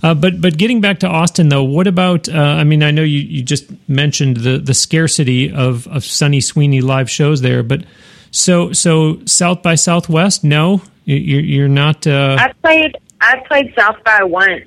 Uh, 0.03 0.15
but 0.15 0.41
but 0.41 0.57
getting 0.57 0.81
back 0.81 1.01
to 1.01 1.09
Austin 1.09 1.49
though, 1.49 1.65
what 1.65 1.87
about? 1.87 2.29
Uh, 2.29 2.39
I 2.39 2.65
mean, 2.65 2.83
I 2.83 2.91
know 2.91 3.03
you, 3.03 3.21
you 3.21 3.43
just 3.43 3.67
mentioned 3.89 4.39
the 4.39 4.59
the 4.59 4.75
scarcity 4.75 5.53
of 5.53 5.87
of 5.89 6.05
Sunny 6.05 6.41
Sweeney 6.41 6.81
live 6.81 7.11
shows 7.11 7.41
there, 7.41 7.63
but 7.63 7.85
so 8.31 8.73
so 8.73 9.25
South 9.25 9.63
by 9.63 9.75
Southwest, 9.75 10.45
no, 10.45 10.83
you're 11.05 11.41
you're 11.41 11.69
not. 11.69 12.07
Uh... 12.07 12.37
I 12.39 12.53
played 12.63 12.97
I 13.21 13.43
played 13.47 13.75
South 13.77 14.03
by 14.05 14.23
once. 14.23 14.65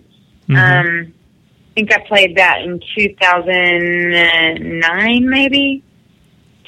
Mm-hmm. 0.49 0.55
Um, 0.55 1.13
I 1.71 1.73
think 1.75 1.93
I 1.93 1.99
played 2.05 2.37
that 2.37 2.61
in 2.63 2.81
2009, 2.97 5.29
maybe 5.29 5.81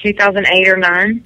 2008 0.02 0.68
or 0.68 0.78
nine. 0.78 1.22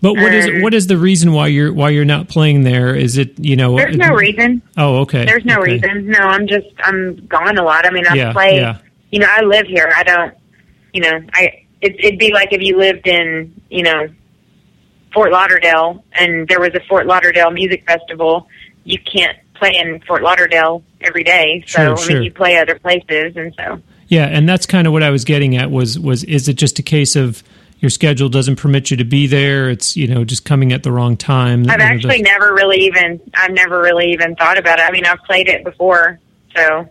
But 0.00 0.14
what 0.14 0.32
is 0.32 0.46
Um, 0.46 0.62
what 0.62 0.74
is 0.74 0.86
the 0.86 0.96
reason 0.96 1.32
why 1.32 1.48
you're 1.48 1.72
why 1.72 1.90
you're 1.90 2.04
not 2.04 2.28
playing 2.28 2.62
there? 2.62 2.94
Is 2.94 3.18
it 3.18 3.38
you 3.38 3.56
know? 3.56 3.76
There's 3.76 3.96
no 3.96 4.10
reason. 4.10 4.62
Oh, 4.76 4.98
okay. 4.98 5.24
There's 5.24 5.44
no 5.44 5.58
okay. 5.60 5.72
reason. 5.72 6.06
No, 6.08 6.20
I'm 6.20 6.46
just 6.46 6.66
I'm 6.80 7.26
gone 7.26 7.58
a 7.58 7.62
lot. 7.64 7.84
I 7.84 7.90
mean, 7.90 8.06
I 8.06 8.14
Yeah, 8.14 8.32
play. 8.32 8.56
yeah. 8.56 8.78
You 9.10 9.18
know, 9.20 9.26
I 9.28 9.42
live 9.42 9.66
here. 9.66 9.92
I 9.96 10.02
don't. 10.04 10.34
You 10.92 11.02
know, 11.02 11.20
I 11.34 11.64
it, 11.80 11.96
it'd 11.98 12.18
be 12.18 12.32
like 12.32 12.52
if 12.52 12.62
you 12.62 12.78
lived 12.78 13.06
in 13.08 13.52
you 13.70 13.82
know 13.82 14.08
Fort 15.12 15.32
Lauderdale 15.32 16.04
and 16.12 16.46
there 16.48 16.60
was 16.60 16.74
a 16.74 16.80
Fort 16.88 17.06
Lauderdale 17.06 17.50
music 17.50 17.84
festival. 17.86 18.46
You 18.84 18.98
can't 19.00 19.36
play 19.54 19.72
in 19.76 20.00
Fort 20.06 20.22
Lauderdale 20.22 20.82
every 21.00 21.24
day. 21.24 21.64
So 21.66 21.96
Sure, 21.96 21.98
I 21.98 22.14
mean, 22.14 22.22
you 22.22 22.32
play 22.32 22.56
other 22.56 22.78
places, 22.78 23.36
and 23.36 23.52
so 23.56 23.80
Yeah, 24.06 24.26
and 24.26 24.48
that's 24.48 24.64
kind 24.66 24.86
of 24.86 24.92
what 24.92 25.02
I 25.02 25.10
was 25.10 25.24
getting 25.24 25.56
at. 25.56 25.70
Was 25.70 25.98
was 25.98 26.22
is 26.24 26.48
it 26.48 26.54
just 26.54 26.78
a 26.78 26.82
case 26.82 27.16
of 27.16 27.42
your 27.80 27.90
schedule 27.90 28.28
doesn't 28.28 28.56
permit 28.56 28.90
you 28.90 28.96
to 28.96 29.04
be 29.04 29.26
there? 29.26 29.70
It's 29.70 29.96
you 29.96 30.06
know 30.06 30.24
just 30.24 30.44
coming 30.44 30.72
at 30.72 30.82
the 30.82 30.92
wrong 30.92 31.16
time. 31.16 31.68
I've 31.68 31.72
You 31.72 31.78
know, 31.78 31.84
actually 31.84 32.22
never 32.22 32.54
really 32.54 32.78
even 32.78 33.20
I've 33.34 33.52
never 33.52 33.80
really 33.80 34.12
even 34.12 34.34
thought 34.36 34.58
about 34.58 34.78
it. 34.78 34.82
I 34.82 34.90
mean, 34.90 35.04
I've 35.04 35.22
played 35.24 35.48
it 35.48 35.64
before, 35.64 36.18
so 36.56 36.88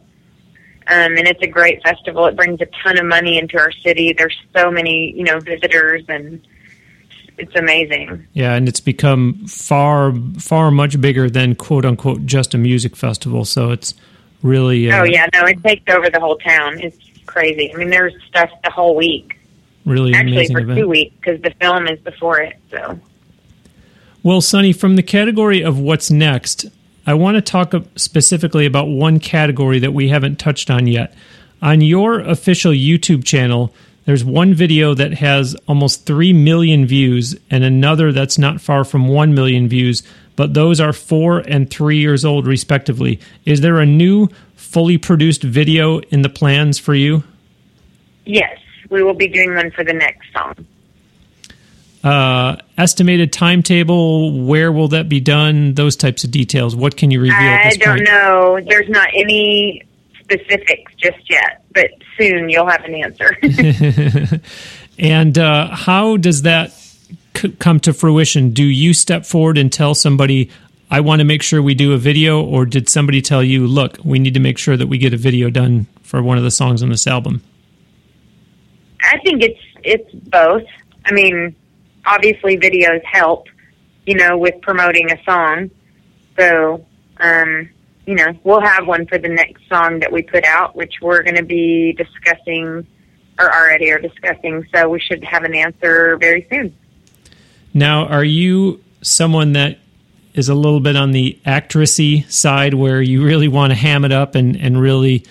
um, 0.90 1.18
and 1.18 1.28
it's 1.28 1.42
a 1.42 1.48
great 1.48 1.84
festival. 1.84 2.26
It 2.28 2.36
brings 2.36 2.62
a 2.62 2.68
ton 2.84 2.98
of 2.98 3.06
money 3.06 3.38
into 3.38 3.58
our 3.58 3.72
city. 3.72 4.14
There's 4.18 4.38
so 4.56 4.72
many 4.72 5.14
you 5.16 5.24
know 5.24 5.40
visitors, 5.40 6.04
and 6.08 6.46
it's 7.38 7.56
amazing. 7.56 8.26
yeah, 8.34 8.54
and 8.54 8.68
it's 8.70 8.80
become 8.80 9.46
far 9.48 10.14
far 10.40 10.72
much 10.72 11.00
bigger 11.02 11.30
than 11.30 11.56
quote 11.56 11.86
unquote 11.86 12.26
just 12.26 12.54
a 12.54 12.58
music 12.58 12.96
festival. 12.96 13.44
So 13.44 13.72
it's 13.72 13.94
really 14.42 14.90
uh, 14.90 15.02
Oh 15.02 15.04
yeah, 15.04 15.28
no, 15.34 15.44
it 15.44 15.62
takes 15.64 15.84
over 15.94 16.10
the 16.10 16.20
whole 16.20 16.38
town. 16.38 16.80
It's 16.80 16.98
crazy. 17.26 17.74
I 17.74 17.78
mean, 17.78 17.90
there's 17.90 18.14
stuff 18.28 18.50
the 18.64 18.72
whole 18.72 18.96
week. 18.96 19.37
Really 19.88 20.14
Actually, 20.14 20.34
amazing 20.34 20.56
for 20.58 20.62
event. 20.64 20.80
two 20.80 20.88
weeks 20.90 21.16
because 21.16 21.42
the 21.42 21.52
film 21.62 21.88
is 21.88 21.98
before 22.02 22.42
it. 22.42 22.58
So 22.70 23.00
Well, 24.22 24.42
Sunny, 24.42 24.74
from 24.74 24.98
the 24.98 25.02
category 25.02 25.62
of 25.62 25.80
what's 25.80 26.12
next, 26.12 26.66
I 27.06 27.14
want 27.14 27.36
to 27.36 27.42
talk 27.42 27.74
specifically 27.96 28.66
about 28.66 28.90
one 28.90 29.20
category 29.22 29.80
that 29.80 29.94
we 29.94 30.10
haven't 30.10 30.40
touched 30.40 30.70
on 30.70 30.88
yet. 30.88 31.16
On 31.62 31.80
your 31.80 32.20
official 32.20 32.74
YouTube 32.74 33.24
channel, 33.24 33.74
there's 34.04 34.26
one 34.26 34.54
video 34.54 34.94
that 34.94 35.14
has 35.14 35.56
almost 35.70 36.06
3 36.06 36.34
million 36.34 36.86
views 36.86 37.38
and 37.50 37.64
another 37.64 38.12
that's 38.12 38.38
not 38.38 38.60
far 38.60 38.84
from 38.84 39.08
1 39.08 39.34
million 39.34 39.70
views, 39.70 40.04
but 40.36 40.54
those 40.54 40.82
are 40.82 40.92
4 40.92 41.40
and 41.40 41.70
3 41.70 41.98
years 41.98 42.26
old, 42.26 42.46
respectively. 42.46 43.22
Is 43.46 43.62
there 43.62 43.80
a 43.80 43.86
new, 43.86 44.28
fully 44.56 44.98
produced 44.98 45.44
video 45.44 46.00
in 46.00 46.24
the 46.24 46.30
plans 46.30 46.78
for 46.78 46.94
you? 46.94 47.24
yes, 48.26 48.60
we 48.90 49.04
will 49.04 49.14
be 49.14 49.28
doing 49.28 49.56
one 49.56 49.72
for 49.72 49.84
the 49.84 49.94
next 49.94 50.32
song. 50.34 50.54
Uh, 52.04 52.58
estimated 52.78 53.34
timetable, 53.34 54.46
where 54.46 54.72
will 54.72 54.88
that 54.90 55.10
be 55.10 55.20
done? 55.20 55.74
Those 55.74 55.96
types 55.96 56.24
of 56.24 56.32
details. 56.32 56.76
What 56.76 56.96
can 56.96 57.12
you 57.12 57.20
reveal 57.20 57.36
I 57.36 57.72
don't 57.80 57.96
point? 57.98 58.06
know. 58.06 58.60
There's 58.68 58.88
not 58.90 59.10
any 59.14 59.84
specifics 60.22 60.94
just 60.96 61.30
yet, 61.30 61.64
but 61.74 61.90
soon 62.18 62.50
you'll 62.50 62.68
have 62.68 62.84
an 62.86 62.96
answer. 62.96 63.38
And 65.00 65.38
uh, 65.38 65.68
how 65.76 66.18
does 66.18 66.42
that 66.42 66.72
c- 67.36 67.52
come 67.60 67.80
to 67.82 67.94
fruition? 67.94 68.52
Do 68.52 68.64
you 68.64 68.94
step 68.94 69.26
forward 69.26 69.58
and 69.58 69.72
tell 69.72 69.94
somebody, 69.94 70.50
I 70.90 71.02
want 71.02 71.20
to 71.20 71.24
make 71.24 71.44
sure 71.44 71.62
we 71.62 71.76
do 71.76 71.94
a 71.94 71.98
video, 71.98 72.42
or 72.44 72.66
did 72.66 72.90
somebody 72.90 73.22
tell 73.22 73.44
you, 73.44 73.68
look, 73.68 74.00
we 74.04 74.18
need 74.20 74.34
to 74.34 74.40
make 74.40 74.58
sure 74.58 74.76
that 74.76 74.88
we 74.88 74.98
get 74.98 75.14
a 75.14 75.18
video 75.18 75.50
done 75.50 75.86
for 76.02 76.24
one 76.24 76.38
of 76.38 76.44
the 76.44 76.52
songs 76.52 76.82
on 76.82 76.90
this 76.90 77.06
album? 77.06 77.44
I 79.08 79.20
think 79.20 79.44
it's 79.44 79.60
it's 79.84 80.12
both. 80.30 80.66
I 81.06 81.12
mean, 81.14 81.56
obviously 82.06 82.58
videos 82.58 83.04
help, 83.04 83.48
you 84.06 84.16
know, 84.16 84.38
with 84.38 84.60
promoting 84.62 85.12
a 85.12 85.24
song. 85.24 85.70
So, 86.38 86.86
um, 87.20 87.70
you 88.06 88.16
know, 88.16 88.38
we'll 88.44 88.62
have 88.62 88.88
one 88.88 89.06
for 89.08 89.18
the 89.18 89.30
next 89.30 89.68
song 89.70 90.00
that 90.00 90.12
we 90.12 90.22
put 90.22 90.44
out, 90.46 90.76
which 90.76 90.96
we're 91.02 91.24
going 91.24 91.36
to 91.36 91.44
be 91.44 91.94
discussing 91.94 92.86
or 93.40 93.54
already 93.54 93.92
are 93.92 94.00
discussing. 94.00 94.66
So 94.74 94.90
we 94.90 95.00
should 95.00 95.24
have 95.24 95.44
an 95.44 95.54
answer 95.54 96.18
very 96.18 96.48
soon. 96.50 96.76
Now, 97.74 98.08
are 98.08 98.24
you 98.24 98.84
someone 99.02 99.54
that 99.54 99.80
is 100.34 100.50
a 100.50 100.56
little 100.56 100.80
bit 100.80 100.96
on 100.96 101.12
the 101.12 101.40
actressy 101.46 102.30
side 102.32 102.74
where 102.74 103.02
you 103.02 103.24
really 103.24 103.48
want 103.48 103.72
to 103.72 103.76
ham 103.76 104.06
it 104.06 104.12
up 104.12 104.36
and, 104.36 104.56
and 104.56 104.80
really 104.80 105.26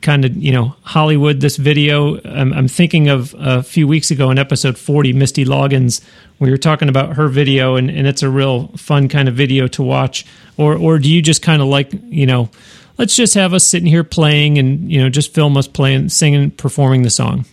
kind 0.00 0.24
of, 0.24 0.36
you 0.36 0.52
know, 0.52 0.74
Hollywood 0.82 1.40
this 1.40 1.56
video? 1.56 2.20
I'm, 2.22 2.52
I'm 2.52 2.68
thinking 2.68 3.08
of 3.08 3.34
a 3.38 3.62
few 3.62 3.86
weeks 3.86 4.10
ago 4.10 4.30
in 4.30 4.38
episode 4.38 4.78
40, 4.78 5.12
Misty 5.12 5.44
Loggins, 5.44 6.02
we 6.40 6.50
were 6.50 6.56
talking 6.56 6.88
about 6.88 7.16
her 7.16 7.28
video 7.28 7.76
and, 7.76 7.90
and 7.90 8.06
it's 8.06 8.22
a 8.22 8.30
real 8.30 8.68
fun 8.68 9.08
kind 9.08 9.28
of 9.28 9.34
video 9.34 9.66
to 9.68 9.82
watch. 9.82 10.24
Or, 10.56 10.74
or 10.74 10.98
do 10.98 11.08
you 11.08 11.22
just 11.22 11.42
kind 11.42 11.60
of 11.60 11.68
like, 11.68 11.92
you 11.92 12.26
know, 12.26 12.50
let's 12.98 13.14
just 13.14 13.34
have 13.34 13.52
us 13.52 13.66
sitting 13.66 13.86
here 13.86 14.02
playing 14.02 14.58
and, 14.58 14.90
you 14.90 15.02
know, 15.02 15.10
just 15.10 15.34
film 15.34 15.56
us 15.58 15.68
playing, 15.68 16.08
singing, 16.08 16.50
performing 16.50 17.02
the 17.02 17.10
song? 17.10 17.44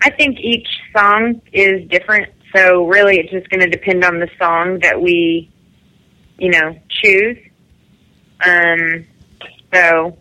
I 0.00 0.10
think 0.10 0.40
each 0.40 0.68
song 0.96 1.40
is 1.52 1.86
different. 1.88 2.32
So 2.56 2.86
really, 2.86 3.18
it's 3.18 3.30
just 3.30 3.48
going 3.50 3.60
to 3.60 3.68
depend 3.68 4.04
on 4.04 4.20
the 4.20 4.30
song 4.38 4.78
that 4.80 5.00
we, 5.00 5.50
you 6.38 6.50
know, 6.50 6.78
choose. 6.88 7.38
Um, 8.44 9.06
so 9.72 10.16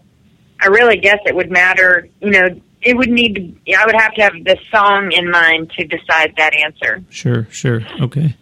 I 0.64 0.68
really 0.68 0.97
guess 0.97 1.20
it 1.26 1.36
would 1.36 1.51
matter. 1.51 2.07
You 2.22 2.32
know, 2.32 2.61
it 2.82 2.95
would 2.95 3.09
need. 3.09 3.36
To, 3.66 3.74
I 3.74 3.86
would 3.86 3.95
have 3.95 4.14
to 4.16 4.22
have 4.22 4.34
the 4.43 4.57
song 4.72 5.11
in 5.11 5.30
mind 5.30 5.72
to 5.72 5.86
decide 5.86 6.34
that 6.38 6.53
answer. 6.55 7.03
Sure, 7.09 7.47
sure. 7.51 7.82
Okay. 8.01 8.36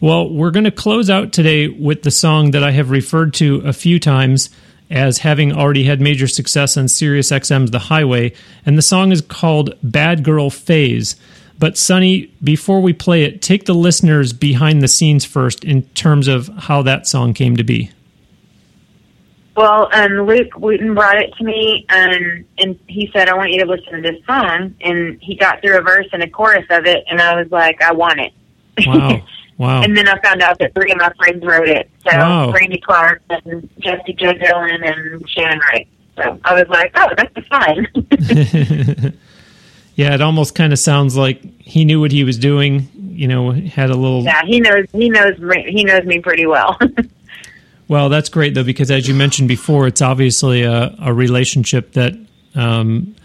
Well, 0.00 0.30
we're 0.30 0.50
going 0.50 0.64
to 0.64 0.70
close 0.70 1.10
out 1.10 1.32
today 1.32 1.68
with 1.68 2.02
the 2.02 2.10
song 2.10 2.52
that 2.52 2.64
I 2.64 2.70
have 2.70 2.90
referred 2.90 3.34
to 3.34 3.56
a 3.66 3.72
few 3.74 4.00
times 4.00 4.48
as 4.88 5.18
having 5.18 5.52
already 5.52 5.84
had 5.84 6.00
major 6.00 6.26
success 6.26 6.76
on 6.76 6.88
Sirius 6.88 7.30
XM's 7.30 7.70
The 7.70 7.78
Highway, 7.78 8.32
and 8.64 8.78
the 8.78 8.82
song 8.82 9.12
is 9.12 9.20
called 9.20 9.74
Bad 9.82 10.24
Girl 10.24 10.48
Phase. 10.48 11.16
But 11.58 11.76
Sunny, 11.76 12.32
before 12.42 12.80
we 12.80 12.94
play 12.94 13.24
it, 13.24 13.42
take 13.42 13.66
the 13.66 13.74
listeners 13.74 14.32
behind 14.32 14.82
the 14.82 14.88
scenes 14.88 15.26
first 15.26 15.62
in 15.62 15.82
terms 15.90 16.26
of 16.26 16.48
how 16.48 16.80
that 16.82 17.06
song 17.06 17.34
came 17.34 17.58
to 17.58 17.64
be. 17.64 17.90
Well, 19.56 19.88
um, 19.92 20.26
Luke 20.26 20.56
Wooten 20.56 20.94
brought 20.94 21.18
it 21.18 21.34
to 21.36 21.44
me, 21.44 21.84
um, 21.90 22.44
and 22.58 22.78
he 22.86 23.10
said, 23.12 23.28
"I 23.28 23.34
want 23.34 23.50
you 23.50 23.60
to 23.60 23.66
listen 23.66 23.92
to 23.94 24.00
this 24.00 24.24
song." 24.24 24.74
And 24.80 25.18
he 25.20 25.34
got 25.36 25.60
through 25.60 25.76
a 25.78 25.82
verse 25.82 26.06
and 26.12 26.22
a 26.22 26.28
chorus 26.28 26.66
of 26.70 26.86
it, 26.86 27.04
and 27.10 27.20
I 27.20 27.34
was 27.36 27.50
like, 27.50 27.82
"I 27.82 27.92
want 27.92 28.20
it." 28.20 28.32
Wow. 28.86 29.22
Wow. 29.60 29.82
And 29.82 29.94
then 29.94 30.08
I 30.08 30.18
found 30.22 30.40
out 30.40 30.58
that 30.60 30.72
three 30.72 30.90
of 30.90 30.96
my 30.96 31.12
friends 31.18 31.44
wrote 31.44 31.68
it. 31.68 31.90
So 32.08 32.16
Wow. 32.16 32.50
Brandy 32.50 32.80
Clark 32.80 33.20
and 33.28 33.68
Jesse 33.78 34.14
Jo 34.14 34.32
Dillon 34.32 34.82
and 34.82 35.28
Shannon 35.28 35.58
Wright. 35.58 35.86
So 36.16 36.40
I 36.46 36.54
was 36.54 36.66
like, 36.70 36.90
oh, 36.94 37.08
that's 37.14 37.46
fine. 37.46 37.86
yeah, 39.96 40.14
it 40.14 40.22
almost 40.22 40.54
kind 40.54 40.72
of 40.72 40.78
sounds 40.78 41.14
like 41.14 41.42
he 41.60 41.84
knew 41.84 42.00
what 42.00 42.10
he 42.10 42.24
was 42.24 42.38
doing, 42.38 42.88
you 42.94 43.28
know, 43.28 43.52
had 43.52 43.90
a 43.90 43.94
little 43.94 44.22
yeah, 44.22 44.40
he 44.46 44.60
knows 44.60 44.86
he 44.94 45.10
knows 45.10 45.34
he 45.66 45.84
knows 45.84 46.04
me 46.04 46.20
pretty 46.20 46.46
well. 46.46 46.78
Well, 47.90 48.08
that's 48.08 48.28
great 48.28 48.54
though, 48.54 48.62
because 48.62 48.88
as 48.92 49.08
you 49.08 49.14
mentioned 49.14 49.48
before, 49.48 49.88
it's 49.88 50.00
obviously 50.00 50.62
a, 50.62 50.94
a 51.00 51.12
relationship 51.12 51.94
that 51.94 52.12
um, 52.54 53.16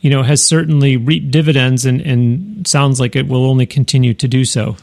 you 0.00 0.10
know 0.10 0.24
has 0.24 0.42
certainly 0.42 0.96
reaped 0.96 1.30
dividends, 1.30 1.86
and, 1.86 2.00
and 2.00 2.66
sounds 2.66 2.98
like 2.98 3.14
it 3.14 3.28
will 3.28 3.46
only 3.46 3.64
continue 3.64 4.12
to 4.14 4.26
do 4.26 4.44
so. 4.44 4.76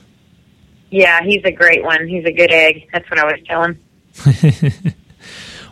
yeah, 0.90 1.22
he's 1.22 1.44
a 1.44 1.52
great 1.52 1.84
one. 1.84 2.08
He's 2.08 2.24
a 2.24 2.32
good 2.32 2.50
egg. 2.50 2.88
That's 2.94 3.10
what 3.10 3.20
I 3.20 3.24
always 3.24 3.44
tell 3.46 3.64
him. 3.66 3.80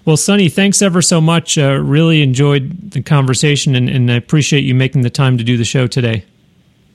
Well, 0.03 0.15
Sunny, 0.15 0.47
thanks 0.47 0.81
ever 0.81 1.01
so 1.01 1.19
much. 1.19 1.57
Uh, 1.57 1.81
really 1.83 2.21
enjoyed 2.21 2.91
the 2.91 3.01
conversation, 3.01 3.75
and, 3.75 3.89
and 3.89 4.09
I 4.09 4.15
appreciate 4.15 4.63
you 4.63 4.73
making 4.73 5.01
the 5.01 5.09
time 5.09 5.37
to 5.37 5.43
do 5.43 5.57
the 5.57 5.65
show 5.65 5.85
today. 5.85 6.23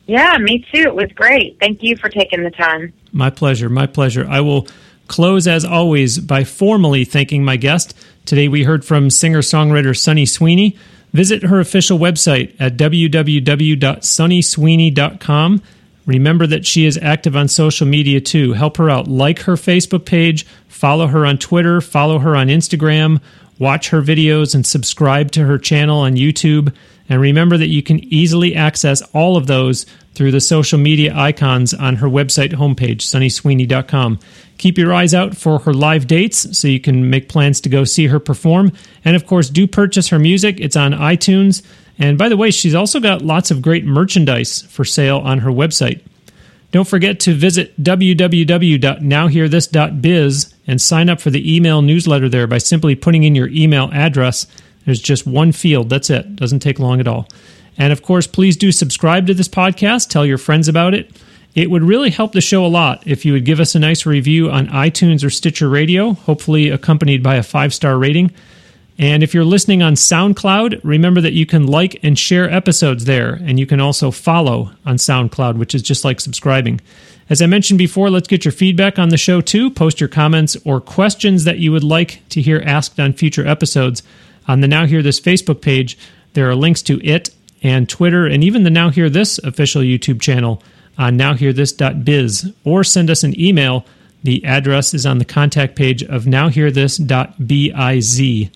Yeah, 0.07 0.39
me 0.39 0.65
too. 0.73 0.81
It 0.81 0.95
was 0.95 1.13
great. 1.13 1.59
Thank 1.61 1.83
you 1.83 1.95
for 1.99 2.09
taking 2.09 2.43
the 2.43 2.51
time. 2.51 2.91
My 3.13 3.29
pleasure. 3.29 3.69
My 3.69 3.87
pleasure. 3.87 4.27
I 4.27 4.41
will 4.41 4.67
close, 5.09 5.47
as 5.47 5.65
always, 5.65 6.19
by 6.19 6.45
formally 6.45 7.05
thanking 7.05 7.45
my 7.45 7.57
guest. 7.57 7.97
Today 8.25 8.49
we 8.49 8.65
heard 8.65 8.85
from 8.85 9.11
singer 9.11 9.43
songwriter 9.43 9.97
Sunny 9.99 10.27
Sweeney. 10.27 10.77
Visit 11.13 11.45
her 11.45 11.61
official 11.61 11.99
website 11.99 12.55
at 12.59 12.77
www.sunnysweeney.com. 12.77 15.63
Remember 16.07 16.47
that 16.47 16.67
she 16.67 16.87
is 16.87 16.99
active 16.99 17.37
on 17.37 17.49
social 17.49 17.87
media 17.87 18.21
too. 18.21 18.55
Help 18.55 18.79
her 18.79 18.91
out. 18.91 19.07
Like 19.09 19.41
her 19.41 19.55
Facebook 19.55 20.05
page, 20.05 20.47
follow 20.69 21.07
her 21.07 21.25
on 21.27 21.39
Twitter, 21.39 21.81
follow 21.81 22.19
her 22.19 22.35
on 22.35 22.49
Instagram, 22.49 23.21
watch 23.59 23.91
her 23.91 24.03
videos, 24.03 24.55
and 24.55 24.67
subscribe 24.67 25.31
to 25.33 25.45
her 25.45 25.59
channel 25.59 26.01
on 26.01 26.15
YouTube. 26.15 26.75
And 27.09 27.21
remember 27.21 27.57
that 27.59 27.69
you 27.69 27.83
can 27.83 28.01
easily 28.13 28.57
access 28.57 29.03
all 29.13 29.37
of 29.37 29.47
those 29.47 29.87
through 30.15 30.31
the 30.31 30.41
social 30.41 30.79
media 30.79 31.13
icons 31.15 31.75
on 31.75 31.97
her 31.97 32.07
website 32.07 32.53
homepage, 32.53 32.99
sunnysweeney.com. 32.99 34.21
Keep 34.59 34.79
your 34.79 34.93
eyes 34.93 35.15
out 35.15 35.37
for 35.37 35.59
her 35.61 35.73
live 35.73 36.07
dates 36.07 36.59
so 36.59 36.69
you 36.69 36.81
can 36.81 37.09
make 37.11 37.29
plans 37.29 37.61
to 37.63 37.69
go 37.69 37.83
see 37.85 38.07
her 38.07 38.21
perform. 38.21 38.71
And 39.05 39.17
of 39.17 39.27
course, 39.27 39.51
do 39.51 39.67
purchase 39.67 40.09
her 40.09 40.19
music. 40.19 40.61
It's 40.61 40.77
on 40.77 40.93
iTunes. 40.93 41.63
And 41.99 42.17
by 42.19 42.29
the 42.29 42.37
way, 42.37 42.51
she's 42.51 42.75
also 42.75 43.01
got 43.01 43.23
lots 43.23 43.51
of 43.51 43.63
great 43.63 43.85
merchandise 43.85 44.63
for 44.63 44.85
sale 44.85 45.19
on 45.19 45.39
her 45.41 45.51
website. 45.51 46.01
Don't 46.71 46.89
forget 46.89 47.21
to 47.21 47.35
visit 47.35 47.79
www.nowhearthis.biz 47.83 50.55
and 50.67 50.81
sign 50.81 51.11
up 51.11 51.21
for 51.21 51.31
the 51.31 51.55
email 51.55 51.83
newsletter 51.83 52.31
there 52.31 52.47
by 52.47 52.57
simply 52.59 52.95
putting 52.95 53.25
in 53.25 53.35
your 53.35 53.49
email 53.49 53.91
address. 53.93 54.47
There's 54.87 55.03
just 55.03 55.27
one 55.27 55.53
field. 55.53 55.91
That's 55.91 56.09
it. 56.09 56.35
Doesn't 56.35 56.61
take 56.61 56.79
long 56.79 56.99
at 56.99 57.07
all. 57.07 57.29
And 57.79 57.93
of 57.93 58.03
course, 58.03 58.27
please 58.27 58.57
do 58.57 58.73
subscribe 58.73 59.27
to 59.27 59.35
this 59.35 59.49
podcast. 59.49 60.09
Tell 60.09 60.27
your 60.27 60.39
friends 60.39 60.69
about 60.69 60.95
it. 60.95 61.11
It 61.55 61.71
would 61.71 61.83
really 61.83 62.11
help 62.11 62.33
the 62.33 62.41
show 62.41 62.65
a 62.65 62.69
lot 62.69 63.03
if 63.07 63.25
you 63.25 63.35
would 63.35 63.45
give 63.45 63.61
us 63.61 63.75
a 63.75 63.79
nice 63.79 64.07
review 64.07 64.51
on 64.51 64.69
iTunes 64.69 65.23
or 65.23 65.31
Stitcher 65.31 65.69
Radio, 65.69 66.15
hopefully 66.15 66.71
accompanied 66.71 67.23
by 67.23 67.37
a 67.37 67.43
five 67.43 67.75
star 67.75 67.99
rating. 67.99 68.33
And 68.99 69.23
if 69.23 69.35
you're 69.35 69.45
listening 69.45 69.83
on 69.83 69.95
SoundCloud, 69.95 70.81
remember 70.85 71.21
that 71.21 71.33
you 71.33 71.45
can 71.45 71.67
like 71.67 71.99
and 72.03 72.19
share 72.19 72.51
episodes 72.51 73.05
there, 73.05 73.35
and 73.35 73.59
you 73.59 73.67
can 73.67 73.81
also 73.81 74.11
follow 74.11 74.71
on 74.87 74.97
SoundCloud, 74.97 75.57
which 75.57 75.75
is 75.75 75.83
just 75.83 76.05
like 76.05 76.21
subscribing. 76.21 76.81
As 77.29 77.41
I 77.41 77.47
mentioned 77.47 77.79
before, 77.79 78.11
let's 78.11 78.29
get 78.29 78.45
your 78.45 78.53
feedback 78.53 78.99
on 78.99 79.09
the 79.09 79.17
show 79.17 79.41
too. 79.41 79.71
Post 79.71 80.01
your 80.01 80.09
comments 80.09 80.57
or 80.65 80.81
questions 80.81 81.45
that 81.45 81.59
you 81.59 81.73
would 81.73 81.85
like 81.85 82.23
to 82.31 82.43
hear 82.43 82.63
asked 82.65 83.01
on 83.01 83.13
future 83.13 83.47
episodes 83.47 84.03
on 84.47 84.61
the 84.61 84.69
Now 84.69 84.87
Hear 84.87 85.03
This 85.03 85.21
Facebook 85.21 85.63
page. 85.63 85.97
There 86.35 86.49
are 86.49 86.55
links 86.55 86.83
to 86.83 87.03
it 87.05 87.31
and 87.63 87.89
Twitter 87.89 88.27
and 88.27 88.45
even 88.45 88.65
the 88.65 88.71
Now 88.71 88.91
Hear 88.91 89.09
This 89.09 89.39
official 89.39 89.81
YouTube 89.83 90.21
channel 90.21 90.63
on 90.99 91.17
nowhearthis.biz 91.19 92.53
or 92.65 92.85
send 92.85 93.09
us 93.11 93.25
an 93.25 93.41
email. 93.41 93.87
The 94.23 94.45
address 94.45 94.93
is 94.95 95.07
on 95.07 95.19
the 95.19 95.25
contact 95.25 95.75
page 95.77 96.03
of 96.03 96.25
nowhearthis.biz. 96.25 98.51